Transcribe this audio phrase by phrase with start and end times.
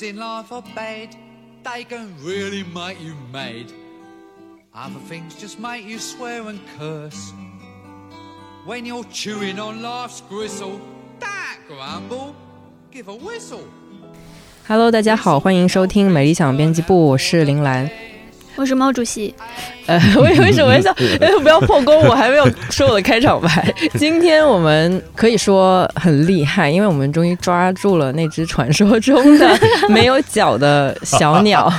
[0.00, 1.14] Things in life are bad,
[1.62, 3.66] they can really make you mad.
[4.74, 7.32] Other things just make you swear and curse.
[8.66, 10.80] When you're chewing on life's gristle,
[11.18, 12.34] don't grumble,
[12.90, 13.64] give a whistle.
[14.66, 17.90] Hello，大家好，欢迎收听美理想编辑部，我是林兰。
[18.60, 19.34] 我是毛主席。
[19.86, 20.92] 呃，为为什么 要
[21.40, 22.06] 不要破功？
[22.06, 23.74] 我还没有说我的开场白。
[23.94, 31.72] 今天我们可以说很厉害，因为我们终于抓住了那只传说中的没有脚的小鸟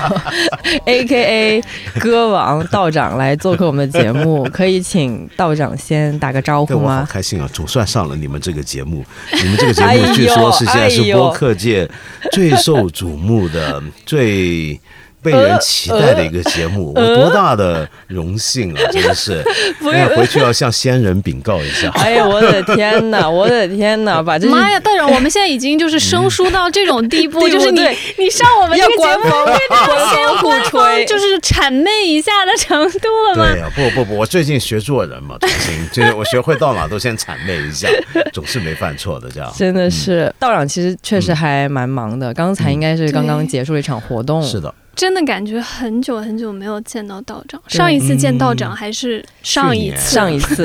[0.85, 1.63] ，A K A
[1.99, 4.43] 歌王道长来做客我们的节目。
[4.51, 7.05] 可以请道长先打个招呼吗？
[7.05, 9.05] 好开心啊，总算上了你们这个节目。
[9.31, 11.87] 你们这个节目据说是现在是播客界
[12.31, 14.81] 最受瞩目的最。
[15.23, 18.81] 被人期待的一个节目，我多大的荣幸啊！
[18.91, 19.43] 真的是，
[19.93, 21.89] 哎，回去要向先人禀告一下。
[22.01, 27.81] 哎呀，我的天哪， 我的天哪，把这妈呀，大长，我们现在已经就是生疏到这种地步，就是你
[28.17, 29.23] 你上我们这个节目，
[30.11, 33.51] 先互吹，就是谄媚一下的程度了吗？
[33.51, 35.35] 对呀，不不不，我最近学做人嘛，
[35.91, 37.87] 就是我学会到哪都先谄媚一下，
[38.33, 39.53] 总是没犯错的这样。
[39.55, 44.41] 真的是道长，其实确实还蛮忙的，刚才应该是刚刚结束了一场活动。
[44.41, 44.73] 是的。
[44.95, 50.63] 真的感觉很久很久没有见到道长，上一次见道长还是上一次，上一次，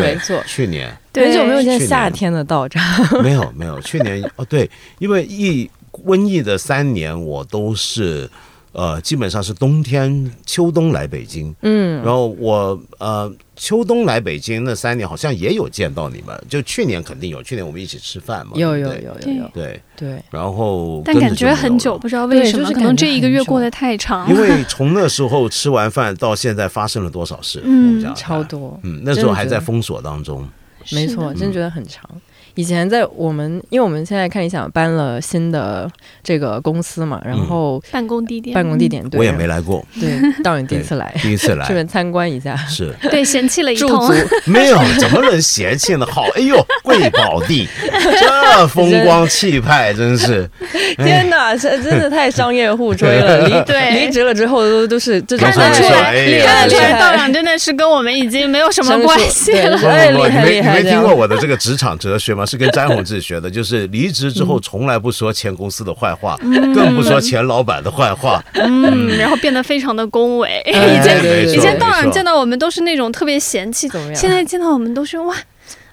[0.00, 2.82] 没错，去年，很久没有见夏天的道长，
[3.22, 4.68] 没有没有，去年哦对，
[4.98, 8.28] 因为疫瘟疫的三年，我都是。
[8.72, 30.46] 呃，基本上是冬天、秋冬来北京，嗯，然后我呃秋冬来北京那三年，好像也有见到你们，就去年肯定有，去年我们一起吃饭嘛，有有有有有，对对，然后但感觉很久，不知道为什么，可能这一个月过得太长，因为从那时候吃完饭到现在发生了多少事，嗯，超多，嗯，那时候还在封锁当中，
[30.92, 32.08] 没错，真觉得很长。
[32.58, 35.88] 以前在我们，因为我们现在看理想搬了新的
[36.24, 42.92] 这个公司嘛，然后办公地点，办公地点，对，我也没来过，对，到你第一次来，第一次来， 顺便参观一下，是。
[43.12, 44.12] 对，嫌弃了一通，
[44.44, 46.06] 没有，怎么能嫌弃呢？
[46.10, 47.68] 好， 哎呦，贵宝地，
[48.18, 50.50] 这风光气派，真是，
[50.96, 53.46] 天哪，这真的太商业互吹了。
[53.46, 54.00] 离对。
[54.00, 62.46] 离职了之后都都是这种，看得出来，看得出来，道长真的是跟我们已经没有什么关系了，厉害厉害，你没听过我的这个职场哲学吗？
[62.48, 66.36] 是跟詹宏志学的，就是离职之后从来不说前公司的坏话，
[66.74, 70.62] 更不说前老板的坏话，嗯，然后变得非常的恭维。
[70.66, 75.34] 以前以前到哪见到我们都是那种特别嫌弃，现在见到我们都是哇。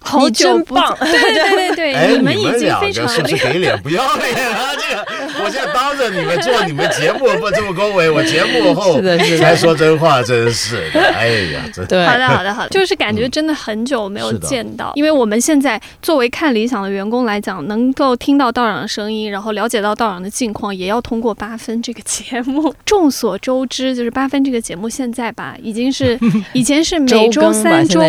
[0.05, 4.69] 好久不见，对对对对， 你们已经非常是不是给脸不要脸啊？
[4.77, 9.01] 这个，我现在当着你们做你们节目不这么恭维，我节目后
[9.39, 12.05] 才说真话，真是的，哎呀，真对。
[12.05, 22.73] 好的好的好的，就是感觉真的很久没有见到，因为我们现在作为看理想的员工来讲，能够听到道长的声音，然后了解到道长的近况，也要通过八分这个节目。
[22.85, 26.17] 众所周知，就是八分这个节目现在吧，已经是
[26.53, 28.01] 以前是每周三周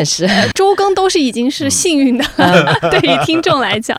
[0.55, 1.71] 周更都是已经是。
[1.87, 2.25] 幸运的，
[2.91, 3.97] 对于听众来讲，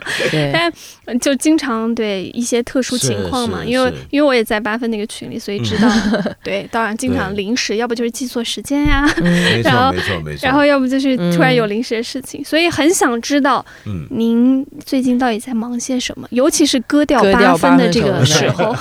[0.51, 5.89] 但就经常对一些特殊情况嘛，因为因为我也在八分那个群里，所以知道，
[6.43, 9.07] 对，当然经常临时，要不就是记错时间呀，
[9.63, 16.27] 然后没错没错，然后要不就是突然有临时的事情，所以很想知道，嗯，您最近到底在忙些什么？
[16.31, 18.75] 尤其是割掉八分的这个时候，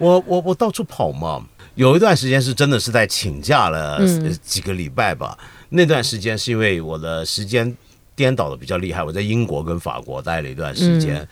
[0.00, 1.40] 我我我到处跑嘛，
[1.76, 4.00] 有一段时间是真的是在请假了
[4.42, 5.38] 几个礼拜吧，
[5.68, 7.76] 那段时间是因为我的时间。
[8.20, 11.26] 颠倒的比较厉害，我在英国跟法国待了一段时间，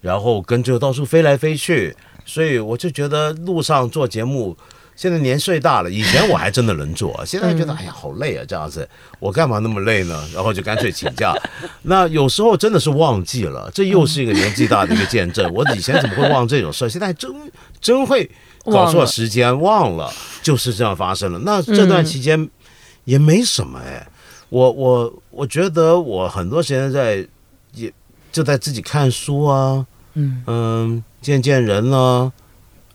[0.00, 4.56] 然后跟着到处飞来飞去，所以我就觉得路上做节目，
[4.96, 8.88] 现在年岁大了，以前我还真的能做， 现在觉得哎呀好累啊，这样子
[9.20, 10.28] 我干嘛那么累呢？
[10.34, 11.32] 然后就干脆请假。
[11.82, 15.48] 那有时候真的是忘记了，这又是一个年纪大的一个见证。
[15.54, 16.90] 我以前怎么会忘这种事？
[16.90, 17.30] 现在真
[17.80, 18.28] 真会
[18.64, 20.12] 搞错时间，忘了，
[20.42, 21.38] 就是这样发生了。
[21.44, 22.50] 那这段期间
[23.04, 24.08] 也没什么哎。
[24.52, 27.26] 我我我觉得我很多时间在
[27.72, 27.90] 也
[28.30, 30.44] 就在自己看书啊，嗯。
[30.46, 32.30] 嗯，见见人啊，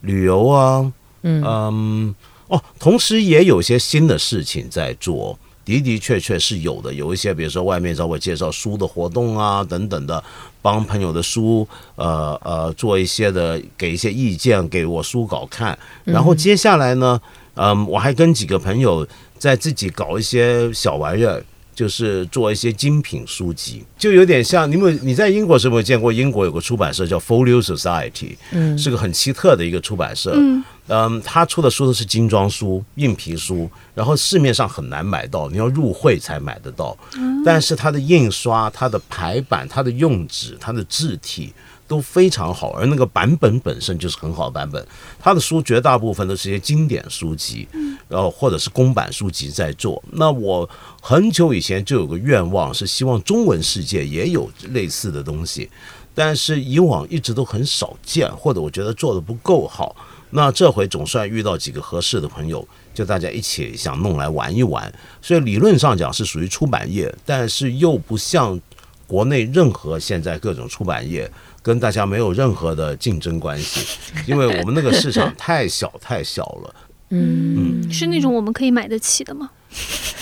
[0.01, 0.93] 旅游啊，
[1.23, 1.43] 嗯。
[1.43, 2.15] 嗯
[2.49, 10.23] 哦，同时也有些新的事情在做，的的确确是有的，有一些比如说外面找我介绍书的活动啊等等的，
[10.61, 17.19] 帮朋友的书呃呃做一些的给一些意见给我书稿看，然后接下来呢，
[17.55, 19.07] 嗯，我还跟几个朋友。
[19.37, 21.43] 在自己搞一些小玩意儿，
[21.75, 26.11] 就是做一些精品书籍，就有点像你们你在英国是没有见过？
[26.11, 36.97] 英国有个出版社叫 Folio Society，嗯，是个很奇特的一个出版社，嗯，嗯，他出的书都是精装书、硬皮书，然后市面上很难买到，你要入会才买得到，
[37.45, 41.53] 但是它的印刷、它的排版、它的用纸、它的字体
[41.87, 44.85] 都非常好，而那个版本本身就是很好的版本。
[45.19, 47.67] 他的书绝大部分都是一些经典书籍，
[48.09, 50.03] 然后或者是公版书籍在做。
[50.11, 50.69] 那我
[51.01, 55.69] 很久以前就有个愿望，是希望中文世界也有类似的东西，
[56.13, 59.95] 但是以往一直都很少见，或者我觉得做的不够好。
[60.31, 64.93] 那这回总算遇到几个合适的朋友，就大家一起想弄来玩一玩。
[65.21, 68.59] 所以理论上讲是属于出版业，但是又不像
[69.07, 71.31] 国内任何现在各种出版业。
[71.67, 76.75] 跟大家没有任何的竞争关系， 因为我们那个市场太小太小了。
[77.09, 79.49] 嗯，是那种我们可以买得起的吗？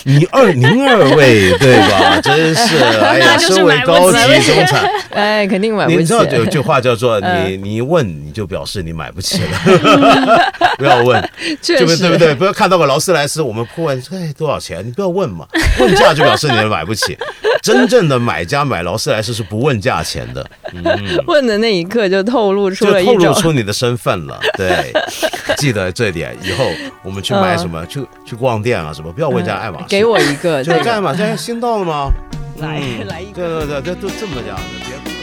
[0.07, 2.21] 你二您二位对吧？
[2.21, 5.97] 真是哎呀，身为高级中产， 哎，肯定买不起。
[5.97, 9.57] 你知道有句话叫做“你你一问你就表示你买不起了”，
[10.77, 11.19] 不要问，
[11.65, 11.97] 对不对？
[11.97, 12.36] 对不对？
[12.36, 14.86] 不要看到个劳斯莱斯，我们破问哎多少钱？
[14.86, 15.47] 你不要问嘛，
[15.80, 17.18] 问价就表示你买不起。
[17.63, 20.83] 真正的买家买劳斯莱斯是不问价钱的，嗯
[21.25, 24.39] 问的那一刻就透露出了就透露出你的身份了。
[24.56, 24.94] 对，
[25.57, 26.63] 记得这点，以后
[27.01, 29.86] 我们去买什么，去去逛店啊什么，不要问价爱马仕。
[29.90, 32.12] 给我一个， 就爱马仕新到了吗？
[32.60, 35.15] 来来一个，对对对，就就这么讲的，别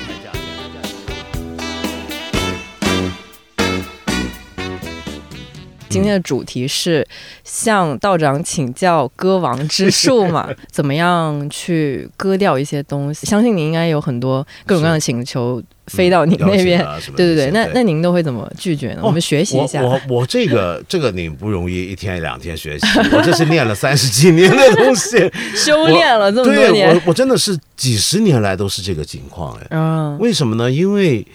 [5.93, 7.07] 今天的主题是
[7.45, 10.49] 向道长请教割王之 术嘛？
[10.71, 13.27] 怎么样去割掉一些东西？
[13.27, 16.83] 相信您应该有很多各种各样的请求飞到你那边。
[17.15, 19.01] 对对对，那那您都会怎么拒绝呢？
[19.03, 19.83] 我们学习一下。
[19.83, 26.95] 我我这个 这个你不容易一天两天学习，我这是练了三十几年的东西， 修炼了这么多年。
[26.97, 29.67] 我我真的是几十年来都是这个情况哎。
[29.71, 30.19] 嗯。
[30.19, 30.71] 为什么呢？
[30.71, 31.27] 因为。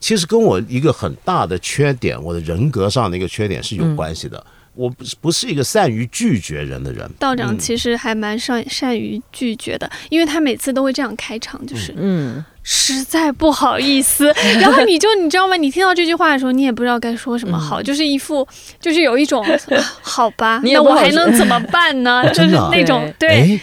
[0.00, 4.44] 其实跟我一个很大的缺点，我的人格上的一个缺点是有关系的。
[4.74, 7.10] 我不不是一个善于拒绝人的人。
[7.18, 14.32] 道长其实还蛮善善于拒绝的，因为他每次都会这样开场，就是嗯，实在不好意思。
[14.60, 15.56] 然后你就你知道吗？
[15.56, 18.46] 你听到这句话的时候，你也不知道该说什么好，就是一副
[18.80, 19.44] 就是有一种
[20.00, 22.22] 好吧，那我还能怎么办呢？
[22.32, 23.58] 就是那种对。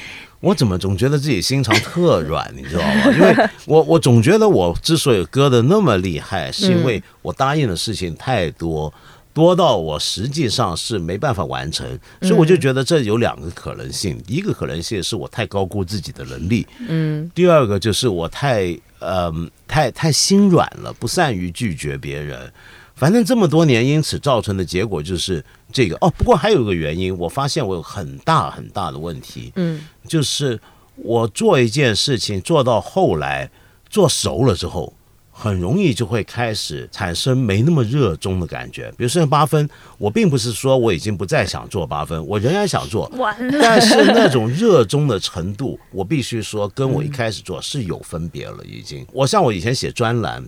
[0.45, 3.11] 我怎么总觉得自己心肠特软，你知道吗？
[3.17, 8.93] 因为我我总觉得我之所以割的那么厉害，是因为我答应的事情太多，
[9.33, 11.87] 多到我实际上是没办法完成，
[12.21, 22.53] 所以我就觉得这有两个可能性：一个可能性是我太高估自己的能力，嗯；第二个就是我太嗯太太心软了，不善于拒绝别人。
[22.95, 26.09] 反正这么多年，因此造成的结果就是这个哦。
[26.17, 30.59] 不过还有一个原因，我发现我有很大很大的问题，嗯，就是
[30.95, 33.49] 我做一件事情做到后来
[33.89, 34.93] 做熟了之后，
[35.29, 38.89] 很容易就会开始产生没那么热衷的感觉。
[38.97, 43.11] 比如说八分，我并不是说我已经不再想做八分，我仍然想做，
[43.61, 48.63] 但是那种热衷的程度，我必须说跟我一开始做是有分别了。
[48.63, 50.41] 已经，我像我以前写专栏。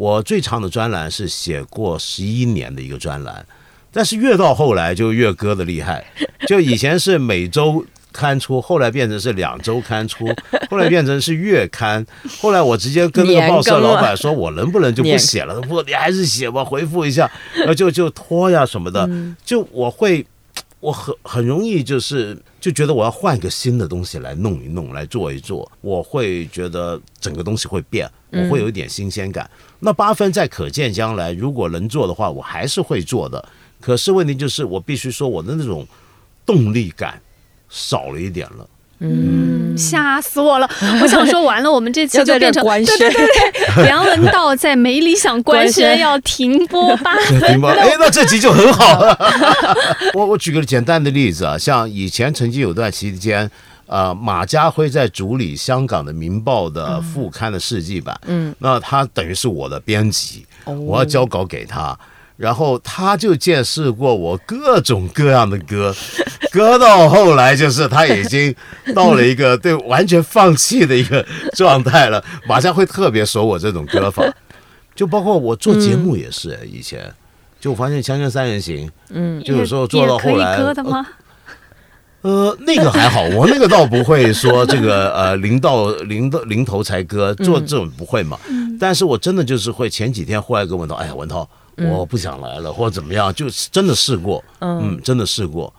[0.00, 3.44] 我最长的专栏是写过十一年的一个专栏，
[3.92, 6.02] 但是越到后来就越割的厉害。
[6.48, 10.26] 就以前是每周刊出，后来变成是两周刊出，
[10.70, 12.02] 后来变成是月刊。
[12.40, 15.60] 后来我直接跟那个报社老板说：“我能不能就不写了？
[15.60, 19.06] 不，你还是写吧，回复一下。”然后就就拖呀什么的，
[19.44, 20.26] 就我会，
[20.80, 25.70] 我很很容易就是就觉得我要换个新的东西来弄一弄，来做一做。
[25.82, 29.48] 我会觉得整个东西会变，我会有一点新鲜感。
[29.78, 33.46] 那八分在可见将来，如果能做的话，我还是会做的。
[33.80, 35.86] 可是问题就是，我必须说，我的那种
[36.44, 37.20] 动力感
[37.68, 38.68] 少了一点了。
[39.00, 40.68] 嗯，吓死我了！
[41.02, 43.26] 我想说，完了，我们这期就变成对对对
[43.74, 47.16] 对，梁文道在没理想官宣要停播吧。
[47.48, 49.18] 停播， 哎，那这集就很好了。
[50.14, 53.50] 我我举个简单的例子啊，像以前曾经有段期间。
[53.92, 61.98] 呃，马家辉在主理香港的《明报》的副刊的世纪版，嗯，那他等于是我的编辑，我要交稿给他，
[62.40, 65.94] 然后他就见识过我各种各样的歌，
[66.50, 68.54] 歌到后来就是他已经
[68.94, 72.24] 到了一个对完全放弃的一个状态了。
[72.48, 74.24] 马上会特别熟我这种歌法，
[74.94, 77.12] 就包括我做节目也是，以前
[77.60, 80.58] 就发现《锵锵三人行》，嗯，就有时候做到后来。
[82.22, 88.38] 呃，那个还好，我那个倒不会说这个呃，零到 零到零头才割，做这种不会嘛。
[88.78, 91.48] 但是我真的就是会前几天忽然跟文涛，哎呀，文涛，
[91.88, 95.72] 我不想来了，或者怎么样，就真的试过，嗯，真的试过，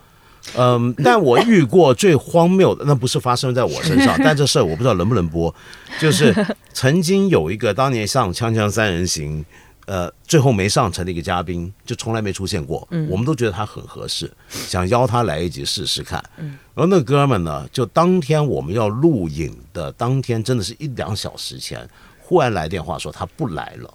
[0.56, 5.54] 嗯，但我遇过最荒谬的，那不是发生在我身上， 但这事儿我不知道能不能播，
[6.00, 6.34] 就是
[6.74, 9.42] 曾经有一个当年上《锵锵三人行》。
[9.88, 12.88] 呃，最后没上成的一个嘉宾，就从来没出现过。
[12.92, 16.24] 嗯，我们都觉得他很合适，想邀他来一集试试看。
[16.38, 21.86] 嗯，然后那哥们呢，就当天我们要录影的当天，真的是一两小时前，
[22.22, 23.94] 忽然来电话说他不来了。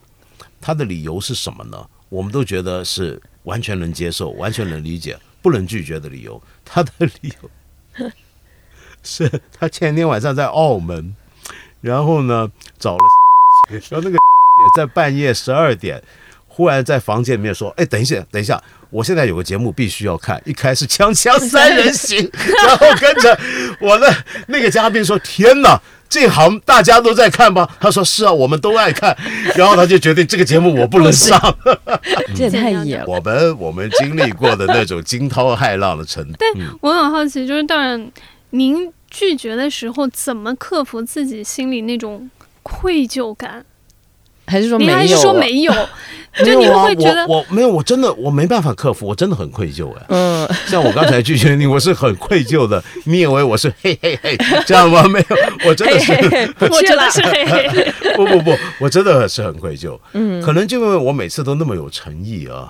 [0.60, 1.78] 他的理由是什么呢？
[2.08, 6.40] 我们都觉得是完全能接受、完全能理解、不能拒绝的理由。
[6.64, 8.10] 他的理由
[9.02, 11.14] 是他前天晚上在澳门，
[11.80, 13.04] 然后呢找了，
[13.90, 14.18] 然后那个 也
[14.76, 16.02] 在半夜十二点，
[16.48, 22.30] 忽然在房间里面说：“哎，等一下，等一下，我现在有个节目必须要看。”一开始锵锵三人行，
[22.66, 23.38] 然后跟着
[23.80, 27.68] 我的那个嘉宾说：“天哪！”这行大家都在看吧？
[27.80, 29.16] 他说是啊，我们都爱看。
[29.56, 31.38] 然后他就决定这个节目我不能上，
[32.34, 33.04] 这也太野了。
[33.08, 36.36] 我们我们经历过的那种惊涛骇浪的程度。
[36.38, 36.48] 但
[36.80, 38.10] 我很好奇，就是当然，
[38.50, 42.30] 您拒绝的时候怎么克服自己心里那种
[42.62, 43.64] 愧疚感？
[44.46, 44.92] 还是说没有？
[44.94, 45.72] 还是说没有？
[46.44, 50.04] 就你会觉得我没有，我真的我没办法克服，我真的很愧疚哎。
[50.10, 52.82] 嗯，像我刚才拒绝你，我是很愧疚的。
[53.04, 54.36] 你以为我是嘿嘿嘿
[54.66, 55.02] 这样吗？
[55.08, 55.36] 没有，
[55.66, 56.12] 我真的是，
[56.70, 57.92] 我真的是嘿嘿嘿。
[58.16, 59.98] 不不不，我真的是很愧疚。
[60.12, 62.68] 嗯，可能就因为我每次都那么有诚意啊，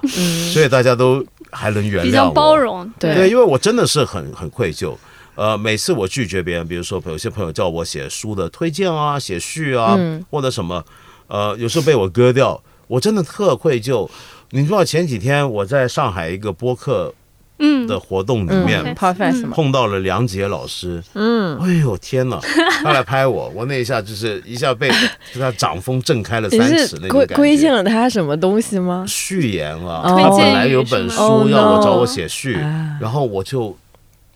[0.52, 2.88] 所以大家都还能原谅我，比较包容。
[3.00, 4.94] 对，因为我真的是很很愧疚。
[5.34, 9.98] 呃，每次我拒绝别人，比如说有些朋友叫我写书的推荐啊，写序啊，
[10.30, 10.82] 或者什么，
[11.28, 12.60] 呃，有时候被我割掉。
[12.88, 14.08] 我真的特愧疚，
[14.50, 17.12] 你知道前几天我在上海一个播客
[17.58, 18.94] 嗯的活动里面
[19.50, 22.38] 碰到了梁杰老师，嗯，哎呦天哪，
[22.84, 24.88] 他来拍我，我那一下就是一下被
[25.34, 27.34] 他掌风震开了三尺那种感觉。
[27.34, 29.04] 推荐了他什么东西吗？
[29.08, 32.52] 序言啊，他本来有本书要我找我写序，
[33.00, 33.76] 然后我就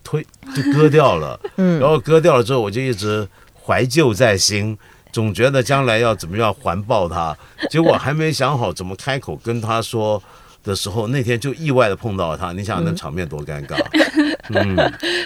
[0.03, 0.21] 推
[0.53, 3.25] 就割掉了，然后割掉了之后我就一直
[3.63, 4.77] 怀旧在心。
[5.11, 7.35] 总觉得将来要怎么样环抱他，
[7.69, 10.21] 结果还没想好怎么开口跟他说
[10.63, 12.51] 的时候，那天就意外的碰到他。
[12.53, 13.75] 你想那场面多尴尬？
[14.53, 14.75] 嗯，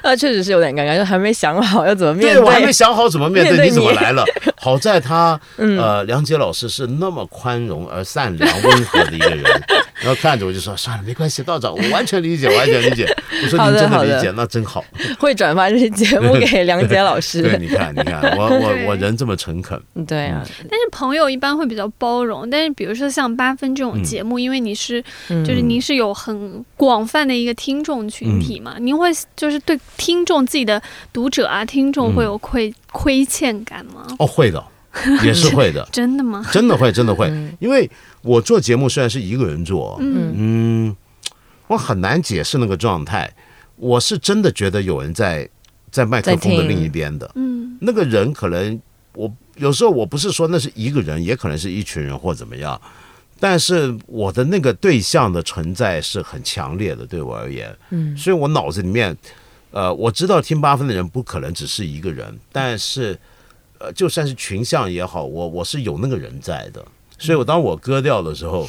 [0.03, 2.43] 那确实是有点尴尬，就还没想好要怎么面对。
[2.43, 4.23] 我还没想好怎么面对，你怎么来了？
[4.57, 9.43] 好在他，呃，梁杰老师是那么宽容而善良、温和的一个人。
[9.99, 13.05] 然后看着我就说算了，没关系，道长，我完全理解，完全理解。
[13.43, 14.83] 我说您真的理解，那真好。
[15.19, 17.41] 会转发这些节目给梁杰老师。
[17.41, 19.81] 对，你看，你看，我我我人这么诚恳。
[20.07, 20.43] 对啊。
[20.69, 34.05] 但是朋友一般会比较包容，但是比如说像八分这种节目，因为你是就是您是有很广泛的一个听众群体嘛，您会就是对听众自己的读者啊，听众会有亏亏欠感吗？
[34.19, 34.63] 哦，会的。
[35.23, 36.45] 也是会的， 真的吗？
[36.51, 37.27] 真的会，真的会，
[37.59, 37.89] 因为
[38.21, 40.33] 我做节目虽然是一个人做，嗯。
[40.35, 40.95] 嗯，
[41.67, 43.31] 我很难解释那个状态。
[43.77, 45.47] 我是真的觉得有人在
[45.91, 48.79] 在麦克风的另一边的，嗯，那个人可能
[49.13, 52.79] 我有时候我不是说那是一个人，也可能是一群人或怎么样，
[53.37, 59.15] 但是我的那个对象的存在是很强烈的，对我而言，嗯，所以我脑子里面，
[59.71, 63.19] 呃，我知道听八分的人不可能只是一个人，但是。
[63.85, 66.83] 呃，就算是群像也好，我我是有那个人在的，
[67.19, 68.67] 所以我当我割掉的时候，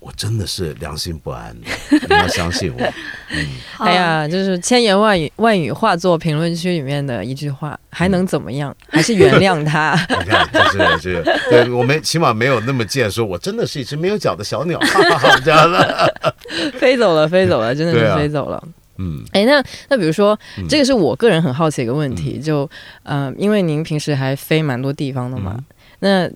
[0.00, 1.98] 我真的是良心不安的。
[2.08, 2.92] 你要相信我。
[3.30, 3.46] 嗯，
[3.78, 8.74] 哎呀，就是千言万语万语化作评论区里面的一句话，还能怎么样？
[8.88, 9.94] 还是原谅他。
[10.18, 14.80] 你看，就是这个，对我们起码没有那么贱，说我真的是一只没有脚的小鸟，
[15.44, 16.34] 这样的。
[16.80, 18.62] 飞走了，飞走了，真的是飞走了。
[18.98, 20.38] 嗯，哎，那那比如说，
[20.68, 22.68] 这个是我个人很好奇一个问题，就
[23.02, 25.58] 呃，因为您平时还飞蛮多地方的嘛，
[26.00, 26.28] 那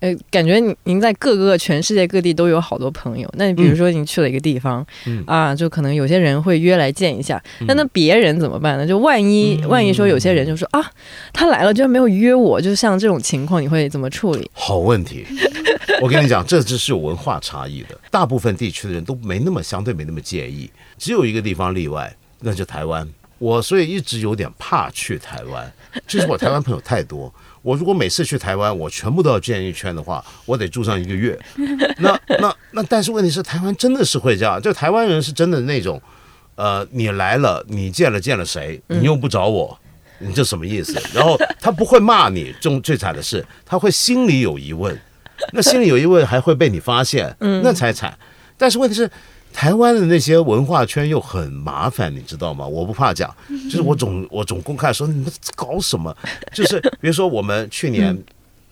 [0.00, 3.28] 呃，感觉您您在各个全世界各地都有好多朋友。
[3.36, 4.86] 那你比如说，您去了一个地方，
[5.26, 8.86] 啊，就可能有些人会约来见一下，那那别人怎么办呢？
[8.86, 10.80] 就万一万一说有些人就说啊，
[11.32, 14.48] 他来了居然没有约我，就像这种情况，你会怎么处理？
[14.52, 15.26] 好问题，
[16.00, 20.70] 我跟你讲，这只是有文化差异的，大部分地区的人都没那么相对没那么介意。
[20.96, 23.08] 只有一个地方例外，那就台湾。
[23.40, 25.72] 我所以一直有点怕去台湾，
[26.08, 27.32] 就是我台湾朋友太多。
[27.62, 31.38] 我如果每次去台湾，我全部都要见一圈的话，我得住上一个月。
[31.98, 34.60] 那 那那，但是问题是，台湾真的是会这样？
[34.60, 36.00] 就台湾人是真的那种，
[36.54, 39.78] 呃，你来了，你见了见了谁，你又不找我，
[40.18, 41.00] 你这什么意思？
[41.14, 44.98] 然后他不会骂你，中最惨的是他会心里有疑问，
[45.52, 48.16] 那心里有疑问还会被你发现，那才惨。
[48.56, 49.10] 但是问题是。
[49.52, 52.66] 台湾的那些文化圈又很麻烦，你知道吗？
[52.66, 53.34] 我不怕讲，
[53.68, 56.16] 就是我总我总公开说你们搞什么？
[56.52, 58.16] 就是比如说我们去年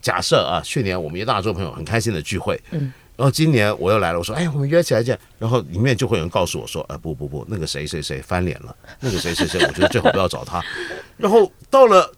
[0.01, 10.63] 假设啊，去年我们一大桌朋友很开心的聚会，嗯，然后今年我又来了，我说哎，我们约起来见，然后里面就会有人告诉我说，哎，不不不，那个谁谁谁翻脸了，那个谁谁谁，我觉得最好不要找他。
[11.19, 12.13] 然后到了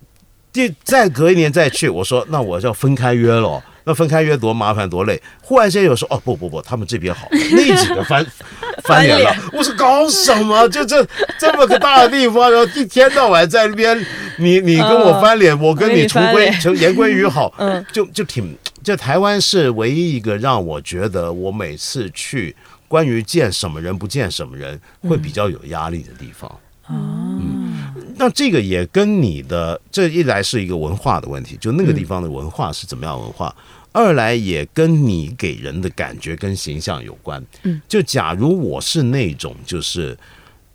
[0.52, 3.62] 第再隔一年再去，我说那我就要分开约了。
[3.88, 8.24] 那分开约多麻烦多累，忽然间有说哦不不不，他们这边好， 那几个翻
[8.84, 9.34] 翻脸了。
[9.50, 10.68] 我说搞什么？
[10.68, 11.02] 就这
[11.38, 13.98] 这么个大的地方，然后一天到晚在那边，
[14.36, 18.54] 你你跟我翻脸，我跟你重归成言归于好， 嗯，就就挺。
[18.84, 22.54] 这台湾是唯一一个让我觉得我每次去
[22.86, 26.50] 关于见什么人不见什么人会比较有压力的地方。
[26.90, 33.54] 嗯，那这个也跟你的这一来是一个文化的问题，就那个地方的文化是怎么样文化；
[33.98, 37.44] 二来也跟你给人的感觉跟形象有关。
[37.64, 40.16] 嗯，就假如我是那种就是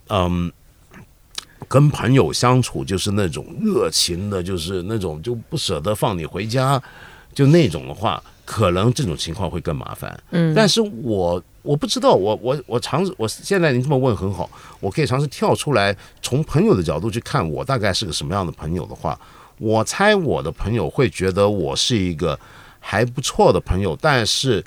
[0.10, 0.52] 嗯。
[1.70, 6.80] 跟朋友相处就是那种热情的，就是那种就不舍得放你回家，
[7.34, 10.24] 就那种的话，可能这种情况会更麻烦。
[10.32, 14.48] 嗯，但是我我不知道，我我我尝试，我现在您这么问很好，
[14.82, 19.20] 我可以尝试跳出来，从朋友的角度去看我大概是个什么样的朋友的话，
[19.58, 22.38] 我猜我的朋友会觉得我是一个
[22.84, 24.64] 还不错的朋友，但是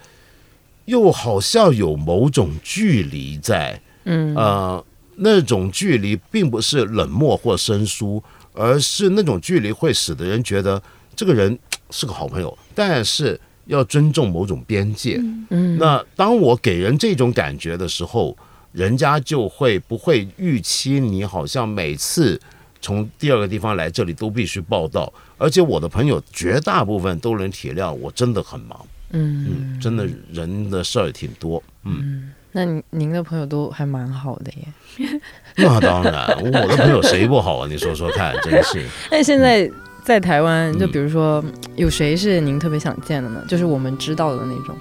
[0.87, 4.85] 又好像有某种距离在，嗯呃。
[5.19, 10.83] 那种距离并不是冷漠或生疏，而是那种距离会使得人觉得
[11.15, 11.59] 这个人
[11.89, 15.19] 是个好朋友，但是要尊重某种边界。
[15.49, 18.37] 嗯，那当我给人这种感觉的时候，
[18.73, 22.39] 人家就会不会预期你好像每次
[22.87, 28.87] 从第二个地方来这里都必须报道，而且我的朋友绝大部分都能体谅我真的很忙。
[29.11, 31.61] 嗯嗯，真的人的事儿挺多。
[31.83, 32.33] 嗯。
[32.53, 35.21] 那您您的朋友都还蛮好的耶。
[35.59, 37.67] 那当然，我的朋友谁不好啊？
[37.69, 38.87] 你说说看，真是。
[39.11, 39.69] 那现在
[40.05, 43.45] 在台湾，就比如说有谁是您特别想见的呢？
[43.49, 44.77] 就是我们知道的那种。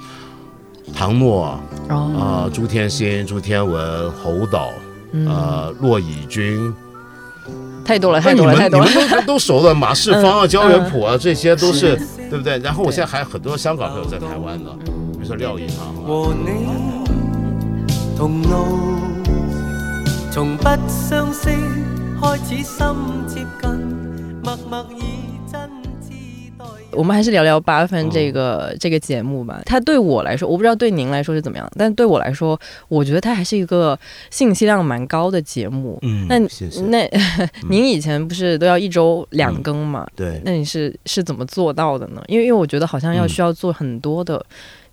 [0.93, 1.59] 唐诺
[1.89, 4.71] 啊，朱天心、朱天文、侯导，
[5.11, 6.71] 呃，骆以军，
[7.85, 8.87] 太多了，太多了，太多了。
[8.89, 11.95] 你们都都熟的，马世芳啊、焦元溥啊，这些都是
[12.29, 12.57] 对不对？
[12.57, 14.71] 然后我现在还有很多香港朋友在台湾呢，
[15.13, 15.93] 比如说廖一堂。
[18.17, 18.47] 同路，
[20.31, 21.49] 从不相识
[22.21, 22.87] 开始心
[23.27, 23.69] 接近，
[24.41, 25.34] 默默以。
[26.95, 29.61] 我们还是聊聊八分这个这个节目吧。
[29.65, 33.97] 它对我来说，我不知道对您来说是怎么样，但对我来说，我觉得它还是一个
[34.29, 35.99] 信息量蛮高的节目。
[36.01, 36.39] 嗯，那
[36.87, 37.09] 那
[37.69, 40.07] 您以前不是都要一周两更嘛？
[40.15, 42.23] 对，那你是是怎么做到的呢？
[42.27, 44.43] 因为因为我觉得好像要需要做很多的。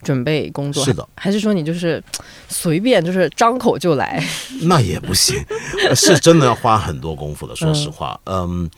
[0.04, 2.02] 准备工作是的，还是说你就是
[2.48, 4.20] 随便就是张口就来？
[4.66, 5.36] 那也不行，
[5.94, 7.54] 是真的要花很多功夫的。
[7.54, 8.68] 说实话，嗯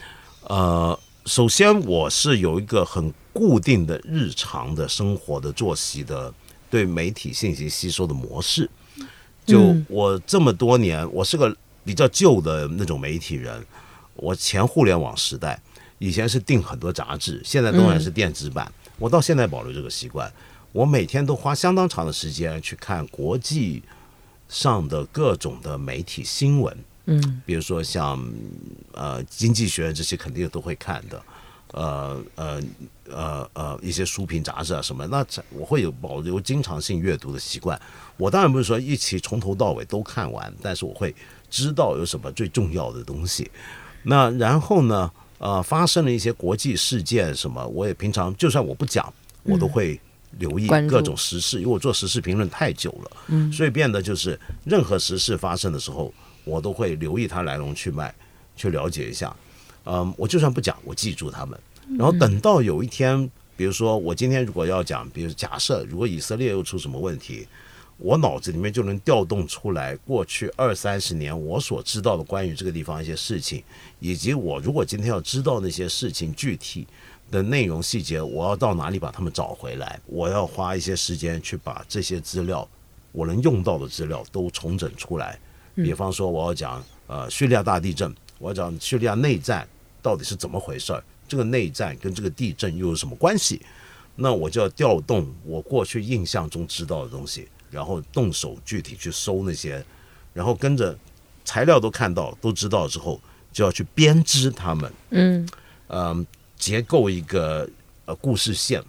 [0.47, 6.33] 呃，首先我是有一个很固定的日常的生活的作息的
[6.69, 8.69] 对媒体信息吸收的模式。
[9.47, 13.65] 就我这么多年，我是个比较旧的那种媒体人。
[14.17, 15.61] 我前互联网时代，
[15.99, 18.71] 以前是订很多杂志，现在当然是电子版。
[18.99, 20.31] 我到现在保留这个习惯。
[20.73, 23.83] 我每天都花相当长的时间去看国际
[24.49, 28.19] 上的各种的媒体新闻，嗯，比如说像
[28.93, 31.23] 呃《经济学人》这些肯定都会看的，
[31.73, 32.63] 呃呃
[33.11, 37.81] 呃呃一些书评杂志啊什么，那我会有保留经常性阅读的习惯。
[38.17, 41.15] 我当然不是说一起从头到尾都看完，但是我会
[41.51, 43.51] 知道有什么最重要的东西。
[44.03, 49.13] 那然后呢，呃，发生了一些国际事件什么，我也平常就算我不讲，
[49.43, 50.01] 我都会。
[50.41, 56.13] 留意各种时事，因为我做时事评论太久了，嗯，所以变得就是任何时事发生的时候，
[56.45, 58.15] 我都会留意它来龙去脉，
[58.57, 59.35] 去了解一下。
[59.85, 61.59] 嗯，我就算不讲，我记住他们，
[61.99, 67.47] 然后等到有一天，比如说我今天如果要讲，比如假设如果以色列又出什么问题，
[67.99, 73.63] 我脑子里面就能调动出来过去二三十年我所知道的关于这个地方一些事情，
[74.01, 76.87] 以及我如果今天要知道那些事情具体。
[77.31, 79.99] 的内容细节，我要到哪里把他们找回来？
[80.07, 82.69] 我要花一些时间去把这些资料，
[83.13, 85.37] 我能用到的资料都重整出来。
[85.75, 89.67] 比方说，我要讲呃叙利亚大地震，我要讲叙利亚内战
[90.03, 91.03] 到底是怎么回事儿？
[91.29, 93.61] 这个内战跟这个地震又有什么关系？
[94.17, 99.85] 那我就要调动我过去印象中知道的东西，然后动手具体去搜那些，
[100.33, 100.97] 然后跟着
[101.45, 103.21] 材料都看到都知道之后，
[103.53, 104.93] 就要去编织他们。
[105.11, 105.49] 嗯
[105.89, 106.27] 嗯。
[106.57, 107.69] 结构一个
[108.07, 108.83] 呃故事线，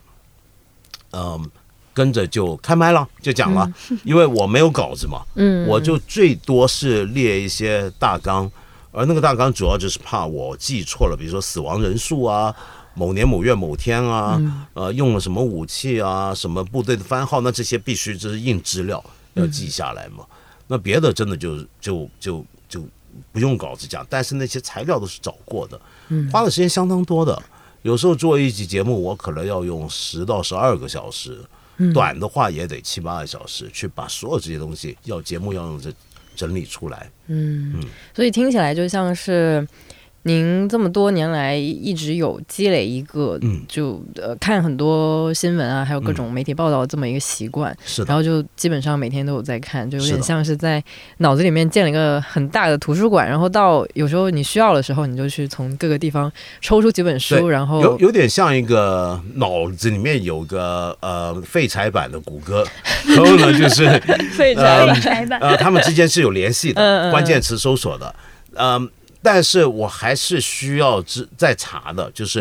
[1.12, 1.52] 嗯，
[1.96, 3.72] 跟着就开麦了，就讲了，
[4.04, 8.52] 因为我没有稿子嘛，嗯，我就最多是列一些大纲，
[8.92, 12.54] 而那个大纲主要就是怕我记错了，比如说死亡人数啊，
[12.94, 14.40] 某年某月某天啊，
[14.74, 19.02] 呃，用了什么武器啊，什么部队的番号，那这些必须就是硬资料
[19.36, 20.26] 要记下来嘛，
[20.68, 22.84] 那别的真的就就就就
[23.32, 25.80] 不用稿子讲，但是那些材料都是找过的，
[26.30, 27.42] 花的时间相当多的。
[27.84, 31.40] 有时候做一集节目，我可能要用十到十二个小时，
[31.94, 35.92] 短的话也得七八个小时，去把所有这些东西要节目要用这
[36.36, 37.10] 整理出来。
[37.28, 37.84] 嗯，
[38.14, 39.68] 所以听起来就像是
[40.28, 43.62] 您这么多年来一直有积累一个，嗯。
[43.68, 48.08] 就呃看很多新闻啊，还有各种媒体报道这么一个习惯，是的。
[48.08, 50.84] 然后就基本上每天都有在看，就有点像是在
[51.18, 62.66] 脑子里面建了一个很大的图书馆，然后到有时候你需要的时候，你就去从各个地方抽出几本书，然后有有点像一个脑子里面有个呃废柴版的谷歌，
[63.08, 63.88] 然后呢就是
[64.32, 65.40] 废呃柴版。
[65.40, 68.16] 呃他们之间是有联系嗯嗯的，关键词搜索的，
[68.56, 68.90] 嗯。
[69.26, 72.40] 但是我还是需要知再查的，就是，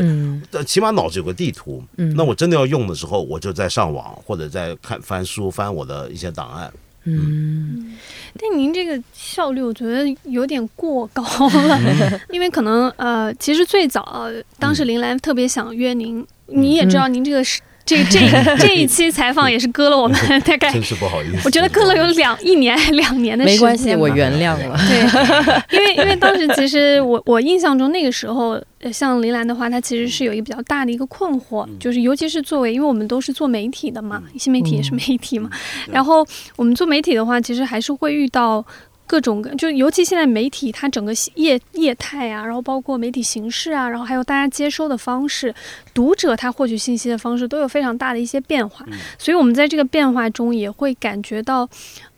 [0.67, 1.83] 起码脑子有个地图。
[1.97, 2.15] 嗯。
[2.15, 6.71] 那我真的要用的时候，我就在上网或者在看翻书翻我的一些档案。
[7.05, 7.97] 嗯。
[8.39, 18.19] 但您这个效率，我觉得有点过高了， 因为可能呃，其实最早、呃当时林兰特别想约您，你也知道，您这个是这这
[18.59, 23.67] 这一期采访也是搁了我们大概，真是不好意思，我觉得搁了有两一年两年的时间吧。
[23.67, 24.77] 没关系，我原谅了。
[24.89, 35.51] 对， 因为因为当时其实我我印象中那个时候，呃像林兰的话，她其实是有一个比较大的一个困惑，就是尤其是作为，因为我们都是做媒体的嘛，新媒体也是媒体嘛，
[35.91, 38.65] 然后我们做媒体的话，其实还是会遇到。
[39.07, 45.55] 各种各，就尤其现在媒体它整个业业态啊，然后包括媒体形式啊，然后还有大家接收的方式，
[45.93, 48.85] 读者他获取信息的方式都有非常大的一些变化，
[49.19, 51.69] 所以我们在这个变化中也会感觉到，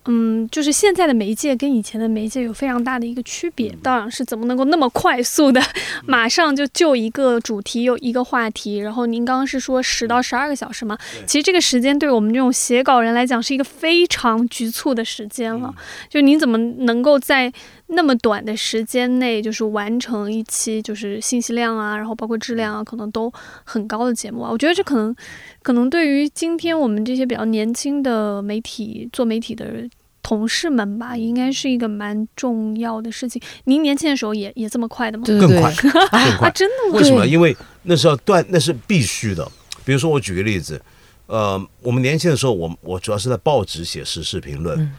[0.07, 3.75] 嗯，就是现在的媒介跟以前的媒介有非常大的一个区别。
[3.83, 5.61] 当然是怎么能够那么快速的，
[6.05, 10.97] 马上就就一个主题有一个话题，然后您刚刚是说十到十二个小时嘛？
[11.25, 15.73] 其实这个时间对我们这种写稿人来讲是一个非常局促的时间了。
[16.09, 17.51] 就您怎么能够在
[17.87, 23.31] 那么短的时间内，就是完成一期就是信息量啊，然后包括质量啊，可能都
[23.63, 24.49] 很高的节目啊？
[24.51, 25.15] 我觉得这可能，
[25.63, 29.87] 可能对于今天我们这些比较年轻的媒体做媒体的
[30.21, 33.41] 同事们吧，应该是一个蛮重要的事情。
[33.63, 35.23] 您年轻的时候也也这么快的吗？
[35.25, 36.51] 更快，对，更 啊，快。
[36.51, 36.97] 真的吗？
[36.99, 37.25] 为什么？
[37.25, 39.49] 因为那时候断那是必须的。
[39.85, 40.81] 比如说，我举个例子，
[41.27, 44.91] 呃，我们年轻的时候，我我主要是在报纸写时事评论，嗯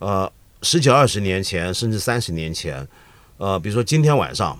[0.00, 0.32] 呃，
[0.64, 2.86] 十几二十年前，甚至三十年前，
[3.36, 4.58] 呃，比如说今天晚上，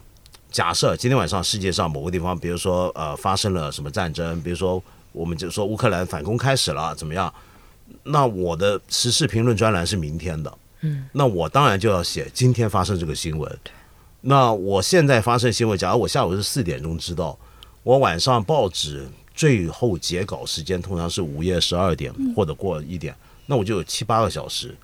[0.50, 4.80] 假设今天晚上世界上某个地方，比如说呃发生了什么战争，比如说
[5.12, 7.32] 我们就说乌克兰反攻开始了，怎么样？
[8.02, 13.58] 那我的时事评论专栏是明天的，嗯，那我当然就要写今天发生这个新闻。
[14.20, 17.38] 那我现在发生新闻，假如我下午是四点钟知道，
[17.82, 23.14] 我晚上报纸最后截稿时间通常是午夜十二点或者过一点，
[23.46, 24.74] 那我就有七八个小时，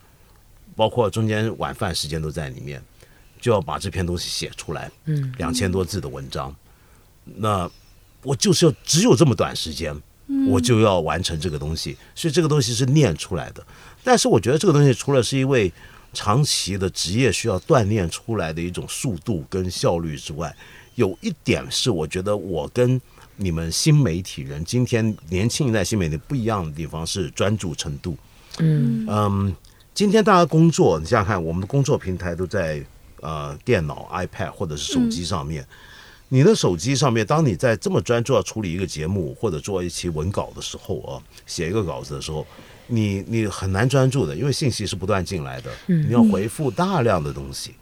[0.80, 2.82] 包括中间晚饭时间都在里面，
[3.38, 6.56] 就要把这篇东西写出来，嗯，两千多字的文章，
[7.36, 7.70] 那
[8.22, 9.94] 我就是要只有这么短时间，
[10.48, 13.62] 我就要完成这个东西，所以这个东西是念出来的。
[14.02, 15.70] 但是我觉得这个东西除了是因为
[16.14, 20.56] 长期的职业需要锻炼出来的一种速度跟效率之外，
[20.94, 22.98] 有一点是我觉得我跟
[23.36, 28.16] 你们新媒体人今天年轻一代新媒体不一样的地方是专注程度。
[28.58, 29.54] 嗯嗯，
[30.00, 32.82] 今天大家工作，你想想看，我们的工作平台都在
[33.20, 35.62] 呃电脑、iPad 或者是手机上面。
[36.30, 42.46] 你的手机上面，当你在这么专注要处理一个节目或者做一期文稿的时候啊，写一个稿子的时候，
[42.86, 47.74] 你你很难专注的，因为信息是不断进来的，你要回复大量的东西。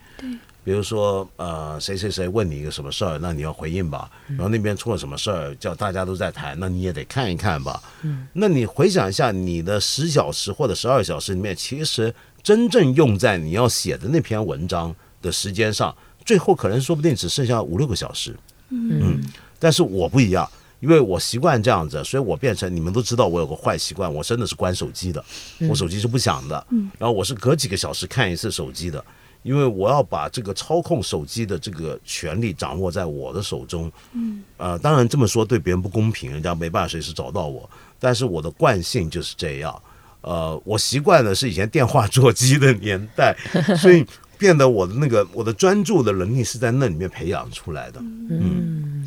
[0.64, 4.10] 比如说，呃，谁谁谁问你一个什么事儿，那你要回应吧。
[4.28, 7.82] 然后那边出了什么事儿，叫大家都在谈，那你也得看一看吧。
[8.02, 8.26] 嗯。
[8.34, 15.94] 那你回想一下，你的十小时或者十二小时里面，其实真正用在你要写的那篇文章的时间上，
[16.24, 18.36] 最后可能说不定只剩下五六个小时。
[18.68, 19.22] 嗯。
[19.58, 20.48] 但是我不一样，
[20.80, 25.24] 因为我习惯这样子，所以我变成你们都知道我有个坏习惯，我真的是关手机的，
[25.68, 26.66] 我手机是不响的，
[26.98, 29.04] 然后我是隔几个小时看一次手机的，
[29.42, 33.90] 因为我要把这个操控手机的这个权利掌握在我的手中。
[34.12, 39.82] 嗯，呃，当然这么说对别人不公平，人家没办法随时找到我，但是我的惯性就是这样。
[40.20, 43.36] 呃，我习惯的是以前电话座机的年代，
[43.78, 44.04] 所以
[44.36, 48.00] 变得我的那个我的专注的能力是在那里面培养出来的。
[48.00, 49.06] 嗯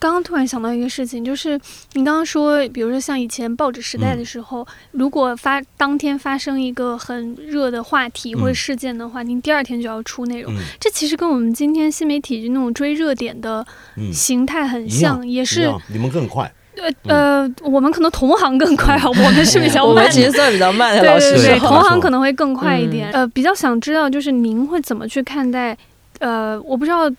[0.00, 1.60] 刚刚突然想到一个事情，就是
[1.92, 10.52] 你刚刚说，比如说像以前报纸时代的时候，如果发当天发生一个很热的话题或者事件的话，您第二天就要出内容。
[10.54, 13.64] 嗯这其实跟我们今天新媒体那种追热点的
[13.96, 16.50] 嗯形态很像，样也是你们更快。
[16.76, 19.88] 呃呃，我们可能同行更快啊，我们是比较慢。
[19.90, 23.10] 我们其实算比较慢 的，对对对，同行可能会更快一点。
[23.10, 25.76] 嗯呃，比较想知道就是您会怎么去看待，
[26.20, 27.10] 呃，我不知道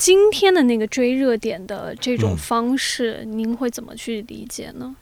[0.00, 4.96] 今天的那个追热点的这种嗯方式，您会怎么去理解呢？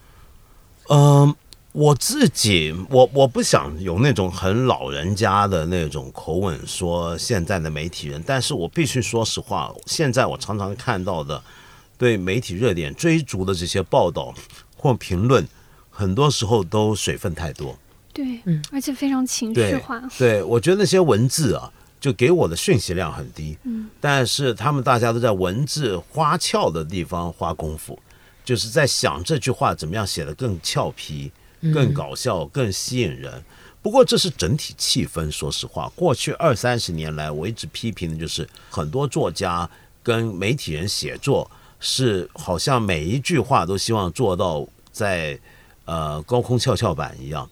[0.89, 1.33] 嗯，
[1.71, 11.41] 我自己，我我不想有那种很老人家的那种口吻说现在的媒体人，但是我必须说实话，现在我常常看到的
[11.97, 14.35] 对媒体热点追逐的这些报道
[14.77, 15.47] 或评论，
[15.91, 17.79] 很多时候都水分太多。
[18.13, 20.03] 对，嗯，而且非常情绪化。
[20.19, 23.57] 对，我觉得那些文字啊，就给我的讯息量很低。
[23.65, 27.99] 嗯，但是他们大家都在文字花俏的地方花功夫，
[28.45, 31.31] 就是在想这句话怎么样写得更俏皮。
[31.75, 33.43] 更搞笑、更吸引人。
[33.83, 35.29] 不过这是整体气氛。
[35.29, 39.69] 说实话，过去二三十年来，我一直批评的就是很多作家
[40.01, 45.37] 跟媒体人写作是好像每一句话都希望做到在
[45.85, 47.51] 呃高空跷跷板一样，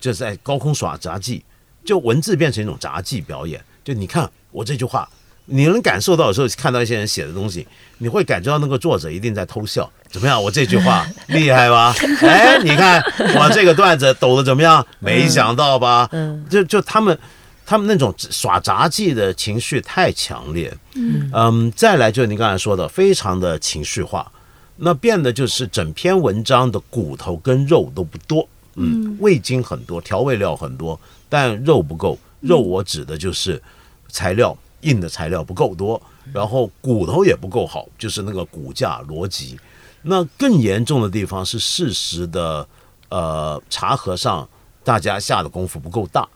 [0.00, 1.44] 就在高空耍杂技，
[1.84, 3.64] 就文字变成一种杂技表演。
[3.84, 5.08] 就你看我这句话。
[5.46, 7.66] 你能感受到有时候看到一些人写的东西，
[7.98, 9.86] 你会感觉到那个作者一定在偷笑。
[10.10, 10.42] 怎么样？
[10.42, 11.94] 我这句话 厉害吧？
[12.26, 12.98] 哎，你看
[13.36, 14.82] 我这个段子抖的怎么样？
[15.00, 16.08] 没想到吧？
[16.12, 17.18] 嗯，就就他们
[17.66, 20.74] 他们那种耍杂技的情绪太强烈。
[20.94, 24.32] 嗯嗯，再来就是你刚才说的，非常的情绪化，
[24.76, 28.48] 那变得就是整篇文章的骨头跟肉都不多。
[28.76, 32.18] 嗯，味精很多，调味料很多，但肉不够。
[32.44, 33.60] 肉我指的就是
[34.08, 34.56] 材料。
[34.84, 35.98] 硬的材料不够多，
[36.30, 39.58] 然后骨头也不够好，就是那个骨架逻辑。
[40.02, 42.68] 那更严重的地方是事实的
[43.08, 44.46] 呃查核上，
[44.84, 46.28] 大家下的功夫不够大。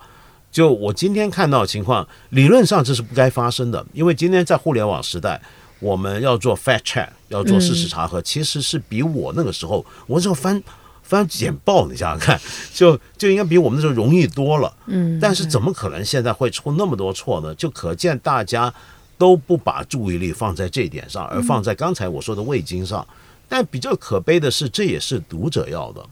[0.51, 5.39] 就我今天看到的情况，理论上这是不该发生的，因为今天在互联网时代，
[5.79, 10.63] 我们要做 fact check，要做事实查核，其实是比我那个时候，我只要翻。
[11.09, 12.39] 翻简报，你想想看，
[12.75, 14.71] 就就应该比我们那时候容易多了。
[14.87, 17.55] 嗯，但是怎么可能现在会出那么多错呢？
[17.55, 18.73] 就可见大家
[19.17, 23.07] 都不把注意力放在这一点上，而放在刚才我说的味精上。
[23.49, 26.07] 但比较可悲的是，这也是读者要的。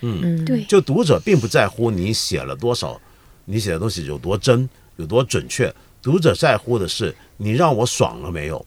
[0.00, 3.00] 嗯，对，就读者并不在乎你写了多少，
[3.44, 5.72] 你写的东西有多真、有多准确。
[6.02, 8.66] 读者在乎的是你让我爽了没有？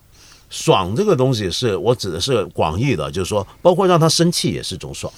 [0.50, 5.12] 爽这个东西是我指的是广义的，就是说，包括让他生气也是种爽。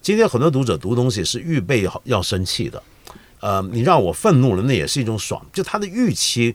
[0.00, 2.82] 今天很多读者读东西是预备好要生气的，
[3.40, 5.44] 呃，你让我愤怒了，那也是一种爽。
[5.52, 6.54] 就他的预期，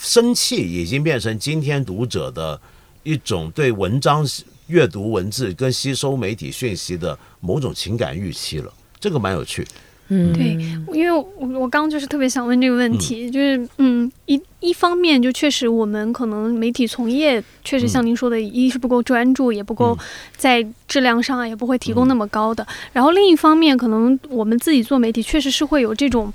[0.00, 2.58] 生气已经变成今天读者的
[3.02, 4.26] 一种对文章
[4.68, 8.72] 阅读文字跟吸收媒体讯息的某种情感预期了。
[8.98, 9.66] 这个蛮有趣。
[10.08, 10.56] 嗯，对，
[10.92, 19.96] 因为我我刚刚就是特别想问这个问题，就是嗯，一一方面就确实我们可能媒体从业确实像您说的，一是不够专注，也不够
[20.36, 26.32] 在质量上啊也不会提供那么高的，然后另一方面可能我们自己做媒体确实是会有这种。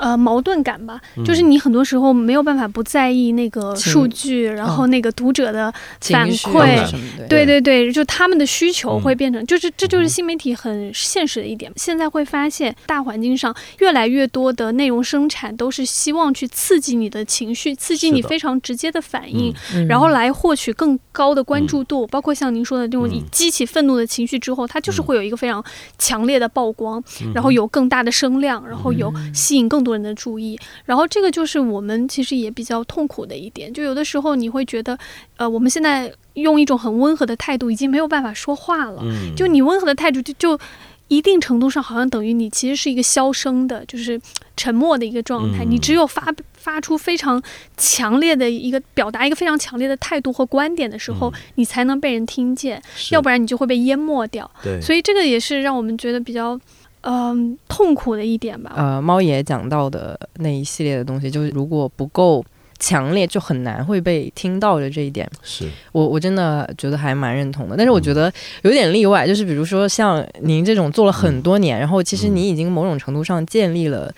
[0.00, 6.90] 呃，矛盾感吧，就是你很多时候没有办法不在意那个数据，然后那个读者的反馈，
[7.28, 7.58] 对对。
[7.60, 11.70] 对，就他们的需求会变成，就是这就是新媒体很现实的一点。
[11.76, 19.52] 现在会发现，大环境上越来越多的内容生产都是希望去刺激你的情绪，刺激你非常直接的反应，
[19.88, 22.06] 然后来获取更高的关注度。
[22.06, 25.62] 包括像您说的这种激起愤怒的情绪之后，它就是会有一个非常
[25.98, 27.02] 强烈的曝光，
[27.34, 29.87] 然后有更大的声量，然后有吸引更多。
[29.88, 34.98] 多人的注意，然后这个就是我们其实也比较痛苦的一点，就有的时候你会觉得，
[35.38, 39.00] 呃，我们现在用一种很温和的态度，已经没有办法说话了。
[39.02, 40.60] 嗯，就你温和的态度，就就
[41.08, 44.20] 一定程度上好像等于你其实是一个消声的，就是
[44.58, 45.64] 沉默的一个状态。
[45.64, 47.42] 你只有发发出非常
[47.78, 54.50] 强烈的一个表达一个非常强烈的态度或观点的时候，你才能被人听见，要不然你就会被淹没掉。
[54.62, 56.60] 对，所以这个也是让我们觉得比较。
[57.02, 58.72] 嗯，痛苦的一点吧。
[58.76, 62.44] 呃，猫爷讲到的那一系列的东西，就是如果不够
[62.78, 65.28] 强烈，就很难会被听到的这一点。
[65.42, 67.76] 是我我真的觉得还蛮认同的。
[67.76, 68.32] 但是我觉得
[68.62, 74.12] 有点例外，就是比如说像您这种做了很多年，然后其实你已经某种程度上建立了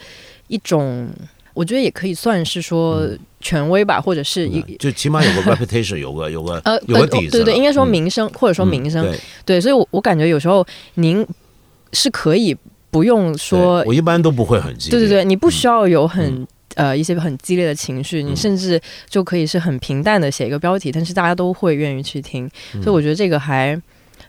[0.48, 1.08] 一种，
[1.54, 3.08] 我觉得也可以算是说
[3.40, 7.38] 权威吧，或者是一就起码有个 reputation，有个 有个呃有个底子。
[7.38, 9.06] 对对，应该说名声或者说名声。
[9.44, 11.26] 对，所以，我我感觉有时候您
[11.92, 12.56] 是可以。
[12.90, 14.90] 不用说，我一般都不会很激。
[14.90, 22.50] 对对对，你不需要有很呃一些很激烈的情绪，你甚至就可以是很平淡的写一个标题，但是大家都会愿意去听。
[22.83, 23.81] 所以我觉得这个还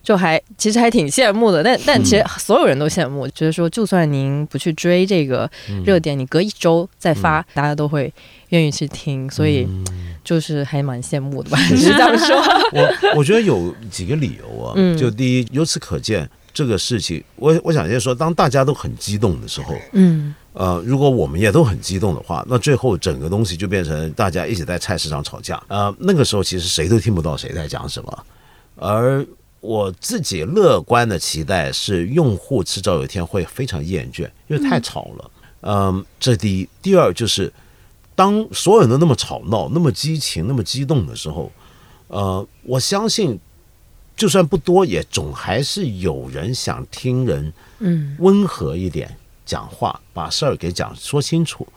[0.04, 1.64] 就还其实还挺羡慕的。
[1.64, 5.50] 但但其实所有人都羡慕，觉得说就算您不去追这个
[5.84, 8.14] 热点，你隔一周再发，大家都会
[8.50, 9.30] 愿意去听。
[9.30, 9.68] 所以
[10.24, 11.58] 就是还蛮羡慕的吧？
[11.58, 12.38] 是 这样说。
[12.74, 14.76] 我我觉得有几个理由啊。
[14.96, 16.30] 就第一，由此可见。
[16.54, 28.26] 这个事情，我我想先说，当大家都很激动的时候，嗯，呃，如果我们也都很激动的话，那最后整个东西就变成大家一起在菜市场吵架，呃，那个时候其实谁都听不到谁在讲什么，
[28.76, 29.26] 而
[29.60, 35.32] 我自己乐观的期待是，用户迟早有一天会非常厌倦，因为太吵了。
[35.62, 36.68] 嗯，这第一。
[36.82, 37.54] 第二就是，
[38.16, 41.52] 当所有人都那么吵闹、那么激情、那么激动的时候，
[42.08, 43.40] 呃，我相信，
[44.16, 51.68] 就算不多，也总还是有人想听人，嗯，温和一点讲话，把事儿给讲说清楚。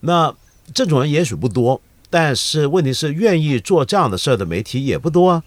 [0.00, 0.34] 那
[0.74, 1.80] 这种人也许不多，
[2.10, 5.42] 但是问题是，愿意做这样的事儿的媒体也不多啊。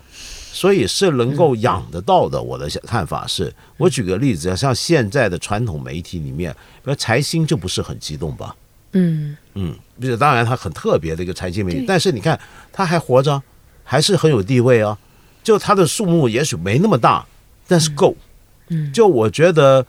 [0.51, 2.39] 所以是能够养得到的。
[2.39, 8.55] 我的看法是，我举个例子，像现在的传统媒体里面，比如财新就不是很激动吧？
[8.91, 12.39] 嗯嗯，不是，当然他很特别的一个财经媒体，但是你看
[12.71, 13.41] 他还活着，
[13.83, 14.95] 还是很有地位啊。
[15.43, 17.25] 就它的数目也许没那么大，
[17.67, 18.15] 但是够。
[18.69, 19.85] 嗯，就我觉得，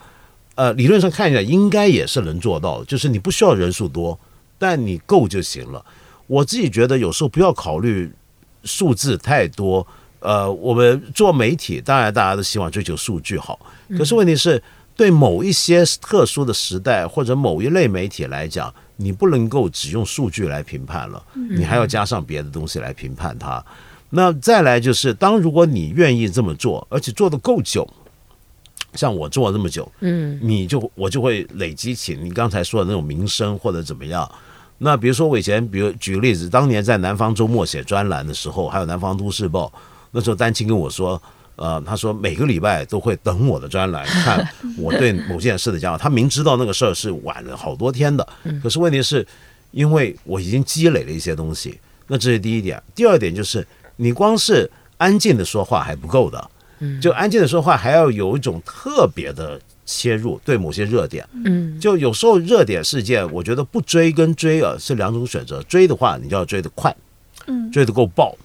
[0.57, 4.19] 呃，理论上看起来应该也是能做到，就是你不需要人数多，
[4.59, 5.85] 但你够就行了。
[6.27, 8.13] 我自己觉得有时候不要考虑
[8.65, 9.87] 数字太多。
[10.21, 13.61] 呃，我们做媒体，当然大家都希望追求数据好。
[13.91, 14.63] 可是问题是，
[14.97, 23.63] 对某一些特殊的时代或者某一类媒体来讲，你不能够只用数据来评判了，你还要加上别的东西来评判它。
[24.17, 27.85] 那再来就是，当如果你愿意这么做，而且做的够久，
[28.95, 34.31] 像我做了这么久，嗯，你就我就会累积起你刚才说的那种名声或者怎么样。
[34.79, 39.73] 那比如说我以前，比如举个例子，当年在南方周末写专栏的时候，还有南方都市报。
[40.13, 41.21] 那时候丹青跟我说，
[41.57, 44.49] 呃，他说每个礼拜都会等我的专栏，看
[44.79, 45.99] 我对某件事的讲。
[45.99, 48.29] 他明知道那个事儿是晚了好多天的，
[48.63, 49.27] 可是问题是，
[49.73, 51.79] 因为我已经积累了一些东西。
[52.07, 52.81] 那这是第一点。
[52.95, 56.51] 第二点就是，你光是安静的说话还不够的，
[57.01, 61.27] 就安静的说话还要有一种特别的切入，对某些热点。
[61.45, 65.63] 嗯，就有时候热点事件，我觉得不追跟追啊是两种选择。
[65.65, 66.95] 追的话，你就要追得快，
[67.47, 68.37] 嗯，追得够爆。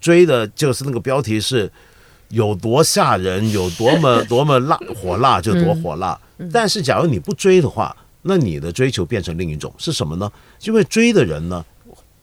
[0.00, 1.70] 追的就是那个标题是
[2.28, 6.18] 有多吓人，有多么 多么辣火辣就多火辣。
[6.52, 10.30] 但是假如你不追的话，那你的追求变成另一种是什么呢？
[10.62, 11.64] 因为追的人呢，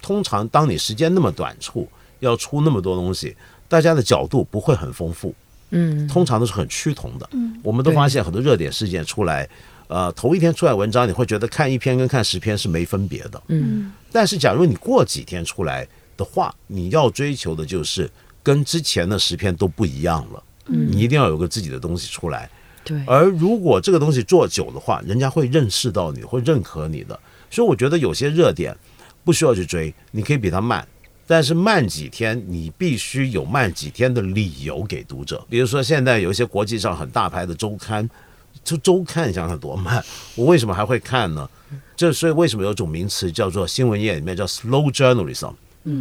[0.01, 1.88] 通常当你时间那么短促，
[2.19, 3.36] 要出那么多东西，
[3.67, 5.34] 大家的角度不会很丰富，
[5.71, 7.30] 嗯，通常都是很趋同的。
[7.34, 9.49] 嗯，我们都发现很多热点事件出来，
[9.88, 13.41] 呃，头一天出来文章，你会觉得看一篇跟看十篇是没分别的。
[13.47, 15.88] 嗯，但是假如你过几天出来。
[16.17, 18.10] 的话，你要追求的就是
[18.41, 20.41] 跟之前的十篇都不一样了。
[20.67, 22.49] 嗯，你一定要有个自己的东西出来。
[22.86, 23.04] 对。
[23.06, 27.19] 而如果这个东西做久的话，人家会认识到你，会认可你的。
[27.51, 28.73] 所以我觉得有些热点
[29.25, 30.88] 不需要去追，你可以比它慢，
[31.27, 35.45] 但是慢几天，你必须有慢几天的理由给读者。
[35.49, 38.09] 比如说，现在有一些国际上很大牌的周刊，
[38.63, 40.03] 就周刊，你想想多慢，
[40.35, 41.49] 我为什么还会看呢？
[41.95, 45.53] 这所以为什么有种名词叫做新闻业里面叫 slow journalism。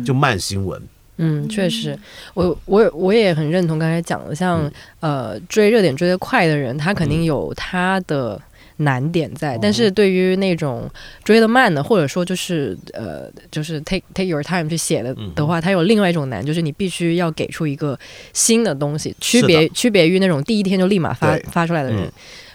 [0.02, 0.82] 就慢新闻。
[1.18, 1.94] 嗯，确实，
[2.32, 8.40] 我我我也很认同刚才讲的，像呃追热点追得快的人，他肯定有他的
[8.76, 9.58] 难点在。
[9.60, 10.88] 但是对于那种
[11.22, 17.98] 追得慢的，或者说就是呃就是 take take your time 去写的的话，它有另外一种难，就是你必须要给出一个
[18.32, 22.10] 新的东西，区别区别于那种第一天就立马发发出来的人。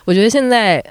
[0.05, 0.83] 我觉得现在，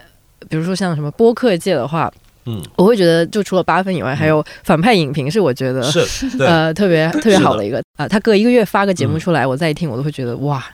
[0.49, 2.13] 比如说像什么播客界的话。
[2.51, 6.01] 嗯，我会觉得就除了八分以外，还有反派影评是我觉得是
[6.43, 10.65] 呃特别特别好的一个啊，他隔一个月发个节目出来，我再听我都会觉得哇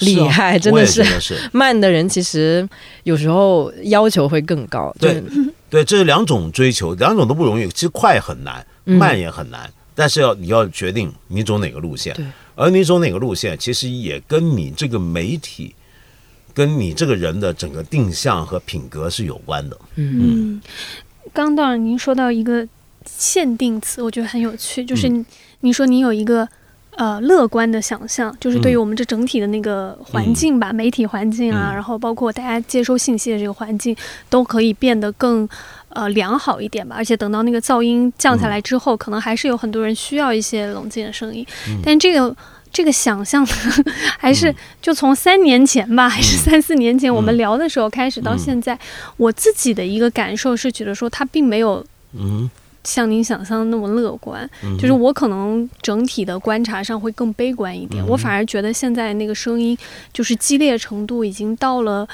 [0.00, 1.02] 厉害，真的是
[1.52, 2.68] 慢的人其实
[3.04, 4.94] 有时候要求会更高。
[4.98, 5.22] 对
[5.70, 7.66] 对，这是两种追求，两种都不容易。
[7.68, 12.14] 其实快很难，慢也很难，但是要你要决定你走哪个路线，
[12.54, 15.74] 而你走哪个路线，其实也跟你这个媒体
[16.52, 19.78] 跟你这个人的整个定向和品格是有关的。
[19.96, 20.60] 嗯。
[21.32, 22.66] 刚到您说到一个
[23.06, 25.08] 限定词，我觉得很有趣，就是
[25.60, 26.46] 您说您有一个
[26.96, 33.96] 呃乐观的想象，就是对于我们这整体的那个环境吧，媒体环境啊，然后包括大家接收信息的这个环境，
[34.28, 35.48] 都可以变得更
[35.88, 36.94] 呃良好一点吧。
[36.96, 41.46] 而且等到那个噪音降下来之后，可能还是有很多人需要一些冷静的声音，
[41.82, 42.34] 但这个。
[42.74, 43.44] 这个想象
[44.18, 48.78] 还是就从三年前吧，还是三四年前我们聊的时候开始到现在，
[49.18, 51.84] 我自己的一个感受是觉得说它并没有
[52.18, 52.50] 嗯
[52.84, 59.76] 像您想象的那么乐观，就是我可能整体的观察上会更悲观一点，我反而觉得现在那个声音
[60.12, 62.08] 就是激烈程度已经到了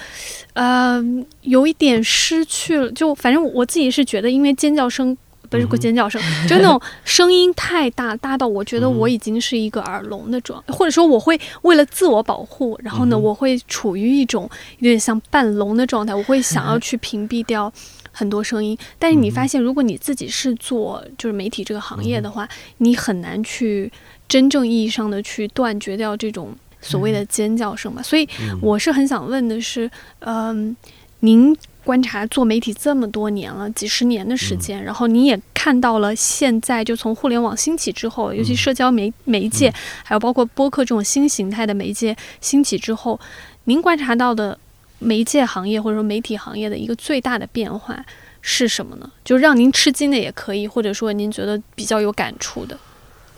[0.53, 1.03] 呃
[1.43, 5.17] 有一点失去了，就反正我自己是觉得因为尖叫声。
[5.51, 14.43] 不是尖叫声，就那种声音太大，大到我觉得我已经是一个耳聋的状，或者说我会为了自我保护，然后呢，我会处于一种
[14.81, 17.73] 有点像半聋的状态，我会想要去屏蔽掉
[18.19, 18.77] 很多声音。
[18.99, 22.49] 但是你发现，如果你自己是做就是媒体这个行业的话，
[22.79, 23.91] 你很难去
[24.27, 26.51] 真正意义上的去断绝掉这种
[26.81, 28.03] 所谓的尖叫声嘛。
[28.03, 28.29] 所以
[28.61, 29.89] 我是很想问的是，
[30.19, 30.77] 嗯，
[31.21, 39.73] 您观察做媒体这么多年了，几十年的时间，然后你也看到了现在就从互联网兴起之后，尤其社交媒媒介，
[40.05, 43.19] 还有包括播客这种新形态的媒介兴起之后，
[43.65, 44.59] 您观察到的
[44.99, 48.05] 媒介行业或者说媒体行业的一个最大的变化
[48.41, 49.11] 是什么呢？
[49.25, 52.79] 就让您吃惊的也可以，或者说您觉得比较有感触的。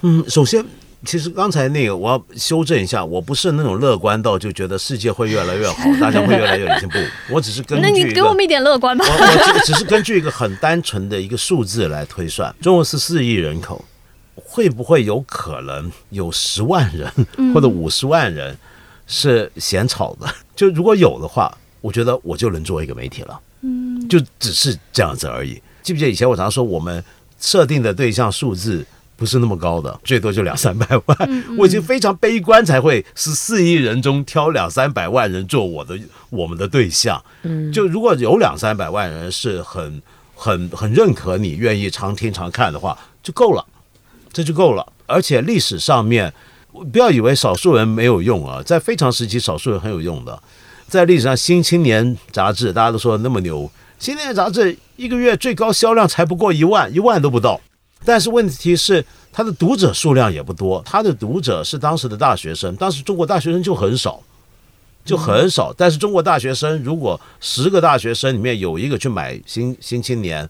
[0.03, 0.65] 嗯，首先，
[1.05, 6.99] 其实刚才那个我要修正一下，我不是那种乐观到就觉得世界会越来越好， 大家会越来越进步。
[7.31, 9.05] 我只是根据那你给我们一点乐观吧。
[9.07, 13.85] 我我只是根据一个很单纯的一个数字来推算，中国十四亿人口，
[14.35, 17.11] 会不会有可能有十万人
[17.53, 18.57] 或者五十万人
[19.11, 20.27] 是嫌吵的？
[20.55, 23.41] 就如果有的话，我觉得我就能做一个媒体了。
[23.63, 25.61] 嗯，就只是这样子而已。
[25.83, 27.05] 记不记得以前我常说，我们
[27.41, 28.87] 设定的对象数字。
[29.17, 31.45] 不是那么高的，最多就两三百万。
[31.59, 35.95] 我已经非常悲观，才会十四亿人中挑两三百万人做我的
[36.31, 37.23] 我们的对象。
[37.43, 40.01] 嗯，就如果有两三百万人是很
[40.35, 43.63] 很很认可你，愿意常听常看的话，就够了，
[44.33, 44.91] 这就够了。
[45.05, 46.33] 而且历史上面，
[46.93, 50.43] 不要以为少数人没有用啊，在非常时期，少数人很有用的。
[50.89, 53.63] 在历史上，《新青年》杂志大家都说那么牛，
[53.99, 57.61] 《新青年》杂志一个月最高销量才不过一万，一万都不到。
[58.05, 60.83] 但是问题是，他的读者数量也不多。
[60.85, 64.23] 他的读者是当时的大学生，当时中国大学生就很少，
[65.05, 65.73] 就很少。
[65.77, 70.45] 但是中国大学生如果十个大学生里面有一个去买《新新青年》，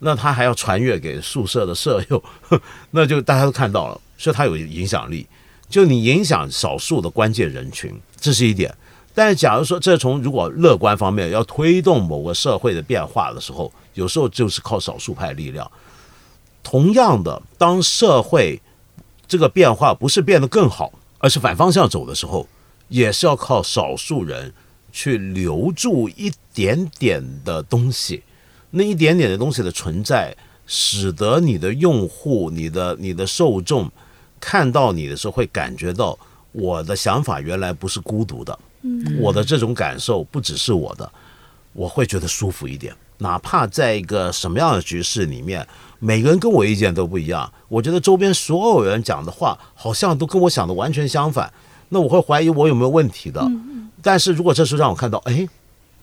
[0.00, 2.22] 那他还要传阅给宿舍的舍友，
[2.90, 5.26] 那就大家都看到了，所以他有影响力。
[5.68, 8.74] 就你影响少数的关键人群，这是一点。
[9.14, 15.70] 但是假如说这从如果乐观方面要推动某个社会的变化的时候，有时候就是靠少数派力量。
[16.62, 18.60] 同样的，当社会
[19.26, 22.46] 这个变化不是变得更好，而是反方向走的时候，
[22.88, 24.52] 也是要靠少数人
[24.92, 28.22] 去留住一点点的东西。
[28.70, 30.36] 那一点点的东西的存在，
[30.66, 33.90] 使得你的用户、你的你的受众
[34.40, 36.18] 看到你的时候，会感觉到
[36.52, 38.58] 我的想法原来不是孤独的。
[38.82, 41.10] 嗯，我的这种感受不只是我的，
[41.72, 42.94] 我会觉得舒服一点。
[43.18, 45.66] 哪怕在一个什么样的局势里面。
[45.98, 51.50] 每个人跟我意见都不一样，我觉得周边所有人讲的话好像都跟我想的完全相反，
[51.88, 53.42] 那我会怀疑我有没有问题的。
[54.02, 55.48] 但是如果这时候让我看到，哎，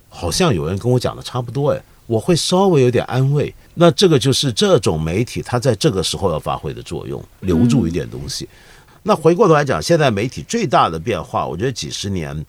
[0.09, 3.53] 好像有人跟我讲的差不多，哎，我会稍微有点安慰。
[3.75, 8.47] 那这个就是这种媒体它在这个时候要发挥的作用，留住一点东西。
[9.03, 12.45] 那回过头来讲，现在媒体最大的变化，我觉得几十年，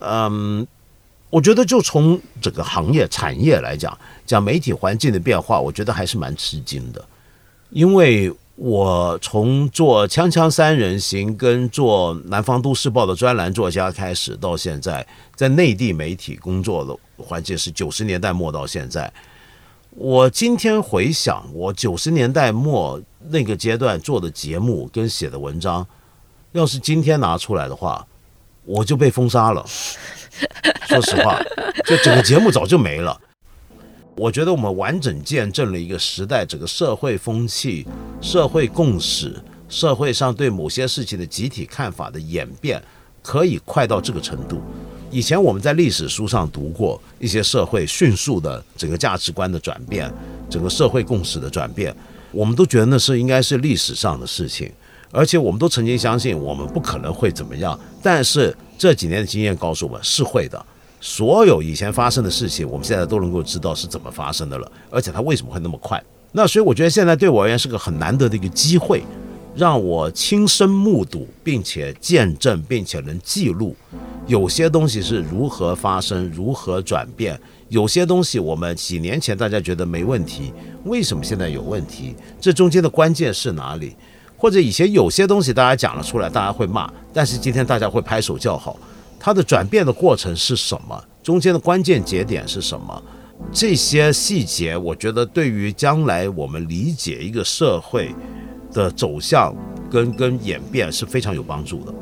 [0.00, 0.66] 嗯。
[1.30, 7.04] 我觉得，就从整个行业产业来讲，讲媒体环境的变化，我觉得还是蛮吃惊的。
[7.70, 19.12] 因为我从做《锵锵三人行》跟做《南方都市报》的专栏作家开始，到现在在内地媒体工作的环境是九十年代末到现在。
[19.90, 25.86] 我今天回想，我九十年代末那个阶段做的节目跟写的文章，
[26.52, 28.04] 要是今天拿出来的话，
[28.64, 29.64] 我就被封杀了。
[30.88, 31.40] 说实话，
[31.84, 33.20] 就整个节目早就没了。
[34.16, 37.86] 我觉得我们完整见证了一个时代，整个社会风气、
[38.20, 42.82] 社会共识、社会上对某些事情的集体看法的演变，
[43.22, 44.60] 可以快到这个程度。
[45.14, 50.12] 以前我们在历史书上读过一些社会迅速的整个价值观的转变，
[50.50, 51.94] 整个社会共识的转变，
[52.32, 54.68] 我们都觉得那是应该是历史上的事情。
[55.12, 60.66] 而且我们都曾经相信我们不可能会怎么样，但是这几年的经验告诉我们是会的。
[61.00, 66.02] 所有以前发生的事情，我们现在都能够知道是怎么发生的了，而且它为什么会那么快。
[66.32, 69.04] 那所以我觉得现在对我而言是个很难得的一个机会，
[69.56, 73.74] 让我亲身目睹，并且见证，并且能记录
[74.26, 77.40] 有些东西是如何发生、如何转变。
[77.68, 80.52] 有些东西我们几年前大家觉得没问题，
[80.84, 82.14] 为什么现在有问题？
[82.40, 83.94] 这中间的关键是哪里？
[84.36, 88.78] 或者以前有些东西大家讲了出来，大家会骂，但是今天大家会拍手叫好。
[89.18, 91.02] 它的转变的过程是什么？
[91.22, 93.02] 中间的关键节点是什么？
[93.52, 98.14] 这些细节，我觉得对于将来我们理解一个社会
[98.74, 99.54] 的走向
[99.90, 101.94] 跟跟演变是非常有帮助的。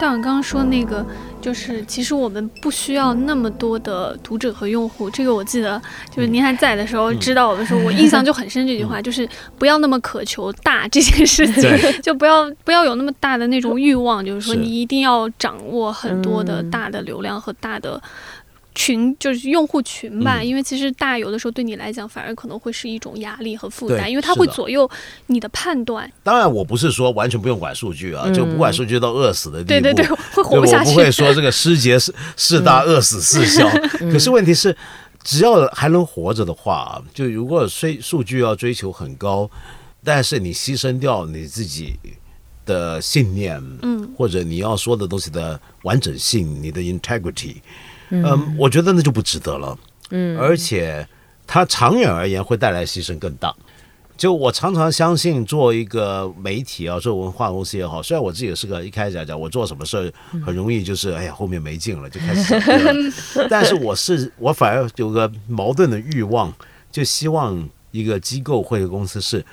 [0.00, 1.04] 但我刚刚说那个
[1.40, 5.10] 就是其实我们不需要那么多的读者和用户。
[5.10, 5.80] 这个我记得，
[6.14, 8.66] 就是您还在的时候知道我的时候，我印象就很深。
[8.66, 9.28] 这句话就是
[9.58, 11.70] 不要那么渴求大这件事情，
[12.02, 18.00] 就不要不要有那么大的那种欲望，就是说你一定要掌握很多的大的流量和大的。
[18.78, 24.88] 群就是用户群吧，因为其实大有的时候对你来讲反而可能会是一种压力和负担，因为它会左右
[25.26, 26.08] 你的判断。
[26.22, 29.68] 当然，我不是说完全不用管数据啊，就不管数据到饿死的地步。
[29.68, 30.90] 对对对，会活不下去。
[30.90, 33.68] 我不会说这个失节是 四大饿死是小。
[34.12, 34.74] 可是问题是，
[35.24, 39.50] 只要还能活着的话，就如果追数据要追求很高，
[40.04, 41.96] 但是你牺牲掉你自己
[42.64, 47.56] 的信念，嗯，或者你要说的东西的完整性，你的 integrity。
[48.10, 49.78] 嗯，我觉得那就不值得了。
[50.10, 51.06] 嗯，而且
[51.46, 53.54] 它长远而言会带来牺牲更大。
[54.16, 60.12] 就我常常相信，做一个媒体啊，做文化公司也好，虽然我自己也是个一开始来讲，我做什么事儿
[60.44, 62.58] 很容易就是哎呀后面没劲了就开始，
[63.48, 66.52] 但是我是我反而有个矛盾的欲望，
[66.90, 69.44] 就希望一个机构或者公司是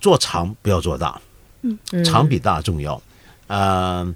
[0.00, 1.20] 做长不要做大，
[1.60, 3.02] 嗯，长比大重要，
[3.48, 4.14] 嗯。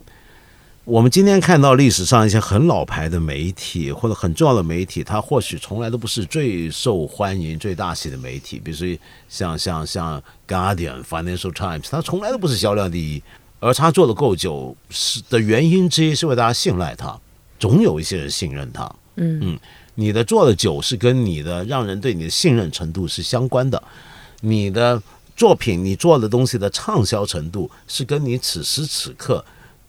[0.84, 13.22] 我们今天看到历史上一些很老牌的媒体或者很重要的媒体，它或许从来都不是最受欢迎、最大气的媒体，比如说像像像 Guardian、Financial Times，它从来都不是销量第一，
[13.60, 17.18] 而它做的够久是的原因之一是为大家信赖它，
[17.58, 18.84] 总有一些人信任它。
[19.16, 19.58] 嗯嗯，
[19.94, 23.82] 你的做的久是跟你的让人对你的信任程度是相关的，
[24.42, 25.02] 你的
[25.34, 29.42] 作品你做的东西的畅销程度是跟你此时此刻。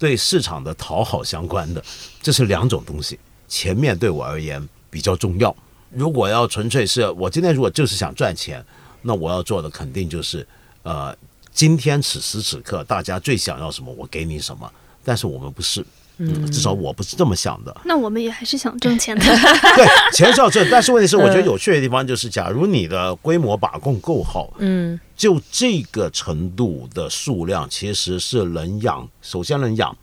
[0.06, 1.84] 对市场的讨好相关的，
[2.22, 3.18] 这是两种东西。
[3.48, 5.56] 前面对我而言比较重要。
[5.90, 8.64] 如果要纯粹是我今天如果就是想赚钱，
[9.02, 10.48] 那我要做的肯定就是
[10.84, 11.16] 呃，
[11.52, 14.72] 今天此时此刻大家最想要什么，我给你什么。
[15.04, 15.84] 但是我们不是。
[16.18, 17.76] 嗯，至少我不是这么想的。
[17.84, 19.24] 那我们也还是想挣钱的。
[19.76, 29.94] 对，钱是要挣，但是问题是，我觉得有趣的地方就是，假如你的规模把控够好，嗯，就这个程度的数量其实是能养，首先能养。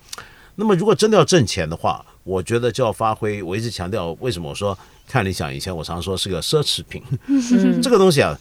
[0.56, 3.42] 那么，如果真的要挣钱的话，我觉得就要发挥。
[3.42, 7.02] 我一直强调，为什么我说看理想以前我常说是个奢侈品，
[7.82, 8.38] 这个东西啊，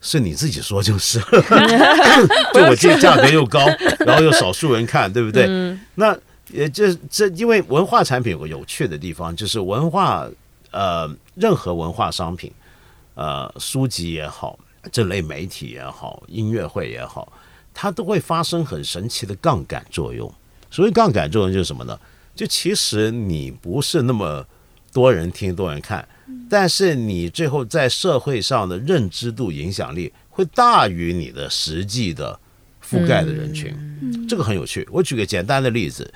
[0.00, 1.18] 是你自己说就是，
[2.54, 3.58] 就我这个价格又高，
[4.06, 5.76] 然后又少数人看，对不对？
[5.96, 6.16] 那。
[6.52, 10.28] 也这这，因为文化产品有个有趣的地方，就是文化
[10.72, 12.52] 呃，任何文化商品，
[13.14, 14.58] 呃，书籍也好，
[14.92, 17.32] 这类媒体也好，音乐会也好，
[17.74, 20.32] 它都会发生很神奇的杠杆作用。
[20.70, 21.98] 所谓杠杆作用就是什么呢？
[22.36, 24.46] 就其实你不是那么
[24.92, 26.08] 多人听、多人看，
[26.48, 32.38] 但是你最后在社会上的认知度、影响力会大于你的实际的
[32.80, 33.76] 覆盖的人群。
[34.28, 34.88] 这个很有趣。
[34.92, 36.12] 我举个简单的例子。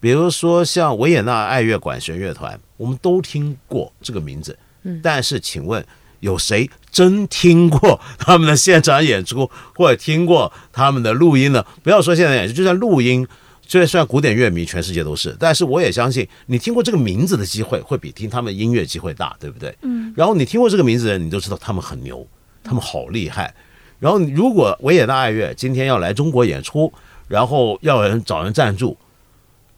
[0.00, 4.58] 比如说像维也纳爱乐管弦乐团，我们都听过这个名字，
[5.02, 5.84] 但是请问
[6.20, 11.64] 有谁真听过他们的现场演出，或者听过他们的录音呢？
[11.82, 13.26] 不要说现场演出，就算录音，
[13.66, 15.36] 就算古典乐迷，全世界都是。
[15.38, 19.76] 但是我也相信，你听过这个名字的机会，会比听他们音乐机会大，对不对？
[19.82, 20.12] 嗯。
[20.16, 22.26] 然后你听过这个名字的人，你都知道他们很牛，
[22.64, 23.54] 他们好厉害。
[23.98, 26.90] 然后如果维也纳爱乐今天要来中国演出，
[27.28, 28.96] 然后要人找人赞助。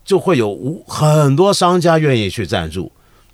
[0.04, 2.90] 就会有无很多商家愿意去赞助，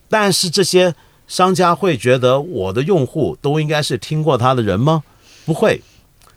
[0.08, 0.94] 但是这些
[1.26, 5.02] 商家会觉得我的用户都应该是听过他的人吗？
[5.44, 5.82] 不会，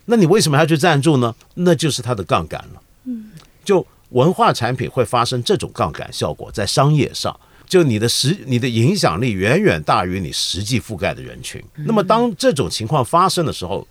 [0.06, 1.36] 那你为什么要去赞助呢？
[1.56, 2.82] 那就是他的杠杆了。
[3.06, 3.32] 嗯，
[3.64, 11.62] 就文化产品会发生这种杠杆效果，在商业上，就你的实你的影响力远远大于你实际覆盖的人群。
[11.76, 13.88] 那么当这种情况发生的时候，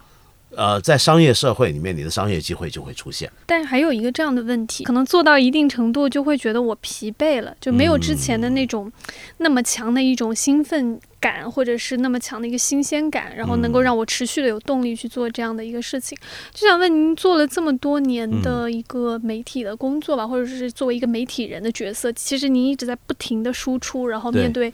[0.57, 3.31] 呃，在商业社会里面，你的商业机会就会出现。
[3.47, 8.91] 但还有一个这样的问题，可能做到一定程度，就会觉得我疲惫了，就没有之前的那种
[9.39, 16.19] 那么强的一种兴奋感，或者是那么强的一个新鲜感，然后能够让我持续的有动力去做这样的一个事情。
[16.53, 24.73] 就想问您，做了这么多年的一个媒体的工作吧，或者是作为一个媒体人的角色，其实您一直在不停的输出，然后面对。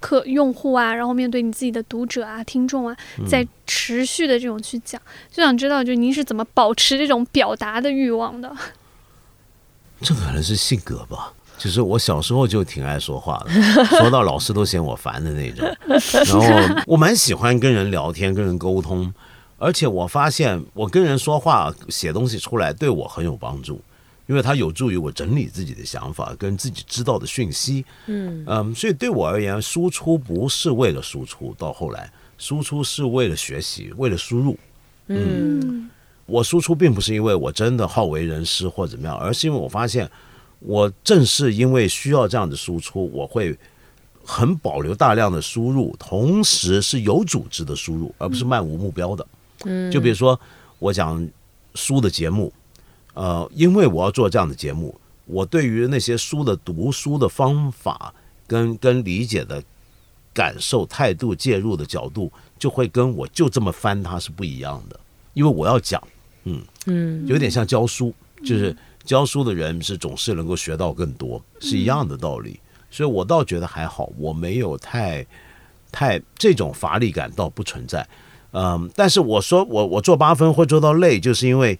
[0.00, 2.96] 客用户啊，然后面对你自己的读者啊、听众啊，
[3.28, 5.00] 在持续的这种去讲，
[5.30, 8.50] 就想知道，就您是怎么保持这种表达的欲望的？
[10.02, 11.32] 这可能是性格吧。
[11.58, 13.50] 就是我小时候就挺爱说话的，
[14.00, 15.66] 说到老师都嫌我烦的那种。
[16.24, 19.12] 然后我蛮喜欢跟人聊天、跟人沟通，
[19.58, 23.78] 而且我发现我跟人说话、写东西出来对我很有帮助。
[24.30, 32.08] 因为它有助于我整理自己的想法跟自己知道的讯息，嗯嗯，所以对我而言，输出不是为了输出，到后来
[32.38, 34.56] 输出是为了学习，为了输入。
[35.08, 35.90] 嗯，
[36.26, 40.08] 我输出并不是因为我真的好为人师或怎么样，而是因为我发现
[40.60, 43.58] 我正是因为需要这样的输出，我会
[44.24, 49.26] 很保留大量的输入，同时是有组织的输入，而不是漫无目标的。
[49.64, 50.38] 嗯，就比如说
[50.78, 51.28] 我讲
[51.74, 52.52] 书的节目，
[53.14, 58.14] 呃，因为我要做这样的节目，我对于那些书的读书的方法
[58.46, 59.62] 跟跟理解的
[60.32, 64.98] 感受、态度、介入的角度，就会跟我就这么翻它是不一样的。
[65.34, 66.02] 因为我要讲，
[66.44, 68.12] 嗯嗯，有点像教书，
[68.44, 72.58] 就是教书的人是总是能够学到更多，是一样的道理。
[72.90, 75.24] 所以我倒觉得还好，我没有太
[75.92, 78.06] 太这种乏力感倒不存在。
[78.52, 81.78] 嗯，但是我说我我做八分会做到累，就是因为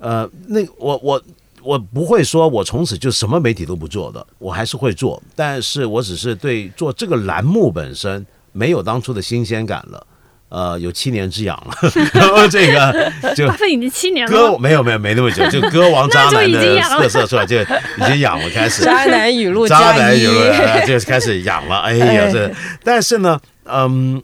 [0.00, 1.22] 呃，那我我
[1.62, 10.06] 我不会说我从此就什么媒体都不做的，我还是会做，但是我只是对做这个栏目本身没有当初的新鲜感了。
[10.48, 17.66] 呃，有七年之痒了， 然后这个 就已经七年了，歌没有没有没那么久，就 歌王渣男的特色出来，就已
[18.04, 20.40] 经痒了，开始渣男语录，渣男语录
[20.88, 24.20] 就开始痒了，哎呀这，但是呢，嗯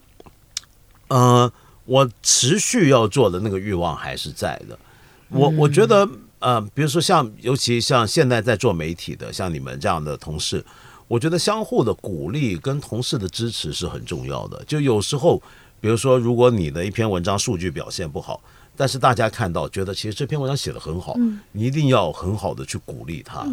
[1.06, 1.52] 呃，
[1.84, 4.76] 我持续要做的那个欲望还是在的，
[5.36, 6.08] 我我觉得
[6.38, 10.64] 呃，比如说像尤其像现在在做媒体的，像你们这样的同事，
[11.08, 15.42] 我觉得相互的鼓励跟同事的支持是很重要的，就有时候。
[15.78, 18.40] 比如说，如果你的一篇文章数据表现不好，
[18.74, 21.14] 但是大家看到觉得其实这篇文章写的很好，
[21.52, 23.46] 你一定要很好的去鼓励他，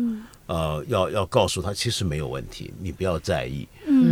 [0.48, 3.68] 呃，要要告诉他其实没有问题，你不要在意。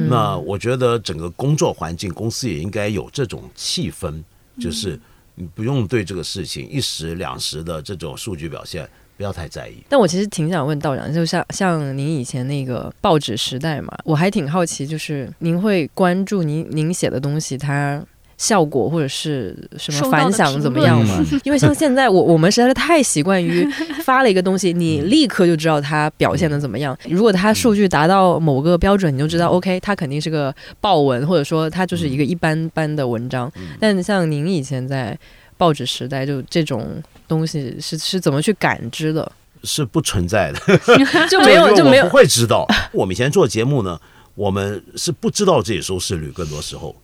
[0.09, 4.22] 那我觉得整个工作环境，公司也应该有这种气氛，
[4.59, 4.99] 就是
[5.36, 9.84] 你不用对这个事情一时两时的这种数据表现不要太在意。
[9.89, 18.03] 但我其实挺想问道长，就像像您以前那个报纸时代嘛，我还挺好奇，就是您会关注您您写的东西，它。
[18.41, 21.23] 效果或者是什么反响怎么样吗？
[21.45, 23.63] 因为像现在我我们实在是太习惯于
[24.03, 26.97] 发了一个东西，你立刻就知道它表现的怎么样。
[27.07, 33.51] 如果它数据达到某个标准，你就知道 OK，它肯定是个爆文，或者说它就是一个一般般的文章。
[33.79, 35.15] 但像您以前在
[35.55, 39.31] 报纸时代，就这种东西是是怎么去感知的？
[39.63, 40.59] 是不存在的，
[41.29, 42.67] 就没有就没有 不会知道。
[42.91, 43.99] 我们以前做节目呢，
[44.33, 46.95] 我们是不知道自己收视率，更多时候。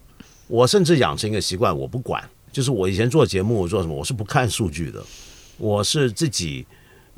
[0.47, 5.03] 我甚至养成一个习惯，我不管，就是我以前做节目做什么，我是不看数据的，
[5.57, 6.65] 我是自己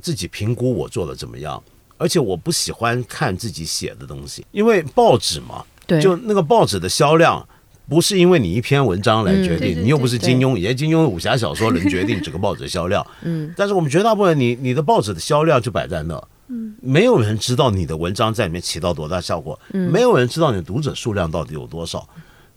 [0.02, 1.62] 自己评估我做的怎么样，
[1.98, 7.48] 而且我不喜欢看自己写的东西，因为报纸嘛，对，就那个报纸的销量
[7.88, 22.08] 不是因为你一篇文章来决定，你又不是金庸，以前金庸武侠小说能决定整个报纸的销量，嗯， 但是我们绝大部分你你的报纸的销量就摆在那，嗯，没有人知道你的文章在里面起到多大效果，嗯，没有人知道你的读者数量到底有多少。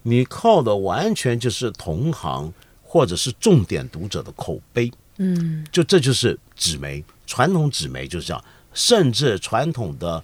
[0.03, 8.43] 你靠的完全就是同行或者是重点读者的口碑，嗯，就这就是纸媒，传统纸媒就是这样，
[8.73, 10.23] 甚至传统的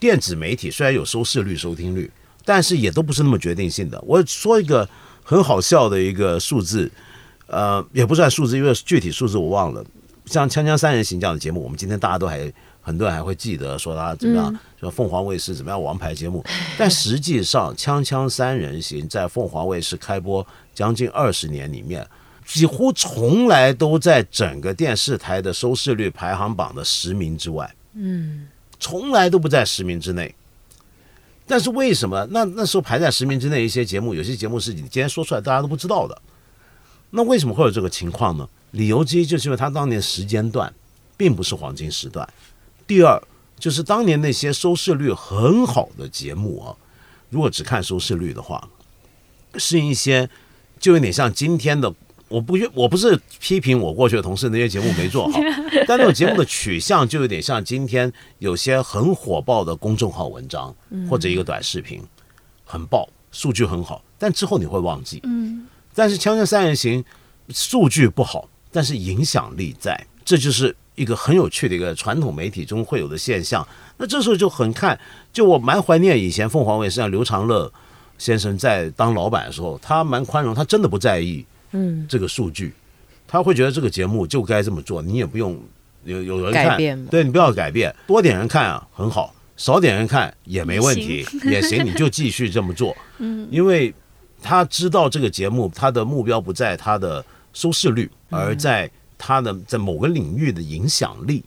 [0.00, 2.10] 电子媒体虽然有收视率、收听率，
[2.44, 4.00] 但是也都不是那么决定性的。
[4.06, 4.88] 我说一个
[5.22, 6.90] 很好笑的一个数字，
[7.46, 9.84] 呃，也不算数字，因为具体数字我忘了。
[10.26, 12.52] 像《锵锵三人行》这样的节目，我们今天大家都还。
[12.88, 16.42] 很多人还会记得说他怎么样，说凤凰卫视怎么样王牌节目，
[16.78, 22.06] 但实际上《锵锵三人行》在凤凰卫视开播将近二十年里面，
[22.46, 28.48] 几乎从来都在整个电视台的收视率排行榜的十名之外，嗯，
[28.80, 30.34] 从来都不在十名之内。
[31.46, 32.26] 但是为什么？
[32.30, 36.18] 那那时候排在十名之内一些节目，有些节目是你今天说出来大家都不知道的，
[37.10, 38.48] 那为什么会有这个情况呢？
[38.70, 40.70] 理由之一就是因为他当年时间段
[41.16, 42.28] 并不是黄金时段。
[42.88, 43.22] 第二
[43.60, 46.74] 就是当年那些收视率很好的节目啊，
[47.30, 48.68] 如果只看收视率的话，
[49.56, 50.28] 是一些
[50.80, 51.94] 就有点像今天的。
[52.28, 55.40] 我不我不是批评我过去的同事那些节目没做好，
[55.88, 60.74] 但那种节目的取向就有点像今天有些很火爆的公众号文章
[61.08, 62.02] 或者一个短视频，
[62.66, 65.20] 很爆，数据很好，但之后你会忘记。
[65.22, 65.66] 嗯。
[65.94, 67.02] 但是《锵锵三人行》
[67.48, 70.76] 数据不好，但是影响力在，这就是。
[70.98, 74.98] 一个很有趣的一个传统媒体中会有的现象，那这时候就很看，
[75.32, 77.72] 就我蛮怀念以前凤凰卫视像刘长乐
[78.18, 82.04] 先生在当老板的时候，他蛮宽容，他真的不在意嗯。
[82.08, 82.74] 这个数据，
[83.28, 85.56] 他会觉得这个节目就该这么做，你也不用
[86.02, 93.94] 有有人看，对你不要改变，多点人看啊很好，少点人看也没问题也行，你就继续这么做， 嗯，因为
[94.42, 98.90] 他知道这个节目他的目标不在他的收视率，而在。
[99.18, 101.44] 他的在某个领域的影响力，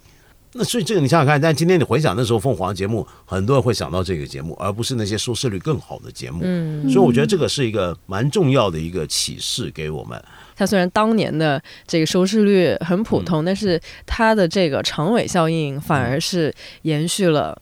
[0.53, 6.41] 那所以这个你想想看，但今天你回想那时候凤凰节目，很多人会想到这个节目，而不是那些收视率更好的节目。
[6.43, 10.21] 嗯，所以我觉得这个是一个蛮重要的一个启示给我们。
[10.55, 17.59] 它虽然当年的这个收视率很普通，但是它的这个长尾效应反而是延续了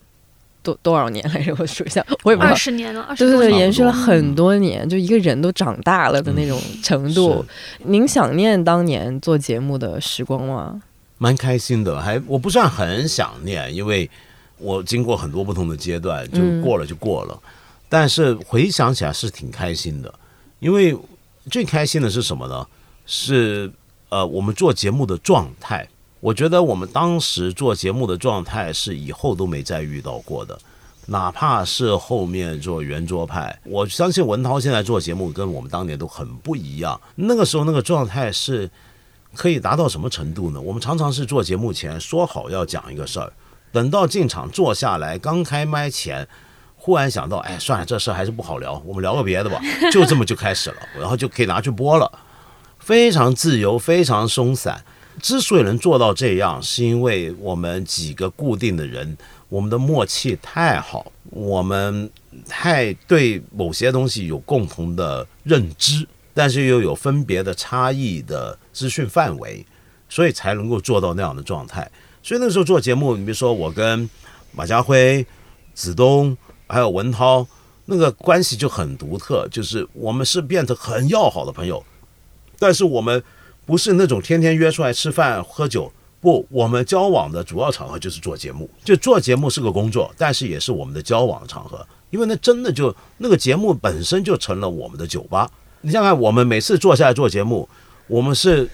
[0.74, 1.55] 多多少年来着？
[1.59, 2.55] 我数一下，我也不知道二。
[2.55, 7.45] 十年了，二十对对对，延续了很多年，就一个人都长大了的那种程度。
[7.86, 10.82] 您想念当年做节目的时光吗？
[11.17, 14.09] 蛮开心的，还我不算很想念，因为
[14.57, 17.39] 我经过很多不同的阶段，就嗯过了就过了。
[17.89, 20.13] 但是回想起来是挺开心的，
[20.59, 20.95] 因为
[21.49, 22.65] 最开心的是什么呢？
[23.05, 23.72] 是
[24.09, 25.88] 呃，我们做节目的状态。
[26.20, 30.59] 我觉得我们当时做节目的状态是以后都没再遇到过的，
[31.05, 36.99] 哪怕是后面做圆桌派，我相信文涛现在做节目跟我们当年都很不一样。
[37.15, 38.70] 那个时候那个状态是
[39.34, 40.59] 可以达到什么程度呢？
[40.59, 43.32] 我们常常是做节目前说好要讲一个事儿，
[43.72, 46.28] 等到进场坐下来，刚开麦前，
[46.76, 49.61] 忽然想到，哎，算了，这事儿还是不好聊，我们聊个别的吧，
[49.91, 52.11] 就这么就开始了，然后就可以拿去播了，
[52.78, 54.84] 非常自由，非常松散。
[55.22, 59.18] 之所以能做到这样，是因为我们几个固定的人，
[59.49, 62.10] 我们的默契太好，我们
[62.47, 69.66] 太对某些东西有共同的认知，但是又有分别的差异的资讯范围，
[70.07, 71.89] 所以才能够做到那样的状态。
[72.24, 74.10] 所以那个时候做节目，你比如说我跟
[74.51, 75.26] 马家辉、
[75.74, 76.38] 子东
[76.68, 77.45] 还有文涛，
[77.86, 81.84] 那个关系就很独特，就是我们是变得很要好的朋友，
[82.57, 83.22] 但是我们
[83.70, 85.91] 不是那种天天约出来吃饭喝酒。
[86.20, 95.47] 不，我们交往的主要场合就是做节目，就做节目是个工作，但是也是我们的交往的场合，因为那真的就那个节目本身就成了我们的酒吧。
[95.82, 97.70] 你想想看，我们每次坐下来做节目，
[98.07, 98.67] 我们是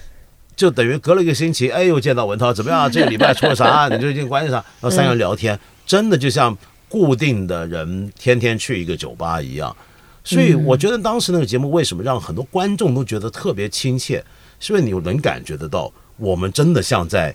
[0.56, 2.88] 就等于隔了一个星期，哎，又见到文涛，怎么样？
[2.90, 3.86] 这个礼拜出了啥？
[3.88, 4.56] 你最近关系啥？
[4.80, 6.56] 然后三个人聊天，真的就像
[6.88, 9.76] 固定的人天天去一个酒吧一样。
[10.24, 14.24] 所以我觉得当时那个节目为什么让很多观众都觉得特别亲切，
[14.60, 17.34] 是因为你能感觉得到，我们真的像在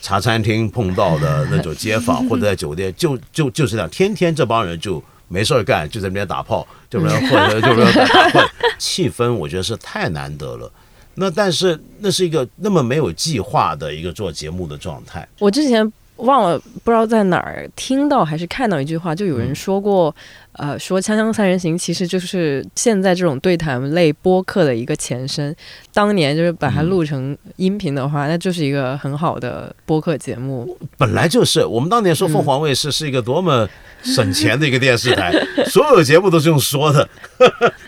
[0.00, 8.48] 茶餐厅碰到的那种街坊，或者在酒店， 就就就是这样，天天这帮人就没事儿干，就在那边打炮，就在那边混，就在打混，
[8.78, 10.70] 气氛我觉得是太难得了。
[11.14, 20.14] 那但是那是一个那么没有计划的一个做节目的状态，我之前忘了不知道在哪儿听到还是看到一句话，就有人说过，
[20.52, 25.54] 呃，说《锵锵三人行》其实就是现在这种对谈类播客的一个前身。
[25.92, 30.76] 当年就是把它录成音频的话，那就是一个很好的播客节目。
[30.96, 33.68] 本来就是我们当年说凤凰卫视是一个多么
[34.02, 35.32] 省钱的一个电视台，
[35.66, 37.08] 所有节目都是用说的，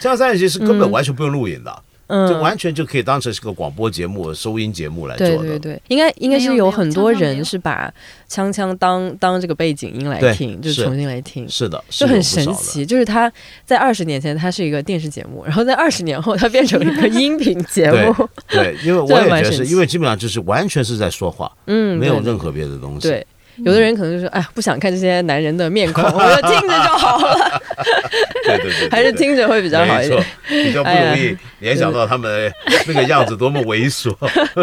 [0.00, 1.82] 锵锵三人行是根本完全不用录影的。
[2.12, 5.38] 嗯，这完全就可以当成是个广播节目、收音节目来做的。
[5.38, 7.90] 对对对，应该应该是有很多人是把
[8.28, 11.48] 锵锵当当这个背景音来听，就是重新来听。
[11.48, 13.32] 是的，就是很神奇，就是它
[13.64, 18.28] 在二十年前它是一个电视节目，然后在二十年后它变成了一个音频节目。
[18.46, 23.08] 对，因为 我这也觉得是，因为基本上就是完全是在说话，嗯，没有任何别的东西。
[23.08, 23.26] 对。
[23.58, 27.62] 有的人可能就是哎，不想看这些男人的面孔，我就听着就好了，
[28.44, 30.24] 对对对对，还是听着会比较好一点。
[30.48, 32.52] 比较不容易联想到他们
[32.86, 34.14] 那个样子多么猥琐。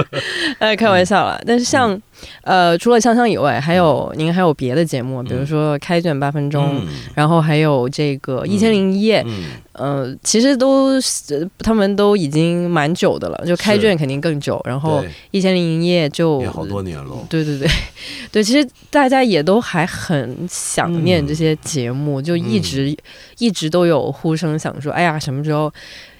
[0.60, 1.42] 哎，开玩笑了。
[1.46, 2.00] 但是像
[2.42, 6.88] 呃，除了香香以外，还有您还有别的节目，比如说开卷八分钟，嗯。
[7.16, 9.44] 然后还有这个一千零一夜，嗯，
[9.74, 17.16] 呃，其实都是他们都已经蛮久的了，就开卷肯定更久，然后一千零一夜就也好多年了。
[17.30, 17.68] 对对对，
[18.32, 22.96] 对，其实大家也都还很想念嗯这些节目，就一直、
[23.38, 25.72] 一直都有呼声想说，哎呀，什么时候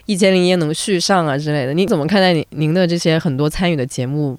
[0.06, 1.74] 一千零一夜能续上啊之类的。
[1.74, 4.38] 你怎么看待您您的这些很多参与的节目，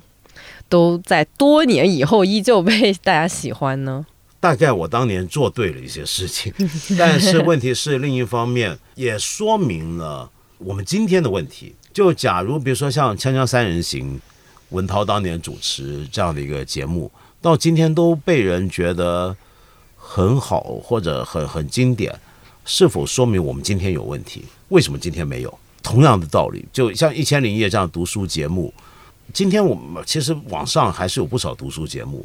[0.71, 4.07] 都在多年以后依旧被大家喜欢呢？
[4.41, 6.51] 大概我当年做对了一些事情，
[6.99, 11.75] 但是问题是另一方面也说明了我们今天的问题。
[11.93, 14.17] 就假如比如说像《锵锵三人行》，
[14.71, 17.11] 文涛当年主持这样的一个节目，
[17.43, 19.37] 到今天都被人觉得
[19.97, 22.19] 很好或者很很经典，
[22.65, 24.45] 是否说明我们今天有问题？
[24.69, 25.59] 为什么今天没有？
[25.83, 28.73] 同样的道理，就像《一千零一夜》这样读书节目，
[29.33, 32.25] 今天我们其实网上还是有不少读书节目，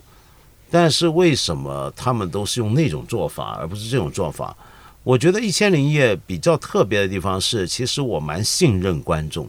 [0.69, 4.55] 但是为什么他们都是用那种做法，而不是这种做法？
[5.03, 9.47] 我觉得《一千零一夜》比较特别的地方是，其实我蛮信任观众。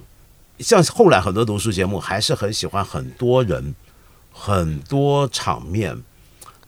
[0.59, 3.75] 像后来很多读书节目，还是很喜欢很多人、
[4.33, 5.97] 很多场面，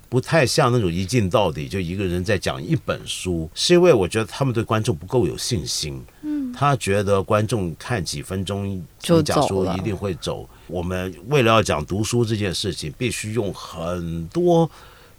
[0.08, 6.02] 不太像那种一镜到底就一个人在讲一本书，是因为我觉得他们对观众不够有信心。
[6.22, 10.48] 嗯，他觉得观众看几分钟就讲走了书一定会走。
[10.68, 14.70] 我们为了要讲读书这件事情，必须用很多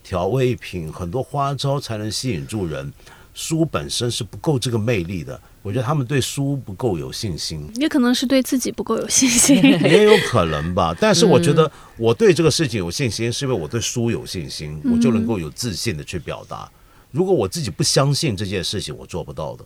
[0.04, 2.94] 调味品、很多花招才能吸引住人。
[3.34, 7.72] 书本身是不够这个魅力的，我觉得他们对书不够有信心。
[7.76, 9.56] 也可能是对自己不够有信心。
[9.64, 16.70] 也有可能吧，但是我觉得我对这个事情有信心，是因为我对书有信心，我就能够有自信的去表达。
[17.12, 19.64] 如果我自己不相信这件事情，我做不到的。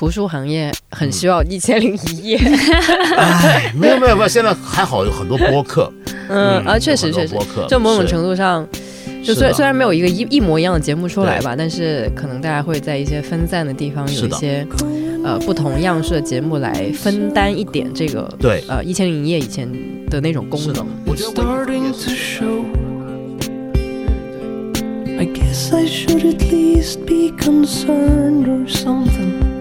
[0.00, 2.38] 图书行业很需要一千零一夜，
[3.18, 5.92] 哎，没有没有没有，现在还好有很多播客，
[6.30, 7.34] 嗯啊，确实确实。
[7.34, 8.66] 播客，就某种程度上，
[9.22, 14.66] 就虽虽然没有一个一一模一样的节目出来吧，但是可能大家会在一些分散的地方有一些
[15.22, 18.64] 呃不同样式的节目来分担一点这个对。
[18.68, 19.70] 呃一千零一夜以前
[20.08, 20.86] 的那种功能。.
[25.18, 29.59] I guess I should at least be concerned or something.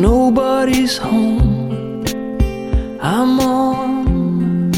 [0.00, 2.04] Nobody's home.
[3.02, 4.70] I'm on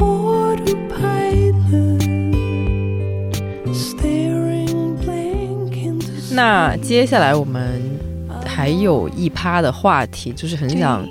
[0.00, 1.62] autopilot,
[3.72, 7.80] staring blank into 那接下来我们
[8.44, 11.06] 还有一趴的话题，就是很想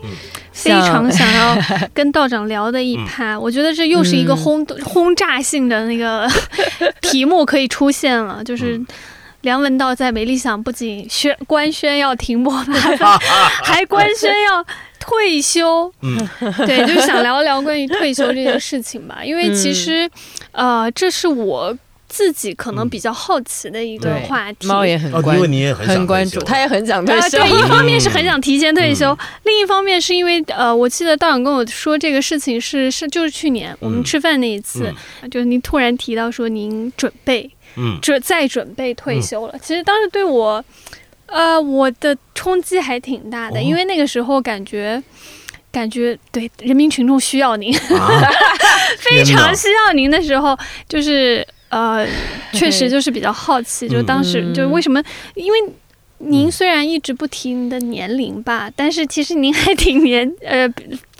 [0.51, 1.57] 非常想要
[1.93, 6.29] 跟道长聊的一趴，我觉得这又是一个轰、轰炸性的那个
[7.01, 8.81] 题目可以出现了，就是。
[9.41, 12.51] 梁文道在美丽想不仅宣官宣要停播
[13.63, 14.65] 还官宣要
[14.99, 15.91] 退休。
[16.01, 16.17] 嗯，
[16.65, 20.09] 对，就是想聊一聊关于退休这件事情吧， 因为其实，
[20.51, 21.77] 呃，这是我
[22.09, 24.67] 自己可能比较好奇的一个话题。
[24.67, 26.45] 猫也很哦，关因为你也很想关注，退休。
[26.45, 27.37] 他也很想退啊，休。
[27.37, 29.17] 对，一方面是很想提前退休，嗯。
[29.43, 34.03] 另一方面是因为呃，我记得道长跟我说这个事情是是就是去年我们嗯。
[34.03, 34.93] 吃饭那一次，
[35.29, 37.97] 就是您突然提到说您准备嗯。
[38.01, 40.63] 准在准备退休了，其实当时对我
[41.27, 43.63] 呃我的冲击还挺大的，哦。
[43.63, 45.01] 因为那个时候感觉。
[45.69, 48.09] 感觉对人民群众需要您，啊，
[48.97, 50.57] 非常需要您的时候，
[50.89, 52.07] 就是呃，
[52.53, 54.53] 确实就是比较好奇，就当时嗯。
[54.55, 55.03] 就为什么？
[55.35, 55.59] 因为
[56.19, 60.67] 您虽然一直不提您的年龄吧，但是其实您还挺年呃，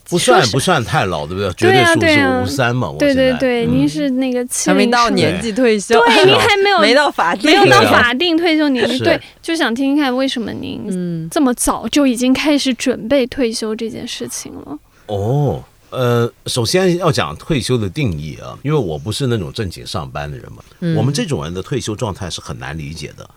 [0.09, 1.51] 不算不算太老，对不对？
[1.53, 1.93] 绝对啊。
[1.93, 3.71] 数是五三嘛，我对对对，嗯。
[3.71, 14.77] 您是那个七还没零到年纪退休，对， 您还没有没到法定，没有到法定退休年龄，对，就想听听看为什么您嗯，这么早就已经开始准备退休这件事情了。
[15.07, 20.95] 哦，呃，首先要讲退休的定义啊，因为我不是那种正经上班的人嘛，嗯。
[20.95, 23.29] 我们这种人的退休状态是很难理解的。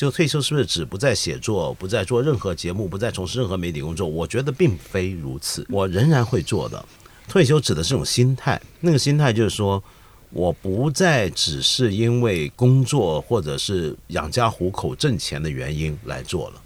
[0.00, 4.08] 就退休是不是指不再写作，不再做任何节目，不再从事任何媒体工作？
[4.08, 6.82] 我觉得并非如此，我仍然会做的。
[7.28, 9.84] 退休指的是种心态，那个心态就是说，
[10.30, 16.62] 我不再只是因为工作或者是养家糊口挣钱的原因来做了。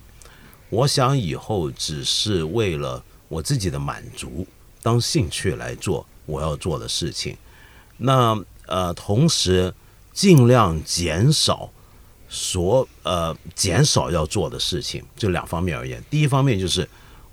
[0.70, 4.46] 我想以后只是为了我自己的满足，
[4.80, 7.36] 当兴趣来做我要做的事情。
[7.96, 9.74] 那呃，同时
[10.12, 11.68] 尽量减少
[12.34, 16.02] 所呃减少要做的事情，就两方面而言。
[16.10, 16.86] 第一方面就是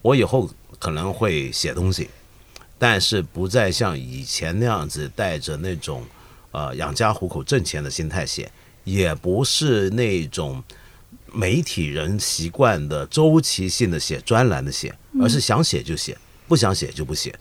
[0.03, 0.47] 我以后
[0.77, 2.07] 可能会写东西，
[2.77, 6.05] 但是不再像以前那样子带着那种
[6.51, 8.51] 呃养家糊口挣钱的心态写，
[8.83, 10.63] 也不是那种
[11.33, 16.15] 媒体人习惯的周期性的写专栏的写，而是想写就写，
[16.47, 17.33] 不想写就不写，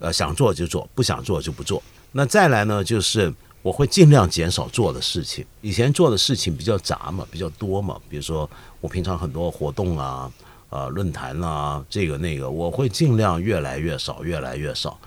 [0.00, 1.80] 呃，想做就做，不想做就不做。
[2.10, 3.32] 那再来呢，就是
[3.64, 5.42] 我会尽量减少做的事情。
[5.62, 8.48] 以前做的事情比较杂嘛，比较多嘛，比如说
[8.78, 10.30] 我平常很多活动啊、
[10.68, 14.98] 呃论坛啊，这个那个，我会尽量越来越少，越来越少，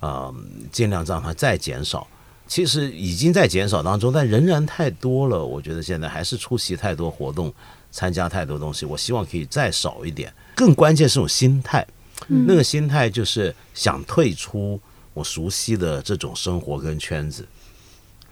[0.00, 0.34] 呃，
[0.72, 2.08] 尽量让它再减少。
[2.46, 5.44] 其实已经在减少当中，但仍然太多了。
[5.44, 7.52] 我觉得现在还是出席太多活动，
[7.90, 8.86] 参加太多东西。
[8.86, 10.32] 我希望可以再少一点。
[10.54, 11.86] 更关键是种心态，
[12.26, 14.80] 那个心态就是想退出
[15.12, 17.46] 我熟悉的这种生活跟圈子。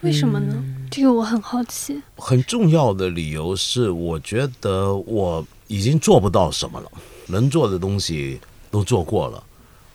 [0.03, 0.63] 为什么呢？
[0.91, 2.01] 这个我很好奇。
[2.17, 6.93] 很重要的理由是，我觉得我已经做不到什么了，
[7.29, 8.39] 能做的东西
[8.71, 9.43] 都做过了，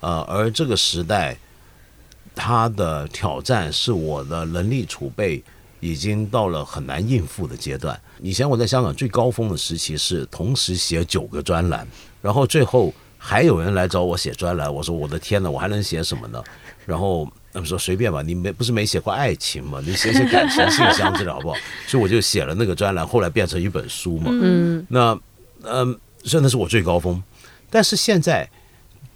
[0.01, 1.37] 呃，而这个时代，
[2.35, 5.41] 它的挑战是我的能力储备
[5.79, 7.99] 已经到了很难应付的阶段。
[8.21, 11.87] 以前我在香港最高峰的时期是同时写九个专栏，
[12.21, 16.43] 然后最后还有人来找我写专栏，我说我的天呐，我还能写什么呢？
[16.85, 19.81] 然后他们说随便吧，你没不是没写过爱情吗？
[19.85, 21.57] 你写写感情信箱之类好不好？
[21.85, 24.31] 所以我就写了那个专栏，后来变成一本书嘛。
[24.31, 25.19] 嗯那
[25.63, 27.21] 嗯，所以那是我最高峰，
[27.69, 28.49] 但是现在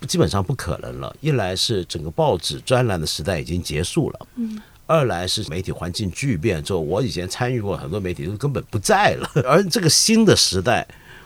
[0.08, 1.16] 基本上不可能了。
[1.22, 10.86] 一来是整个报纸专栏的时代已经结束了，嗯，二来是媒体环境巨变之后，我以前参与过很多媒体都根本不在了， 而这个新的时代，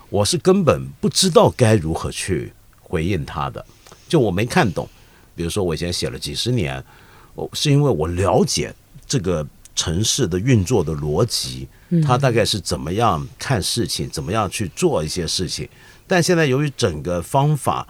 [0.09, 3.65] 我是根本不知道该如何去回应它的，
[4.07, 4.87] 就我没看懂。
[5.35, 6.83] 比如说，我以前写了几十年，我
[7.53, 8.73] 是因为我了解
[9.05, 11.67] 这个城市的运作的逻辑，
[12.03, 15.67] 它大概是怎么样看事情，怎么样去做一些事情。
[16.07, 17.87] 但现在由于整个方法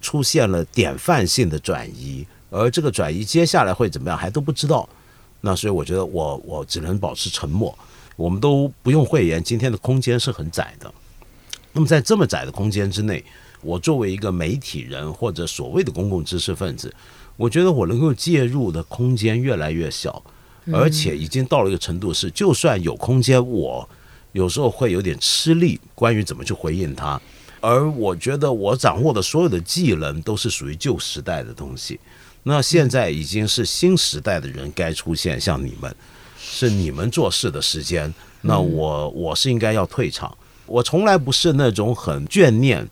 [0.00, 4.88] 出现了典范性的转移，而这个转移接下来会怎么样还都不知道。
[5.40, 7.76] 那所以我觉得我我只能保持沉默。
[8.16, 10.92] 我们都不用讳言，今天的空间是很窄的。
[11.72, 13.24] 那么在这么窄的空间之内，
[13.60, 16.94] 我作为一个媒体人或者所谓的公共知识分子，
[17.36, 20.22] 我觉得我能够介入的空间越来越小，
[20.72, 23.88] 而且已经到了一个程度是，就算有空间，我
[24.32, 27.20] 有时候会有点吃力，关于怎么去回应他。
[27.60, 31.98] 而我觉得我掌握的所有的技能都是属于旧时代的东西，
[32.42, 35.94] 那现在已经是新时代的人该出现，像你们，
[36.38, 38.12] 是你们做事的时间，
[38.42, 40.36] 那我我是应该要退场。
[40.66, 42.88] 我从来不是那种很眷念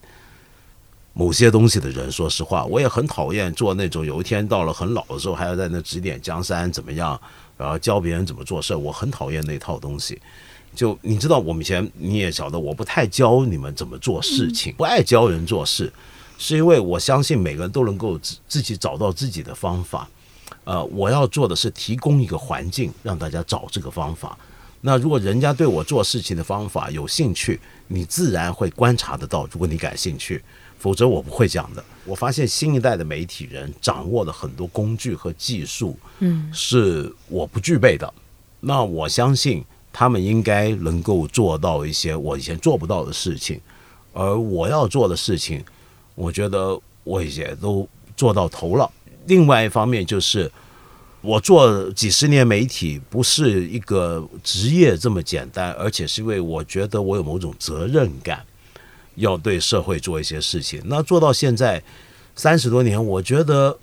[1.14, 7.20] 某些东西的人，说实话，我也很讨厌做那种有一天到了很老的时候还要在那指点江山怎么样，
[7.58, 10.20] 然后教别人怎么做事，我很讨厌那套东西。
[10.74, 15.92] 就你知道，我们以前你也晓得，我不太教你们怎么做事情，不爱教人做事，
[16.38, 20.08] 是因为我相信每个人都能够自自己找到自己的方法。
[20.64, 24.38] 呃，我要做的是提供一个环境，让大家找这个方法。
[24.80, 29.46] 那如果人家对我做事情的方法有兴趣，你自然会观察得到。
[29.52, 30.42] 如果你感兴趣，
[30.82, 31.84] 否则我不会讲的。
[32.04, 38.12] 我发现新一代的媒体人掌握了很多工具和技术，嗯，是我不具备的。
[38.60, 39.64] 那我相信。
[39.94, 43.60] 他们应该能够做到一些我以前做不到的事情，
[44.14, 45.62] 而我要做的事情，
[46.14, 48.90] 我觉得我也都做到头了。
[49.26, 50.50] 另外一方面就是，
[51.20, 58.42] 我做几十年媒体不是一个职业这么简单，而且是因为我觉得我有某种责任感，
[59.16, 60.82] 要对社会做一些事情。
[60.86, 61.82] 那做到现在
[62.34, 63.78] 三十多年，我觉得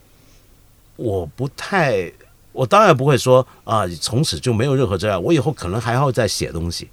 [0.96, 2.12] 我不太。
[2.52, 5.22] 我当然不会说啊，从此就没有任何这样。
[5.22, 6.90] 我以后可能还要再写东西，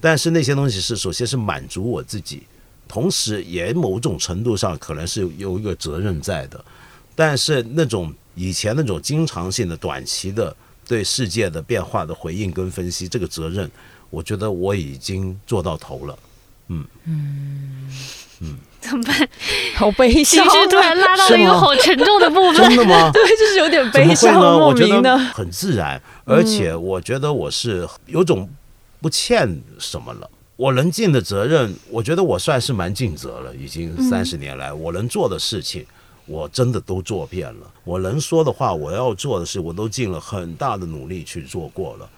[0.00, 2.42] 但是那些东西是首先是满足我自己，
[2.88, 6.62] 同时也某种程度上可能是有一个责任在的。
[7.14, 10.54] 但是那种以前那种经常性的、短期的
[10.86, 13.70] 对世界的变化的回应跟分析，这个责任，
[14.10, 16.18] 我觉得我已经做到头了。
[16.68, 17.88] 嗯嗯
[18.40, 18.56] 嗯。
[18.78, 19.28] 怎么办？
[19.74, 22.54] 好悲伤，情绪突然拉到了一个好沉重的部分。
[22.54, 23.10] 真的吗？
[23.12, 25.18] 对，就是有点悲伤，莫名的。
[25.18, 28.48] 很自然，而且我觉得我是有种
[29.00, 30.30] 不欠什么了。
[30.54, 33.52] 我能尽的责任，我觉得我算是蛮尽责了。
[33.56, 35.84] 已经三十年来，我能做的事情，
[36.26, 37.68] 我真的都做遍了。
[37.82, 42.08] 我能说的话，我要做的事，我都尽了很大的努力去做过了。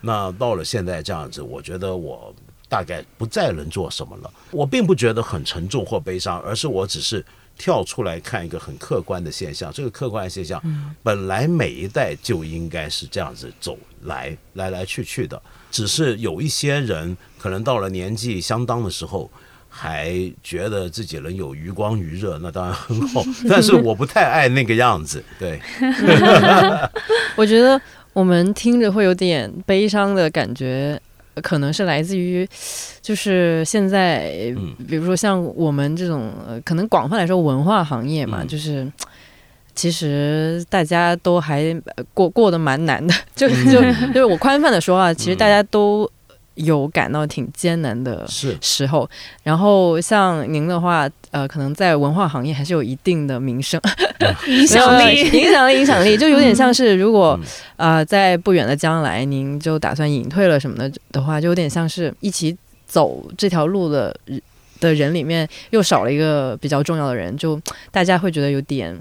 [0.00, 2.32] 那到了现在这样子，我觉得我。
[2.72, 4.30] 大概不再能做什么了。
[4.50, 7.22] 我并不觉得很沉重或悲伤，而是我只是
[7.58, 9.70] 跳出来看一个很客观的现象。
[9.70, 10.58] 这个客观的现象，
[11.02, 19.30] 本来每一代就应该是这样子走来来来去去的，只是有一些人可能到了年纪相当的时候，
[19.68, 23.22] 还觉得自己能有余光余热，那当然很好。
[23.50, 25.22] 但是我不太爱那个样子。
[25.38, 25.60] 对，
[27.36, 27.78] 我觉得
[28.14, 30.98] 我们听着会有点悲伤的感觉。
[31.40, 32.46] 可能是来自于，
[33.00, 34.54] 就是现在，
[34.88, 36.32] 比如说像我们这种，
[36.64, 38.86] 可能广泛来说文化行业嘛，就是
[39.74, 41.74] 其实大家都还
[42.12, 46.10] 过过得蛮难的，就就就是我宽泛的说啊，其实大家都。
[46.54, 49.08] 有感到挺艰难的时候，
[49.42, 53.80] 然后像您的话，呃，可能在文化行业还是有一定的名声、
[54.46, 57.38] 影响力、影响力、影响力，就有点像是如果
[57.76, 64.14] 啊，在不远的将来，您就打算隐退了什么的的话，就有点像是一起走这条路的
[64.80, 68.98] 的人里面又少了一个比较重要的人，就大家会觉得有点。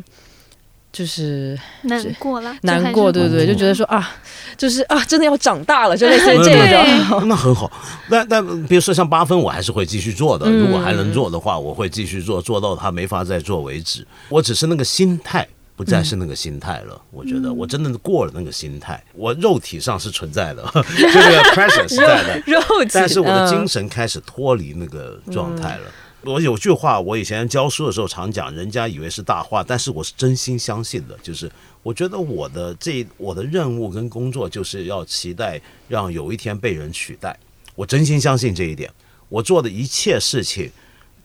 [0.92, 4.12] 就是难过了，难过，对对对，就觉得说啊，
[4.58, 7.28] 就是啊，真的要长大了，就类似这种。
[7.30, 7.72] 那很好，
[8.10, 10.52] 那那比如说像八分，我还是会继续做的。
[10.52, 14.06] 如果还能做的话，我会继续做，做到他没法再做为止。
[14.28, 17.02] 我只是那个心态不再是那个心态了。
[17.12, 25.84] 我觉得我真的过了那个心态，我肉体上是存在的， 这个 pressure 是在的， 肉体，但是我的精神开始脱离那个状态了。
[26.24, 31.18] 我有句话，我以前教书的时候常讲，人家以为是大话，但是我是真心相信的。
[31.24, 31.52] 就是
[31.82, 37.36] 我觉得我的这我的任务跟工作，就是要期待让有一天被人取代。
[37.74, 38.92] 我真心相信这一点。
[39.30, 40.70] 我做的一切事情，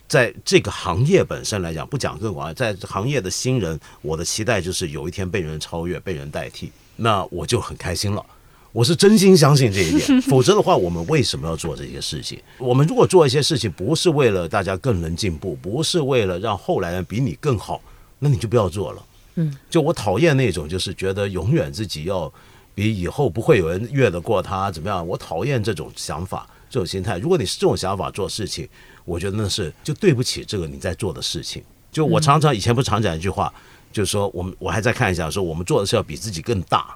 [0.08, 6.72] 在这个行业本身来讲，不讲更广，在行业的新人，我的期待就是有一天被人超越，被人代替。
[6.96, 8.24] 那我就很开心了。
[8.72, 12.38] 我是真心相信这一点， 否则的话，我们为什么要做这些事情？
[12.58, 17.80] 我们如果做一些事情，不是为了大家更能进步，不是为了让后来人比你更好，
[18.18, 19.02] 那你就不要做了。
[19.36, 22.30] 嗯，就我讨厌那种，就是觉得永远自己要
[22.74, 25.06] 比以后不会有人越得过他，怎么样？
[25.06, 27.18] 我讨厌这种想法，这种心态。
[27.18, 28.68] 如果你是这种想法做事情，
[29.06, 31.62] 我觉得那是就对不起这个你在做的事情。
[31.90, 33.50] 就我常常以前不常讲一句话，
[33.90, 36.94] 就是说我们我还在看一下，说我们做的是要比自己更大。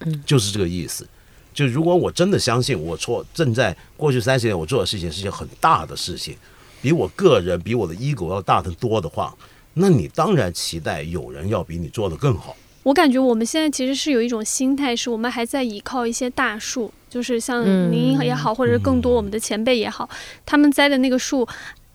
[0.00, 1.06] 嗯，就是这个意思。
[1.54, 6.36] 就如果我真的相信我错，正在过去三十年我做的事情是件很大的事情，
[6.82, 9.34] 比我个人比我的 ego 要大得多的话，
[9.74, 12.54] 那你当然期待有人要比你做得更好。
[12.82, 20.08] 我感觉我们现在其实是有一种心态，是我们还在依靠一些大树，就是像您也好，或者是更多我们的前辈也好，
[20.44, 21.48] 他们栽的那个树，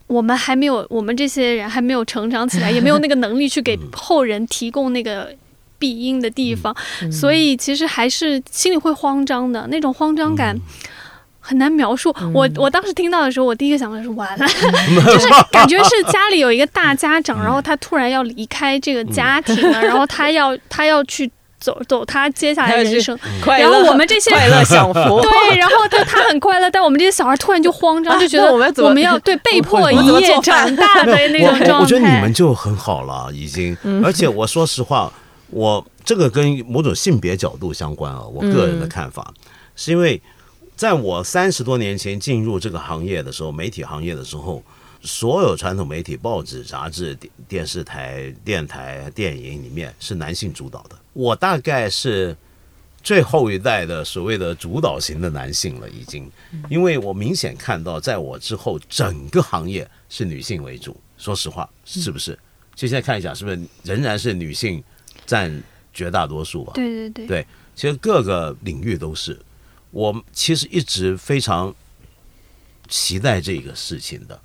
[0.08, 5.34] 我们还没有，我们这些人还没有成长起来，也没有那个能力去给后人提供那个
[5.82, 6.74] 庇荫的地方，
[7.12, 10.56] 所以其实还是心里会慌张的，那种慌张感。
[11.44, 12.16] 很难描述。
[12.36, 14.46] 我我当时听到的时候，我第一个想法是完了，
[15.12, 21.30] 就是感觉是家里有一个大家长，然后他突然要离开这个家庭了， 然后他要他要去
[21.60, 23.18] 走走他接下来的人生。
[23.44, 25.20] 然后我们这些快乐享福，
[25.50, 31.74] 对，然后他他很快乐，但我们这些小孩突然就慌张，就觉得我们我们要对被迫一夜长大的那种状态。
[31.80, 33.76] 我觉得你们就很好了，已经。
[34.06, 35.12] 而且我说实话，
[35.52, 39.34] 我这个跟某种性别角度相关啊，我个人的看法
[39.76, 40.20] 是因为。
[40.74, 44.64] 在我三十多年前进入这个行业的时候，媒体行业的时候，
[45.04, 50.98] 所有传统媒体、报纸、杂志、电电视台、电台、电影里面是男性主导的。
[51.14, 52.36] 我大概是
[53.04, 56.28] 最后一代的所谓的主导型的男性了，已经，
[56.68, 60.98] 因为我明显看到，在我之后，整个行业是女性为主。
[61.16, 62.34] 说实话，是不是？
[62.74, 64.84] 就现在看一下，是不是仍然是女性
[65.26, 65.64] 占
[65.94, 66.74] 绝大多数吧？
[66.74, 69.40] 对对对，对，其实各个领域都是。
[69.92, 71.74] 我其实一直非常
[72.88, 74.40] 期待这个事情的。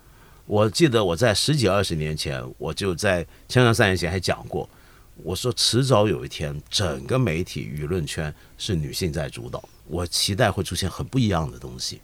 [0.44, 4.68] 我记得我在十几二十年前，我就在《锵锵三人行》还讲过，
[5.22, 9.68] 我说迟早有一天，整个媒体舆论圈是女性在主导。
[9.86, 12.00] 我期待会出现很不一样的东西，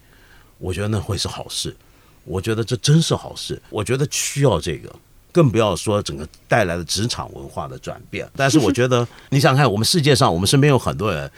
[0.59, 1.77] 我觉得那会是好事。
[2.25, 3.61] 我觉得这真是好事。
[3.71, 4.95] 我觉得需要这个，
[5.33, 8.29] 更不要说整个带来的职场文化的转变。
[8.37, 11.29] 但是我觉得， 你想看，我们世界上，我们身边有很多人。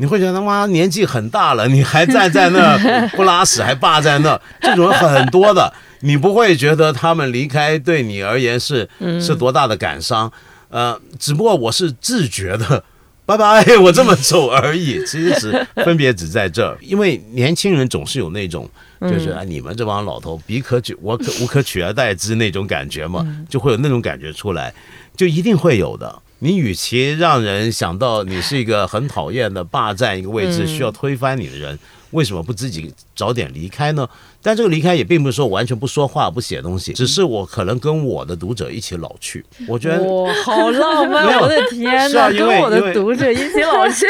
[0.00, 2.78] 你会觉得妈年纪很大了，你还站在那
[3.16, 5.72] 不拉屎还霸在那，这种人很多的。
[6.02, 8.88] 你不会觉得他们离开对你而言是
[9.20, 10.30] 是多大的感伤？
[10.70, 12.84] 呃，只不过我是自觉的，
[13.28, 14.98] 拜拜，我这么走而已。
[15.04, 18.66] 其实只分别只在这儿，因为年轻人总是有那种
[19.02, 24.72] 就是啊，你们这帮老头彼可取我可无可取而代之那种感觉嘛，就会有那种感觉出来，
[25.14, 26.22] 就一定会有的。
[26.38, 31.78] 你与其让人想到你是一个很讨厌的霸占一个位置、需要推翻你的人，
[32.10, 34.08] 为什么不自己早点离开呢？
[34.40, 39.44] 但这个离开也并不是说完全不说话、不写东西，只是我可能跟我的读者一起老去。
[39.66, 41.38] 我觉得哇，好浪漫！
[41.40, 44.06] 我的天哪，跟我的读者一起老去。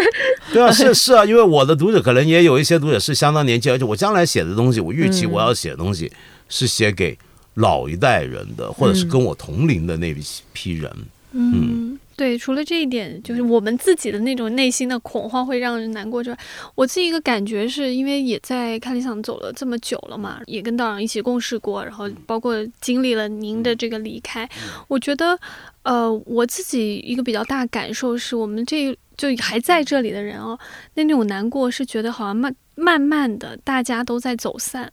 [0.52, 6.12] 对啊，是是啊，因为我的读者可能也有一些读者是相当年轻，而且我将来写的东西，我预期我要写的东西
[6.48, 7.18] 是写给
[7.54, 10.16] 老一代人的，或者是跟我同龄的那一
[10.52, 10.92] 批人。
[11.32, 11.98] 嗯。
[12.18, 16.38] 对，除了这一点，就是我们自己的那种内心的恐慌会让人难过之外，
[16.74, 24.48] 我自己一个感觉是因为也在看理想走了这么久了嘛，也跟道长一起共事过，然后包括经历了您的这个离开，
[24.88, 25.38] 我觉得，
[25.84, 30.58] 呃，我自己一个比较大感受是我们这就还在这里的人哦，
[30.94, 34.92] 那那种难过是觉得好像慢慢慢的大家都在走散。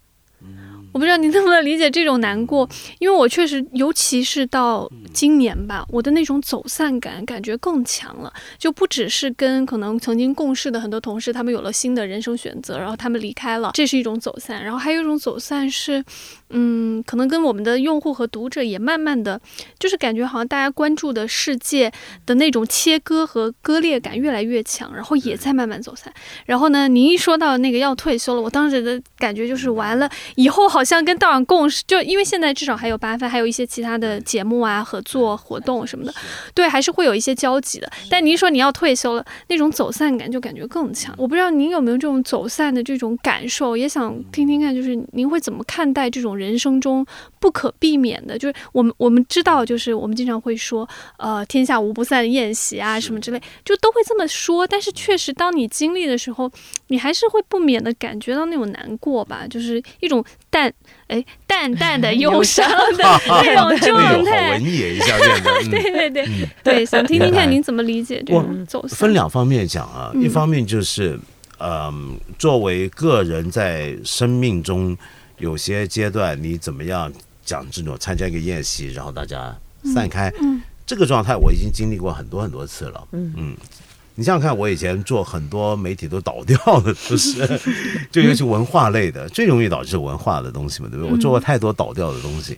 [0.95, 2.69] 我不知道你能不能理解这种难过，
[2.99, 8.31] 因为我确实，尤其是到今年吧，我的那种走散感感觉更强了。
[8.57, 14.63] 就不只是跟可能曾经共事的很多同事，他们有了新的人生选择，然后他们离开了，这是一种走散。
[14.63, 16.01] 然后还有一种走散是，
[16.55, 19.39] 嗯，可能跟我们的用户和读者也慢慢的，
[19.77, 21.91] 就是感觉好像大家关注的世界
[22.25, 26.13] 的那种切割和割裂感越来越强，然后也在慢慢走散。
[26.45, 30.85] 然后呢，您一说到那个要退休了，我当时的感觉就是完了，以后好。
[30.85, 36.13] 像跟道长共事，就因为现在至少还有八分，还有一些其他的节目啊、合作活动什么的，
[36.53, 37.91] 对，还是会有一些交集的。
[38.07, 41.11] 但您说你要退休了，那种走散感就感觉更强。
[41.17, 47.05] 我不知道您有没有这种走散的这种感受，也想听听看，就是您会怎么看待这种人人生中
[47.39, 54.67] 不可避免的，就是我们我们知道，就是我们经常会说，呃，天下无不散的宴席啊，什么之类，就都会这么说。
[54.67, 56.51] 但是确实，当你经历的时候，
[56.87, 60.71] 你还是会不免的感觉到那种难过吧，就是一种淡
[61.07, 64.51] 哎淡淡的忧伤的 那种 状态。
[64.51, 65.51] 文艺一下变得。
[65.51, 66.27] 嗯 对对对
[66.63, 68.97] 对，想听听看您怎么理解这我种走向。
[68.97, 71.19] 分两方面讲啊，嗯一方面就是，
[71.59, 74.95] 嗯，作为个人在生命中
[75.37, 77.11] 有些阶段，你怎么样
[77.43, 79.55] 讲这种参加一个宴席，然后大家
[79.93, 83.55] 散开，嗯这个状态我已经经历过很多很多次了，嗯。
[84.17, 87.45] 你想想看，我以前做很多媒体都倒掉了，不是？
[88.09, 91.11] 就尤其文化类的，最容易导致文化的东西嘛，对不对？
[91.11, 92.57] 我做过太多倒掉的东西。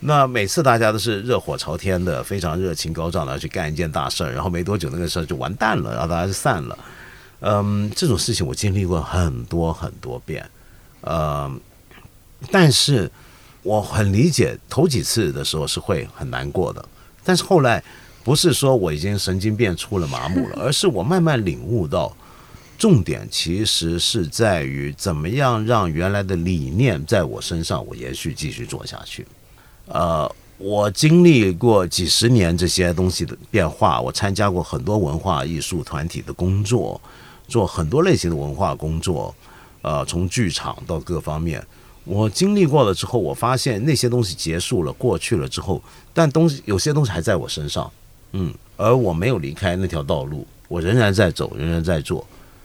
[0.00, 6.78] 那每次大家都是热火朝天的，非常热情高涨的要去干一件大事儿，然后没多久那个事儿就完蛋了，然后大家就散了。
[7.40, 10.48] 嗯，这种事情我经历过很多很多遍，
[11.02, 11.50] 呃，
[12.50, 13.10] 但是
[13.62, 16.88] 我很理解头几次的时候是会很难过的，
[17.24, 17.82] 但是后来
[18.22, 22.16] 不是说我已经神经变出了麻木了， 而是我慢慢领悟到。
[22.78, 29.26] 重点其实是在于怎么样让原来的理念在我身上我延续继续做下去。
[29.86, 37.00] 呃，我经历过几十年这些东西的变化，我参加过很多文化艺术团体的工作，
[37.48, 39.34] 做很多类型的文化工作，
[39.80, 41.66] 呃，从剧场到各方面。
[42.06, 45.82] 我经历过了之后，我发现那些东西结束了、过去了之后，
[46.14, 47.90] 但东西有些东西还在我身上，
[48.32, 52.24] 嗯，而我没有离开那条道路，我仍然在走，仍然在做，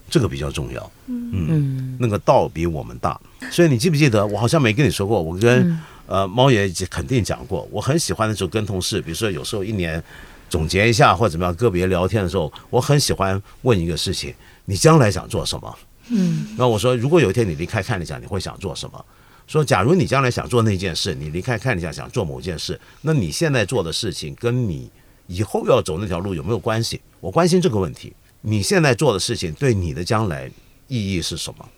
[0.09, 0.91] 这个比较重要。
[1.07, 3.19] 嗯，那个道比我们大，
[3.49, 4.25] 所以你记不记得？
[4.27, 10.01] 我好像没跟你说过，我跟、呃猫爷肯定讲过，我很喜欢的时候跟同事，比如说有时候一年
[10.49, 14.33] 总结一下或者怎么样，个别聊天的时候，我很喜欢问一个事情：
[14.65, 15.77] 你将来想做什么？
[16.09, 19.03] 嗯，那我说，如果有一天你离开看理想，你会想做什么？
[19.51, 24.89] 说，假如你将来想做那件事，你离开看一下想做某件事，那你现在做的事情跟你
[25.27, 27.01] 以后要走那条路有没有关系？
[27.19, 28.13] 我关心这个问题。
[28.39, 30.49] 你现在做的事情对你的将来
[30.87, 31.69] 意义是什么？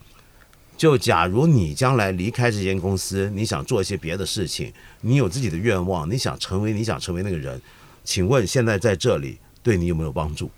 [0.76, 7.60] 就假如你将来离开这间公司，你想做一些别的事情，你有自己的愿望，你想成为你想成为那个人，
[8.04, 10.48] 请问现在在这里对你有没有帮助？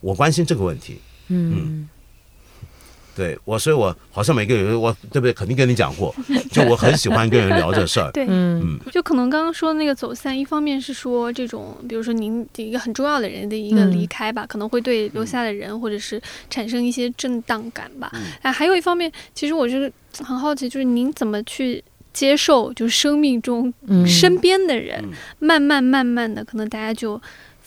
[0.00, 0.98] 我关心这个问题。
[1.28, 1.86] 嗯，
[3.14, 5.32] 对我，所以我好像每个人，我对不对？
[5.32, 6.14] 肯定跟你讲过，
[6.50, 8.10] 就我很喜欢跟人聊这事儿。
[8.12, 18.10] 对，嗯就可能刚刚说的那个走散，一方面是说这种，比如说您的一个很重要的人的一个离开吧，可能会对留下的人或者是产生一些震荡感吧。
[18.42, 21.82] 啊，还有一方面，其实我就是很好奇，就是您怎么去
[22.12, 27.20] 接受，就是生命中嗯身边的人，嗯慢慢慢慢的，可能大家就。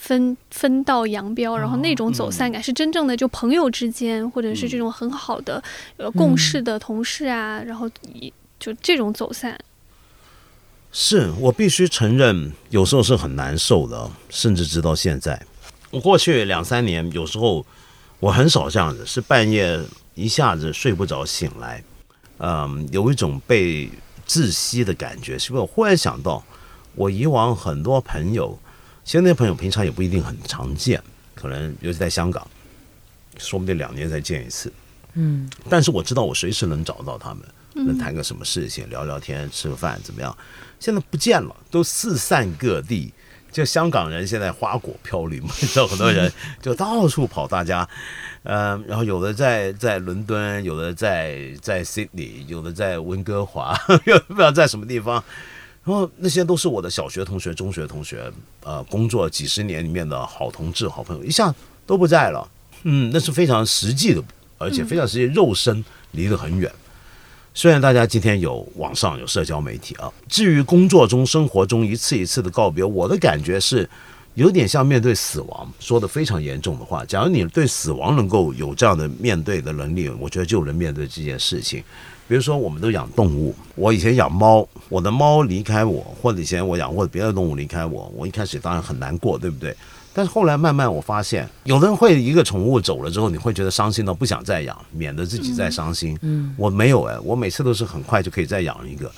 [0.06, 5.62] 分分道扬镳，然后那种走散感是真正的就朋友之间，或者是这种很好的
[5.98, 9.60] 呃共事的同事啊，然后一就这种走散，
[10.92, 15.42] 是我必须承认，有时候是很难受的，甚至直到现在。
[15.90, 17.66] 我过去两三年，有时候
[18.20, 19.82] 我很少这样子，是半夜
[20.14, 21.84] 一下子睡不着醒来，
[22.38, 23.90] 嗯，有一种被
[24.28, 25.40] 窒息的感觉。
[25.40, 26.44] 是不是我忽然想到，
[26.94, 28.60] 我以往很多朋友，
[29.06, 31.02] 其实那些朋友平常也不一定很常见，
[31.36, 32.46] 可能尤其在香港，
[33.38, 34.74] 说不定两年才见一次。
[35.14, 37.46] 嗯，但是我知道我随时能找到他们，
[37.86, 40.36] 能谈个什么事情，聊聊天，吃个饭，怎么样？
[40.80, 43.14] 现在不见了，都四散各地。
[43.52, 46.30] 就香港人现在花果飘零嘛， 你知道很多人
[46.62, 47.88] 就到处跑，大家，
[48.44, 53.74] 嗯，然后有的在在伦敦，有的在在 Sydney，有的在温哥华，
[54.04, 55.24] 又不知道在什么地方。
[55.86, 58.30] 然后那些都是我的小学同学、中学同学，
[58.64, 61.54] 呃，工作几十年里面的好同志、好朋友，一下
[61.86, 62.50] 都不在了。
[62.82, 64.24] 嗯，那是非常实际的，
[64.58, 66.72] 而且非常实际，肉身离得很远。
[67.54, 73.88] 虽然大家今天有网上有社交媒体啊，至于工作中、生活中一次一次的告别，我的感觉是
[74.34, 77.06] 有点像面对死亡，说的非常严重的话。
[77.06, 81.84] 假如你对死亡能够有这样的面对的能力，我觉得就能面对这件事情。
[82.28, 89.76] 比如说，我们都养动物，我以前养猫，我的猫离开我，或者以前我养过的别的动物离开我，我一开始当然很难过，对不对？
[90.12, 96.18] 但是后来慢慢我发现，有的人会一个宠物走了之后，你会觉得伤心到不想再养，免得自己再伤心。
[96.22, 99.12] 嗯，我没有哎，我每次都是很快就可以再养一个。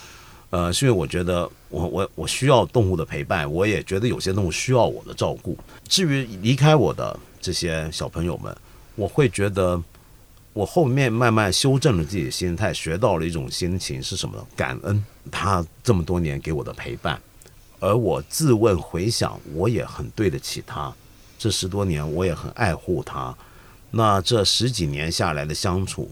[0.49, 5.57] 呃，是因为我觉得我我我需要动物的陪伴，我也觉得有些动物需要我的照顾。
[5.87, 8.55] 至于离开我的这些小朋友们，
[8.95, 9.79] 我会觉得
[10.57, 14.43] 我后面慢慢修正了自己的心态，学到了一种心情是什么呢？
[14.55, 17.21] 感恩他这么多年给我的陪伴。
[17.79, 20.91] 而我自问回想，我也很对得起他。
[21.37, 23.35] 这十多年，我也很爱护他。
[23.91, 26.09] 那这十几年下来的相处，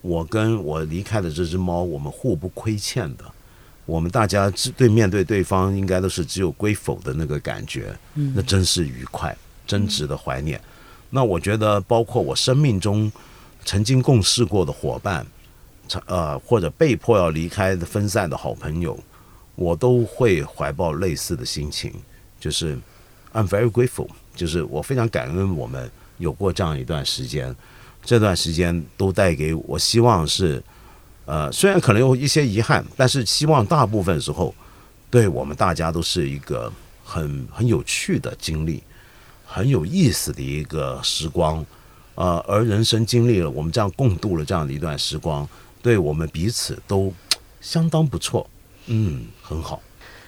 [0.00, 3.24] 我跟我离开的这只猫，我们互不亏欠的。
[3.84, 9.36] 我们大家只对面对对方，应该都是只有归否的那个感觉，那真是愉快，
[9.66, 10.58] 真值得怀念。
[11.10, 13.12] 那我觉得，包括我生命中
[13.64, 15.26] 曾经共事过的伙伴，
[16.06, 18.98] 呃，或者被迫要离开的分散的好朋友，
[19.54, 21.92] 我都会怀抱类似的心情，
[22.40, 22.76] 就是
[23.32, 27.54] I'm very grateful，就是我非常感恩我们有过这样一段时间，
[28.04, 30.62] 这段时间都带给我希望是。
[31.24, 34.52] 呃，虽然可能有一些遗憾，但是希望大部分时候，
[35.08, 36.70] 对我们大家都是一个
[37.04, 38.82] 很很有趣的经历，
[39.46, 41.64] 很有意思的一个时光。
[42.14, 45.48] 呃，而人生经历了我们这样共度了这样的一段时光，
[45.82, 47.12] 对我们彼此都
[47.60, 48.48] 相当不错。
[48.86, 49.80] 嗯，很好。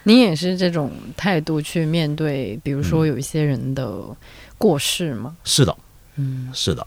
[0.05, 4.01] 你也是这种态度去面对，比如说有一些人的
[4.59, 5.37] 过世吗？
[5.45, 5.77] 是的，
[6.17, 6.87] 嗯，是的，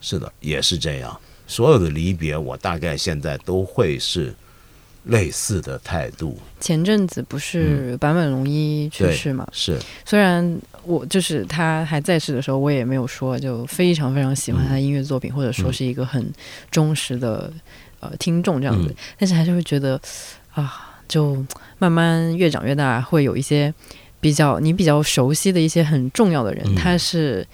[0.00, 1.18] 是的，也是这样。
[1.46, 4.34] 所有的离别，我大概现在都会是
[5.04, 6.38] 类似的态度。
[6.60, 9.48] 前阵子不是坂本龙一去世嘛？
[9.52, 9.78] 是。
[10.04, 16.30] 虽然我就是他还在世的时候，我也没有说就非常非常喜欢他的音乐作品，或者说是一个很
[16.70, 17.50] 忠实的
[18.00, 20.00] 呃听众这样子，但是还是会觉得
[20.52, 21.42] 啊，就
[21.78, 23.72] 慢慢越长越大，会有一些
[24.20, 27.46] 比较你比较熟悉的一些很重要的人，他是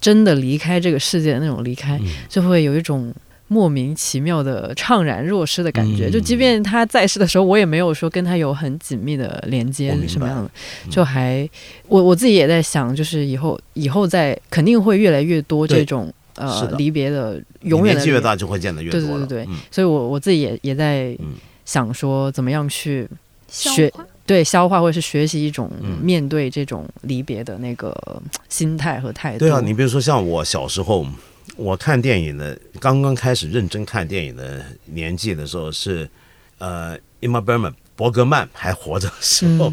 [0.00, 3.12] 真的离开这个世界的那种离开，就会有一种。
[3.54, 10.50] 莫名其妙的怅然若失的感觉，就即便他在世的时候，我也没有说跟他有很紧密的连接，什么样的，
[10.90, 11.48] 就还
[11.86, 21.16] 我我自己也在想，就是以后以后在肯定会越来越多这种呃离别的，永远年纪越大就会见得越多，对对对对，所以我我自己也也在
[21.64, 23.08] 想说，怎么样去
[23.46, 23.88] 学
[24.26, 25.70] 对消化或者是学习一种
[26.02, 27.94] 面对这种离别的那个
[28.48, 29.38] 心态和态度。
[29.38, 31.06] 对啊，你比如说像我小时候。
[31.56, 36.08] 我看电影的刚刚开始认真看电影的年纪的时候是，
[36.58, 39.72] 呃，Emma Berman 伯格曼还活着的时候，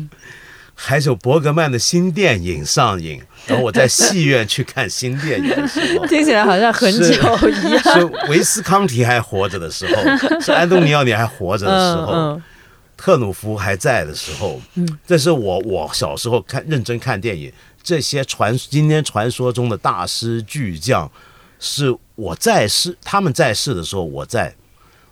[0.75, 7.13] 还有伯格曼的新电影上映，然后我在戏院去看新电影的时候，听起来好像很久
[7.49, 7.83] 一样。
[7.83, 10.03] 是维斯康提还活着的时候，
[10.39, 12.39] 是安东尼奥尼还活着的时候，
[12.95, 14.61] 特鲁夫还在的时候，
[15.07, 17.51] 这是我我小时候看认真看电影，
[17.81, 21.11] 这些传今天传说中的大师巨匠。
[21.63, 24.51] 是我在世，他们在世的时候，我在，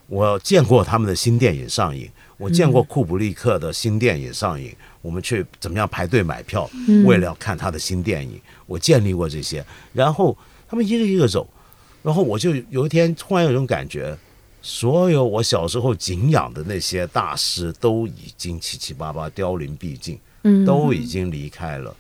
[0.08, 6.68] 我见过他们的新电影上映，我见过库布里克的新电影上映，我们去怎么样排队买票，
[7.06, 9.64] 为了要看他的新电影，我建立过这些，
[9.94, 10.36] 然后
[10.68, 11.48] 他们一个一个走，
[12.02, 14.18] 然后我就有一天突然有种感觉，
[14.64, 20.20] 所有我小时候敬仰的那些大师都已经七七八八凋零毕尽，
[20.66, 21.96] 都已经离开了，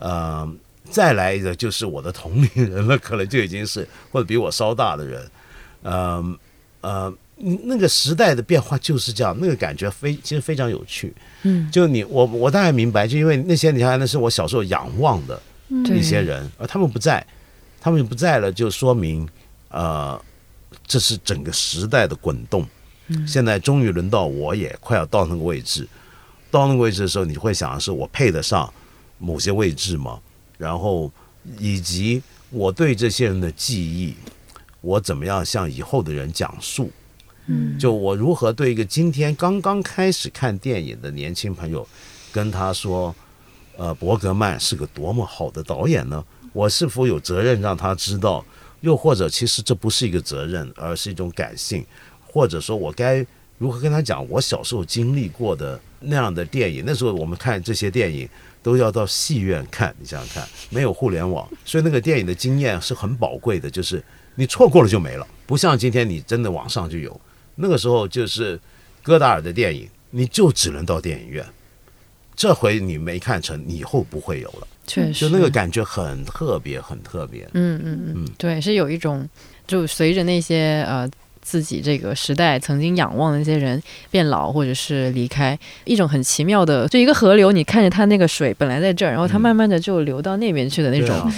[0.00, 0.58] 嗯。
[0.90, 5.30] 再来一个就是我的同龄人了，可能就已经是或者比我稍大的人，
[5.82, 6.38] 嗯
[6.80, 7.12] 呃，
[7.64, 11.12] 那个时代的变化就是这样，那个感觉非其实非常有趣。
[11.42, 17.26] 嗯，就你我我大概明白，就因为那些你看那是我小时候仰望的一些人，而他们不在，
[17.80, 19.28] 他们不在了，就说明
[19.68, 20.20] 呃，
[20.86, 22.66] 这是整个时代的滚动。
[23.08, 25.86] 嗯，现在终于轮到我也快要到那个位置，
[26.50, 28.72] 到那个位置的时候，你会想的是我配得上
[29.18, 30.18] 某些位置吗？
[30.58, 31.10] 然后，
[31.58, 34.14] 以及我对这些人的记忆，
[34.80, 36.90] 我怎么样向以后的人讲述？
[37.46, 41.86] 嗯，就我如何对一个今天刚刚开始看电影的年轻朋友，
[42.32, 43.14] 跟他说，
[43.76, 46.24] 呃，伯格曼是个多么好的导演呢？
[46.52, 48.44] 我是否有责任让他知道？
[48.80, 51.84] 又或者，其实这不是一个责任，而是一种感性，
[52.26, 53.24] 或者说我该
[53.58, 56.82] 如何跟他讲我小时候经历过的那样的电影？
[56.86, 58.28] 那时候我们看这些电影。
[58.66, 63.70] 都要到戏院看，你想想看，没有互联网， 所以那个电影的经验是很宝贵的。
[63.70, 64.02] 就是
[64.34, 67.20] 你错过了就没了，不像今天你真的网上就有。
[67.54, 68.58] 那个时候就是
[69.04, 71.46] 戈达尔的电影，你就只能到电影院。
[72.34, 74.66] 这回你没看成，以后不会有了。
[74.84, 77.48] 确实，就那个感觉很特别，很特别。
[77.52, 79.28] 嗯嗯嗯，对，是有一种，
[79.64, 81.08] 就随着那些呃。
[81.46, 91.32] 自己这个时代曾经仰望的那些人变老或者是离开，一种很奇妙的，就一个河流，你看着它那个水本来在这儿，然后它慢慢的就流到那边去的那种。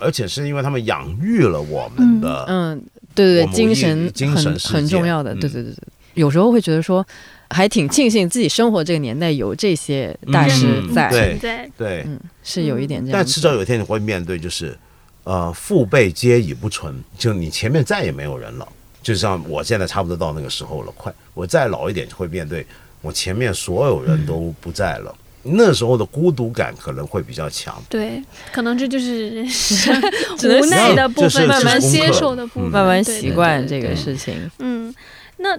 [0.00, 2.82] 而且是因为他们养育了我们的，嗯，
[3.14, 5.76] 对对对，精神很很重要的，对对对对。
[6.14, 7.06] 有时候会觉得说，
[7.50, 13.12] 还挺庆幸自己生活这个年代有这些大师在，对对，嗯，是有一点这样。
[13.12, 14.76] 但迟早有一天你会面对，就是
[15.22, 18.66] 呃，父辈皆已不存，就你前面再也没有人了。
[19.08, 22.66] 就像我现在差不多到那个时候了，快，我再老一点就会面对
[23.00, 27.82] 我前面所有人都不在了，那时候的孤独感可能会比较强。
[27.88, 28.22] 对，
[28.52, 29.42] 可能这就是
[30.44, 34.50] 无奈的部分，慢慢接受的部分，慢慢习惯这个事情。
[34.58, 34.94] 嗯，
[35.38, 35.58] 那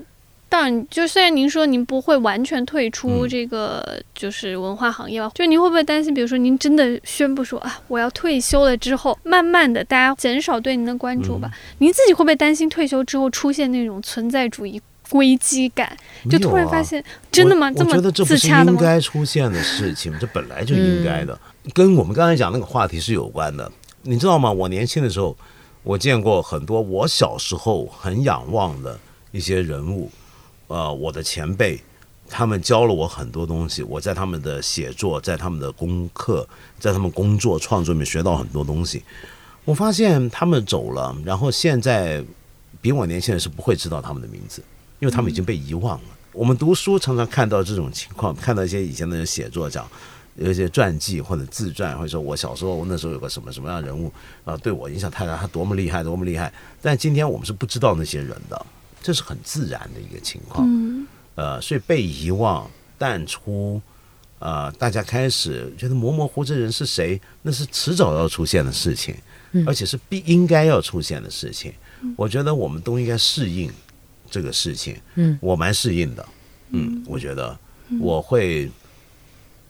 [0.49, 11.49] 当然，就虽然您说您不会完全退出嗯这个就是文化行业吧，就您会不会担心，比如说您真的宣布说啊我要退休了之后，慢慢的大家减少对您的关注吧？
[11.53, 14.81] 嗯您自己会不会担心退休之后出现那种存在主义
[15.11, 15.95] 危机感？
[16.29, 17.71] 就突然发现，真的吗？
[17.71, 18.79] 这么得这不是自洽的吗？
[18.79, 21.39] 应该出现的事情，这本来就应该的，
[21.73, 23.71] 跟我们刚才讲那个话题是有关的。
[24.01, 24.51] 你知道吗？
[24.51, 25.37] 我年轻的时候，
[25.83, 28.99] 我见过很多我小时候很仰望的
[29.31, 30.11] 一些人物，
[30.69, 31.81] 呃，我的前辈，
[32.29, 33.83] 他们教了我很多东西。
[33.83, 36.47] 我在他们的写作，在他们的功课，
[36.79, 39.03] 在他们工作创作里面学到很多东西。
[39.65, 42.23] 我发现他们走了，然后现在
[42.79, 44.63] 比我年轻人是不会知道他们的名字，
[44.99, 46.05] 因为他们已经被遗忘了。
[46.31, 49.85] 我们读书常常看到这种情况，看到一些以前的人写作讲。
[50.35, 54.09] 有一些传记或者自传，或者说我小时候那时候有个什么什么样的人物
[54.45, 56.53] 啊、对我影响太大，他多么厉害，多么厉害。
[56.81, 58.65] 但今天我们是不知道那些人的，
[59.01, 60.67] 这是很自然的一个情况。
[60.67, 63.81] 嗯呃，所以被遗忘、淡出，
[64.39, 69.15] 呃，大家开始觉得模模糊这人是谁，那是迟早要出现的事情，
[69.65, 71.71] 而且是必应该要出现的事情。
[72.17, 73.71] 我觉得我们都应该适应
[74.29, 74.97] 这个事情。
[75.15, 76.27] 嗯，我蛮适应的。
[76.71, 77.57] 嗯，我觉得
[78.01, 78.69] 我会，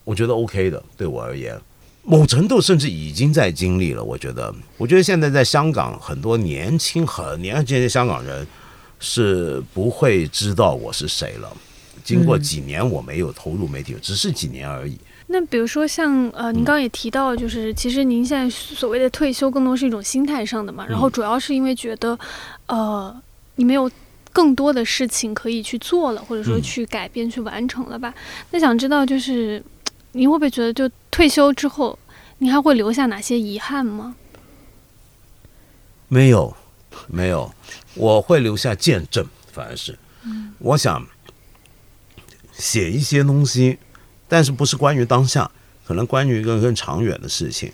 [0.02, 1.56] 我觉得 OK 的，对我而言。
[2.02, 8.44] 某程度甚至已经在经历了，我觉得，我觉得现在在香港很多年轻很年轻的香港人
[9.00, 11.50] 是不会知道我是谁了。
[12.04, 14.96] 经过几年我没有投入媒体，只是几年而已。
[15.26, 22.18] 那比如说像呃，您刚刚也提到，就是其实您现在所谓的退休，更多是一种心态上的嘛，然后主要是因为觉得，
[22.66, 23.14] 呃，
[23.54, 23.88] 你没有
[24.32, 28.12] 更多的事情可以去做了，或者说嗯去改变、去完成了吧？
[28.50, 29.62] 那想知道就是，
[30.12, 31.96] 您会不会觉得，就退休之后，
[32.38, 34.16] 您还会留下哪些遗憾吗？
[36.08, 36.56] 没有，
[37.06, 37.52] 没有，
[37.94, 39.98] 我会留下见证，反而是，
[40.58, 41.06] 我想
[42.52, 43.78] 写一些东西，
[44.28, 45.50] 但是不是关于当下，
[45.84, 47.72] 可能关于一个更长远的事情，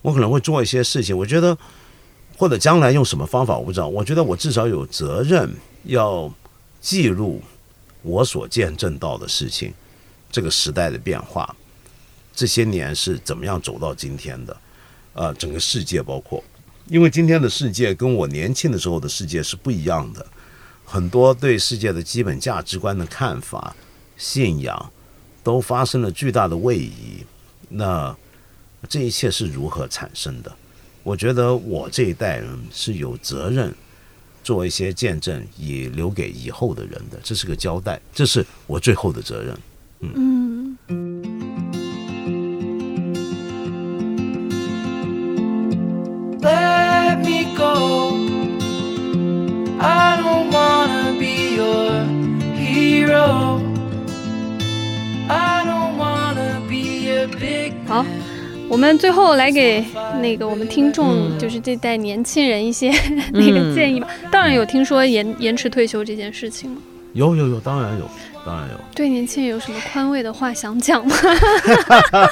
[0.00, 1.56] 我可能会做一些事情，我觉得
[2.36, 5.54] 或者将来用什么方法我不知道，我觉得我至少有责任
[5.84, 6.32] 要
[6.80, 7.42] 记录
[8.02, 9.74] 我所见证到的事情，
[10.30, 11.54] 这个时代的变化，
[12.34, 14.56] 这些年是怎么样走到今天的，
[15.12, 16.42] 呃，整个世界包括。
[16.88, 20.26] 因为今天的世界跟我年轻的时候的世界是不一样的，
[20.84, 23.76] 很多对世界的基本价值观的看法、
[24.16, 24.90] 信仰
[25.42, 27.24] 都发生了巨大的位移。
[27.68, 28.16] 那
[28.88, 30.50] 这一切是如何产生的？
[31.02, 33.74] 我觉得我这一代人是有责任
[34.42, 39.58] 做一些见证，以留给以后的人的，这是个交代，这是我最后的责任。
[40.00, 40.47] 嗯
[58.68, 59.82] 我们最后来给
[60.20, 62.90] 那个我们听众，就是这代年轻人一些
[63.32, 64.06] 那个建议吧。
[64.30, 66.76] 当然有听说延延迟退休这件事情吗？
[67.14, 68.08] 有有有，当然有，
[68.48, 68.74] 当然有。
[68.94, 71.14] 对年轻人有什么宽慰的话想讲吗？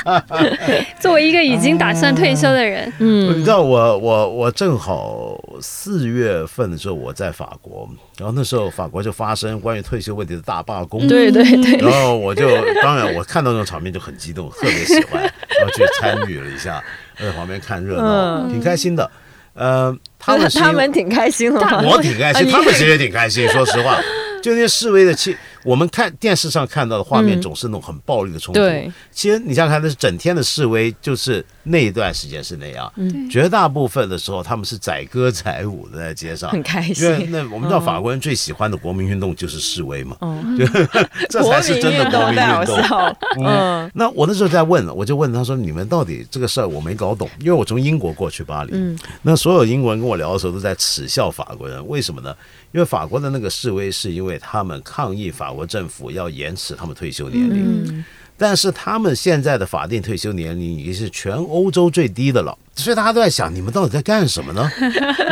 [0.98, 7.88] 作为一个已经打算退休的人，嗯你嗯知道我我我正好四月份的时候我在法国，
[8.18, 12.48] 然后那时候法国就发生关于退休问题的大罢工，对对对，然后我就
[12.82, 15.20] 当然我看到那种场面就很激动，特别喜欢，
[15.58, 16.82] 然后去参与了一下，
[17.20, 19.08] 在旁边看热闹，嗯挺开心的。
[19.54, 23.48] 呃，他们 他们挺开心的，我挺开心，他们其实也挺开心。
[23.48, 23.98] 说实话，
[24.42, 25.34] 就那些示威的气，
[25.66, 28.60] 我们看电视上看到的画面嗯总是那种很暴力的冲突。
[28.60, 32.90] 对，其实你想想看，那是整天的示威，就是那一段时间是那样。
[32.96, 36.48] 嗯绝大部分的时候，他们是载歌载舞的在街上。
[36.50, 37.26] 很开心因为。
[37.26, 40.56] 那我们知道法国人最喜欢的国民运动就是示威嘛，嗯，
[41.28, 43.16] 这才是真的国民运动。
[43.44, 52.34] 嗯那我那时候在问，我就问他说：“你们到底这个事儿我没搞懂，因为我从英国过去巴黎，嗯那所有英国人跟我聊的时候都在耻笑法国人，为什么呢？
[52.76, 58.04] 因为法国的那个示威是因为他们抗议法国政府要延迟他们退休年龄，嗯
[58.36, 64.70] 但是他们现在的法定退休年龄已经是全欧洲最低的了，所以大家都在想，你们到底在干什么呢？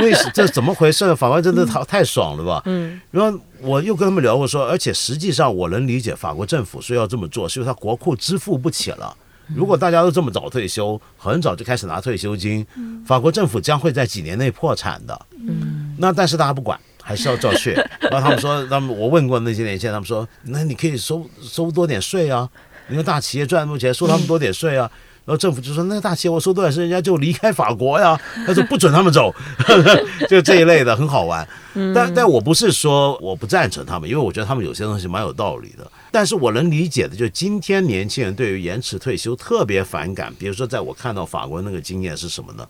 [0.00, 1.14] 为什这怎么回事？
[1.14, 2.62] 法官真的太太爽了吧？
[2.64, 9.14] 嗯然后我又跟他们聊过说，而且实际上我能理解法国政府说要这么做，是因为他国库支付不起了。
[9.54, 12.66] 如果大家都这么早退休，很早就开始拿退休金，
[13.04, 15.26] 法国政府将会在几年内破产的。
[15.46, 17.72] 嗯那但是大家不管，还是要照去。
[18.10, 22.48] 然后他们说，他们我问过那些年轻人，他们说，那你可以收收多点税啊，
[22.89, 24.90] 因为大企业赚那么多钱，收他们多点税啊。
[25.26, 28.14] 然后政府就说那个大企业我收多少是人家就离开法国呀，
[28.47, 29.35] 他说不准他们走，
[30.28, 31.47] 就这一类的很好玩。
[31.94, 35.90] 但但我不是说我不赞成他们，因为我觉得他们有些东西蛮有道理的。
[36.12, 40.31] 但是我能理解的，就是今天年轻人对于延迟退休特别反感。
[40.39, 42.68] 比如说，在我看到法国那个经验是什么呢？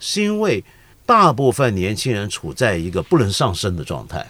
[0.00, 0.62] 是因为
[1.12, 4.26] 大部分年轻人处在一个不能上升的状态。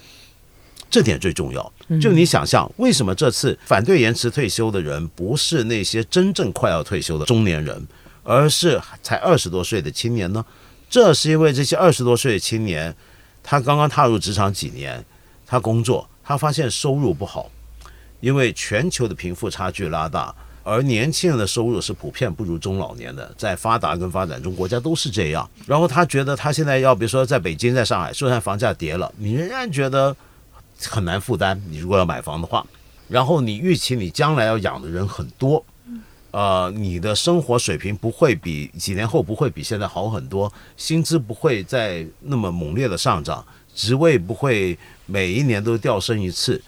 [0.91, 1.73] 这点最重要。
[2.01, 7.87] 就你想象，为什么这次反对延迟退休的人不是那些真正快要退休的中年人，
[8.21, 10.43] 而是才二十多岁的青年呢？
[10.89, 12.93] 这是因为这些二十多岁的青年，
[13.41, 15.05] 他刚刚踏入职场几年，
[15.47, 17.49] 他工作，他发现收入不好，
[18.19, 25.49] 因为全球的贫富差距拉大，而年轻人的收入是普遍不如中老年的，在发达跟发展中国家都是这样。
[25.67, 30.15] 然后他觉得他现在要，比如说在北京、在上海，虽然房价跌了，你仍然觉得。
[30.89, 31.61] 很难负担。
[31.69, 32.65] 你如果要买房的话，
[33.07, 35.63] 然后你预期你将来要养的人很多，
[36.31, 46.61] 呃，你的生活水平不会比几年后不会比现在好很多，薪资不会再那么猛烈的上涨，职位不会每一年都调升一次，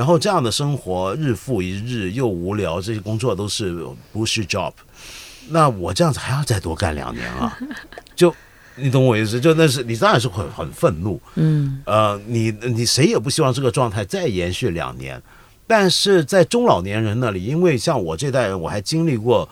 [0.00, 4.72] 然后这样的生活日复一日又无聊，这些工作都是不是 job，
[5.50, 7.58] 那我这样子还要再多干两年啊？
[8.16, 8.34] 就。
[8.76, 9.38] 你懂我意思？
[9.38, 15.20] 就那是你当然是很很愤怒，嗯，呃，你你谁也不希望这个状态再延续两年。
[15.66, 19.46] 但是在中老年人那里，因为像我这代人，我还经历过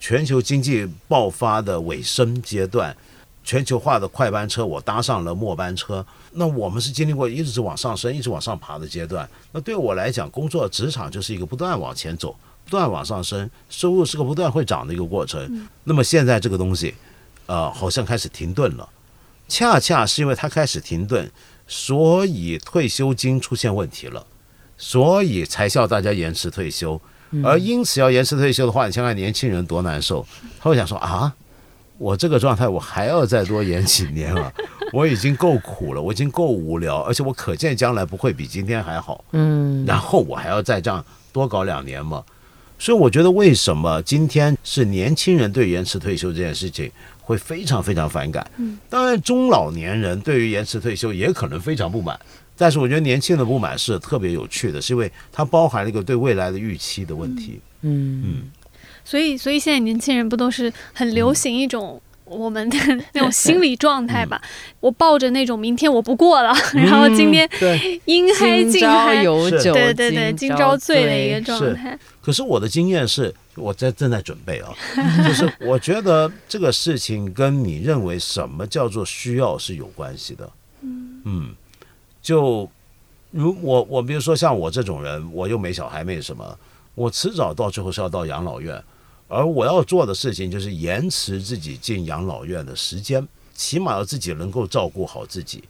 [0.00, 2.96] 全球经济爆发的尾声阶段，
[3.44, 6.04] 全球化的快班车，我搭上了末班车。
[6.32, 9.28] 那我们是经历过一直往上升、一直往上爬的阶段。
[9.52, 15.68] 那对我来讲，工作职场就是一个不断往前走、不断往上升，收入是个不断会涨的一个过程。
[15.84, 16.94] 那么现在这个东西。
[17.46, 18.88] 呃，好像开始停顿了，
[19.48, 21.28] 恰恰是因为它开始停顿，
[21.66, 24.24] 所以退休金出现问题了，
[24.78, 26.98] 所以才需要大家延迟退休。
[27.42, 30.24] 而因此要延迟退休的话，你想想年轻人多难受，
[30.60, 31.34] 他会想说啊，
[32.02, 34.52] 我这个状态我还要再多延几年啊，
[34.92, 39.24] 我已经够苦了，我已经够无聊，而且我可见将来不会比今天还好。
[39.30, 42.24] 嗯，然后我还要再这样多搞两年嘛，
[42.76, 46.90] 所以我觉得为什么今天是年轻人对延迟退休这件事情？
[47.20, 48.44] 会非常非常反感。
[48.56, 52.18] 嗯，当然，中老年人对于延迟退休也可能非常不满。
[52.56, 57.60] 但是，我觉得年轻的不满是特别有趣的，是因为它包含了一个对未来的预期的问题。
[57.82, 58.50] 嗯嗯，
[59.04, 62.76] 所以，所以现在年轻人不都是很流行一种我们的
[63.14, 64.40] 那种心理状态吧？
[64.80, 67.48] 我抱着那种明天我不过了，然后今天
[68.06, 71.98] 阴嗨尽嗨，对对对，今朝醉的一个状态。
[72.20, 73.34] 可是我的经验是。
[73.54, 74.72] 我在正在准备啊，
[75.28, 80.50] 就是我觉得这个事情跟你认为什么叫做需要是有关系的。
[80.80, 81.54] 嗯，
[82.22, 82.66] 就
[83.30, 86.58] 如我我比如说像我这种人，我又没小孩没什么，
[86.94, 88.82] 我迟早到最后是要到养老院，
[89.32, 95.64] 而我要做的事情就是延迟自己进养老院的时间，起码要自己能够照顾好自己，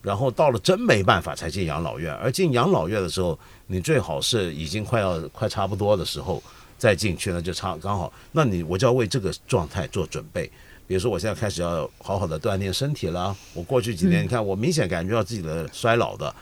[0.00, 6.42] 然后到了真没办法才进养老院，而进养老院的时候，你最好是已经快要快差不多的时候。
[6.78, 8.12] 再进去那，就差刚好。
[8.30, 10.48] 那你我就要为这个状态做准备。
[10.86, 13.36] 比如说，我现在开始要好好的锻炼身体了。
[13.52, 16.32] 我过去几年，你看我明显感觉到自己的衰老的，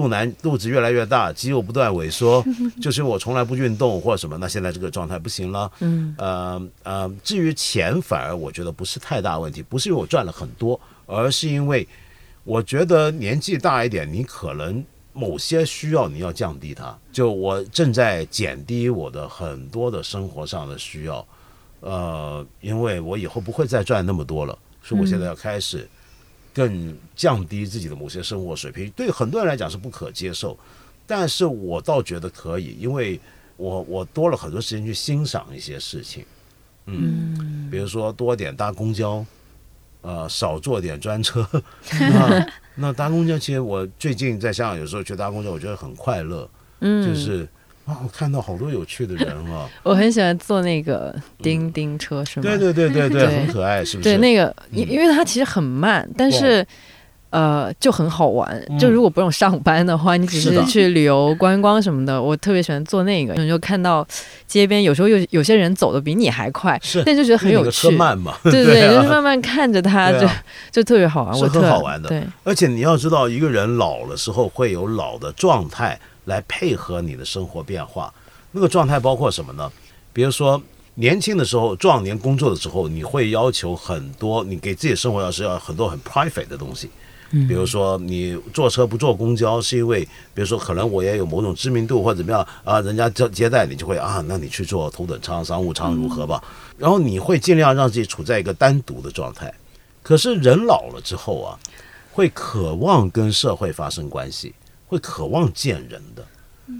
[0.00, 2.42] 肚腩肚子越来越大，肌肉不断萎缩，
[2.80, 4.38] 就是我从来不运动或者什么。
[4.38, 5.70] 那现在这个状态不行了。
[5.80, 11.86] 嗯，呃呃，至于钱，反而我觉得不是太大问题，不是因为我赚了很多，而是因为
[12.44, 14.82] 我觉得年纪大一点，你可能。
[15.12, 21.26] 某些需要你要降低它，就我正在减低我的很多的生活上的需要，
[21.80, 25.86] 呃，因为我以后不会再赚那么多了，所以我现在要开始
[26.52, 28.90] 更降低自己的某些生活水平。
[28.90, 30.58] 对很多人来讲是不可接受，
[31.06, 33.20] 但是我倒觉得可以，因为
[33.56, 36.24] 我我多了很多时间去欣赏一些事情，
[36.86, 39.24] 嗯，比如说多点搭公交。
[40.02, 41.46] 呃，少坐点专车。
[41.90, 46.48] 那 那搭公交，其实我最近在香港有时候去搭公交，我觉得很快乐。
[46.78, 47.46] 嗯，就是
[47.90, 49.68] 啊，我看到好多有趣的人啊。
[49.82, 52.42] 我很喜欢坐那个叮叮车，是吗？
[52.42, 54.10] 对对对对对，很可爱，是不是？
[54.10, 56.64] 对，那个因因为它其实很慢，但是。
[57.32, 58.60] 呃，就很好玩。
[58.76, 63.32] 就如果不用上班的话，你只是去旅游观光什么的，我特别喜欢坐那个。
[63.34, 64.04] 你就看到
[64.48, 67.88] 街边有时候有有些人走的比你还快，是，但就觉得很有趣。
[67.92, 70.26] 慢嘛，对对， 就是慢慢看着他，就
[70.72, 71.32] 就特别好玩。
[71.38, 72.08] 是很好玩的。
[72.08, 78.12] 对，而且你要知道，一个人老了时候会有老的状态来配合你的生活变化。
[78.52, 79.70] 那个状态包括什么呢？
[80.12, 80.60] 比如说
[80.94, 86.90] 年轻的时候，壮年工作的时候，你会要求很多，你给自己生活要是要很多很 private 的东西。
[87.46, 96.42] 比如说你坐车不坐公交，是因为比如说可能我也有某种知名度或者怎么样啊，人家接接待你就会啊，那你去坐头等舱、商务舱如何吧？
[96.76, 99.54] 然后你会尽量让自己处在一个单独的状态。
[100.02, 101.56] 可是人老了之后啊，
[102.10, 104.52] 会渴望跟社会发生关系，
[104.90, 106.26] 会渴望见人的。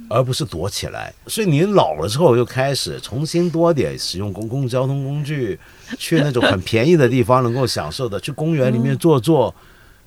[0.09, 5.59] 而不是躲起来，所以你老了之后又开始重新多点使用公共交通工具，
[5.99, 9.53] 去那种很便宜的地方能够享受的，去公园里面坐坐。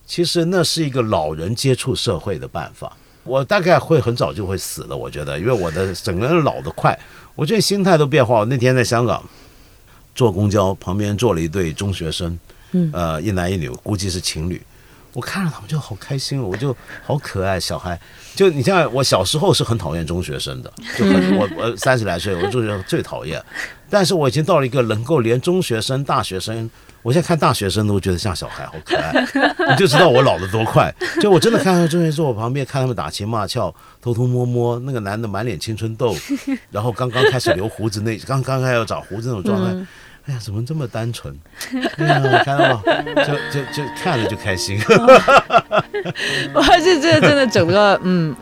[0.06, 2.96] 其实那是一个老人接触社会的办法。
[3.26, 6.98] 我大概会很早就会死了，我觉得，因为我的整个人老得快，
[7.36, 8.40] 我觉得心态都变化。
[8.40, 9.22] 我那天在香港
[10.16, 12.40] 坐公交，旁边坐了一对中学生，
[12.94, 14.62] 呃，一男一女，估计是情侣。
[15.14, 18.00] 我看着他们就好开心，我就好可爱小孩。
[18.36, 23.42] 就你像我小时候是很讨厌中学生的，就很 我我三十来岁，我就觉得最讨厌。
[23.90, 26.68] 但是我已经到了一个能够连中学生、大学生，
[27.04, 29.14] 我现在看大学生都觉得像小孩，好可爱。
[29.70, 30.92] 你就知道我老得多快。
[31.22, 33.72] 就我真的看到中学生坐我旁边，看他们打情骂俏、
[34.02, 36.16] 偷偷摸摸，那个男的满脸青春痘，
[36.72, 39.86] 然后刚刚开始留胡子，那刚刚开始长胡子那种状态。
[40.26, 41.38] 哎呀，怎么这么单纯？
[42.00, 42.82] 哎呀，看到吗？
[43.16, 44.80] 就就就看着就开心。
[46.54, 48.34] 哇，这这真的整个嗯，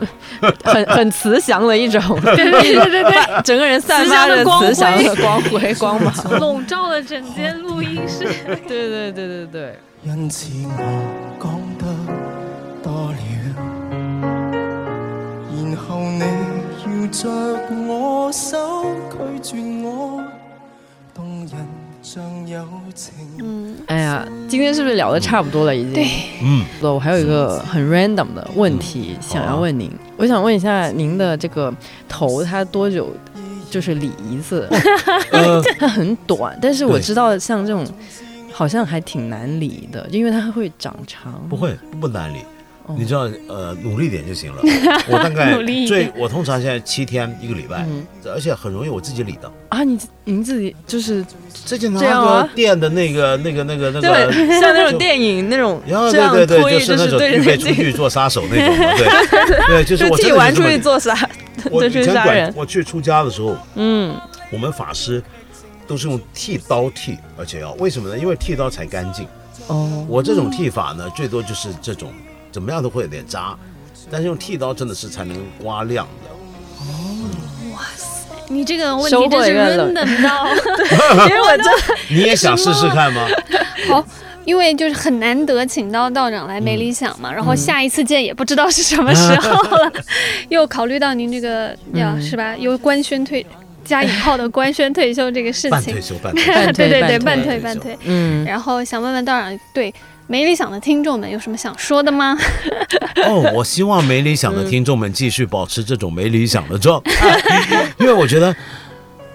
[0.64, 8.24] 很很慈祥的一种， 对对对对对， 整个人散发着慈祥的光辉光芒，笼罩了整间录音室。
[8.68, 9.78] 对对对对对。
[10.04, 10.82] 因此我
[11.40, 11.84] 讲得
[12.82, 13.16] 多了，
[15.50, 16.20] 然后你
[16.86, 17.28] 要着
[17.88, 19.81] 我手拒绝我。
[23.40, 25.74] 嗯，哎呀，今天是不是聊的差不多了？
[25.74, 25.92] 已经。
[25.94, 26.06] 对，
[26.42, 31.72] 嗯，我还有一个很 random 的问题想要问您，我想问一下您的这个
[32.08, 33.10] 头，它多久
[33.70, 34.68] 就是理一次？
[35.78, 37.86] 它很短，但是我知道像这种
[38.52, 41.42] 好像还挺难理的，因为它会长长。
[41.48, 42.38] 不会，不难理。
[42.96, 44.60] 你知道，呃，努力点就行了。
[45.08, 45.54] 我大概
[45.86, 47.86] 最，我通常现在七天一个礼拜，
[48.26, 49.50] 而且很容易我自己理的。
[49.68, 51.24] 啊，你您自己就是
[51.64, 61.16] 之前拿个店的那个、那个、那个、那个，像那种电影那种，然后对对对，就是那种预备出去做杀手那种，对 对，就是我剃完出去做杀，
[61.70, 62.52] 我以前管。
[62.56, 64.14] 我去出家的时候，嗯，
[64.50, 65.22] 我们法师
[65.86, 68.18] 都是用剃刀剃，而且要为什么呢？
[68.18, 69.26] 因为剃刀才干净。
[69.68, 72.12] 哦，我这种剃法呢，最多就是这种。
[72.52, 73.56] 怎么样都会有点渣，
[74.10, 76.30] 但是用剃刀真的是才能刮亮的。
[76.80, 80.48] 哦，哇塞，你这个问题真是 random 到，
[81.26, 81.66] 因为我真
[82.10, 83.26] 你也想试试看吗？
[83.88, 84.04] 好，
[84.44, 89.92] 因为就是很难得请到道长来没理想嘛，然后下一次见也不知道是什么时候了，
[90.50, 93.44] 又考虑到您这个要是吧，又官宣退
[93.84, 99.92] 加引号的官宣退休这个事情，半退休半退，对对对，半退半退，嗯，然后想问问道长对。
[100.32, 102.34] 没理想的听众们有什么想说的吗？
[103.28, 107.38] 哦，我希望没理想的听众们继续保持这种没理想的状态，
[108.00, 108.56] 因为我觉得，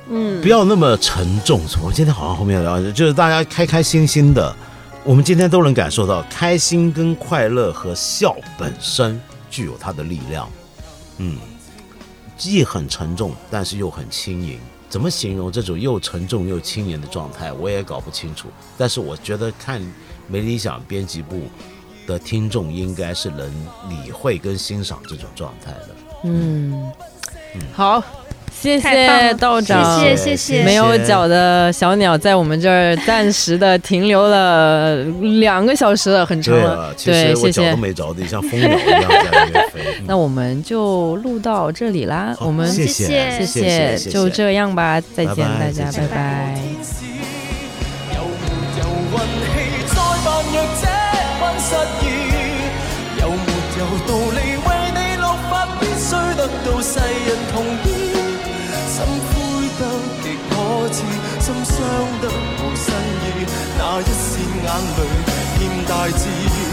[0.10, 1.62] 嗯，不要那么沉重。
[1.84, 4.56] 我们今天好像后面聊，就是大家开开心心的，
[5.04, 9.22] 我们今天都能感受到开心跟快乐和笑本身
[9.52, 10.50] 具有它的力量。
[11.20, 11.38] 嗯，
[12.36, 14.60] 既很沉重，但是又很轻盈。
[14.90, 18.48] 怎么形容这种又沉重又轻盈的状态，我也搞不清楚。
[18.76, 19.80] 但是我觉得看。
[20.28, 21.42] 没理想编辑部
[22.06, 23.48] 的听众应该是能
[23.90, 25.90] 理会跟欣赏这种状态的。
[26.24, 26.92] 嗯，
[27.74, 28.04] 好，
[28.52, 30.64] 谢谢道长，谢谢谢谢。
[30.64, 35.04] 没有脚的小鸟在我们这儿暂时的停留了
[35.40, 36.92] 两个小时了，很长了。
[36.96, 39.82] 对，我脚都没着地，像蜂鸟一样在那飞。
[40.08, 46.60] 那我们就录到这里啦，我们谢谢谢谢，就这样吧，再见大家，拜拜。
[57.52, 57.88] 同意。
[58.88, 59.34] 心灰
[59.78, 59.82] 得
[60.24, 60.52] 极可
[60.90, 60.98] 耻，
[61.40, 61.76] 心伤
[62.22, 63.26] 得无新意。
[63.78, 64.28] 那一线
[64.64, 65.00] 眼泪
[65.60, 66.67] 欠大志。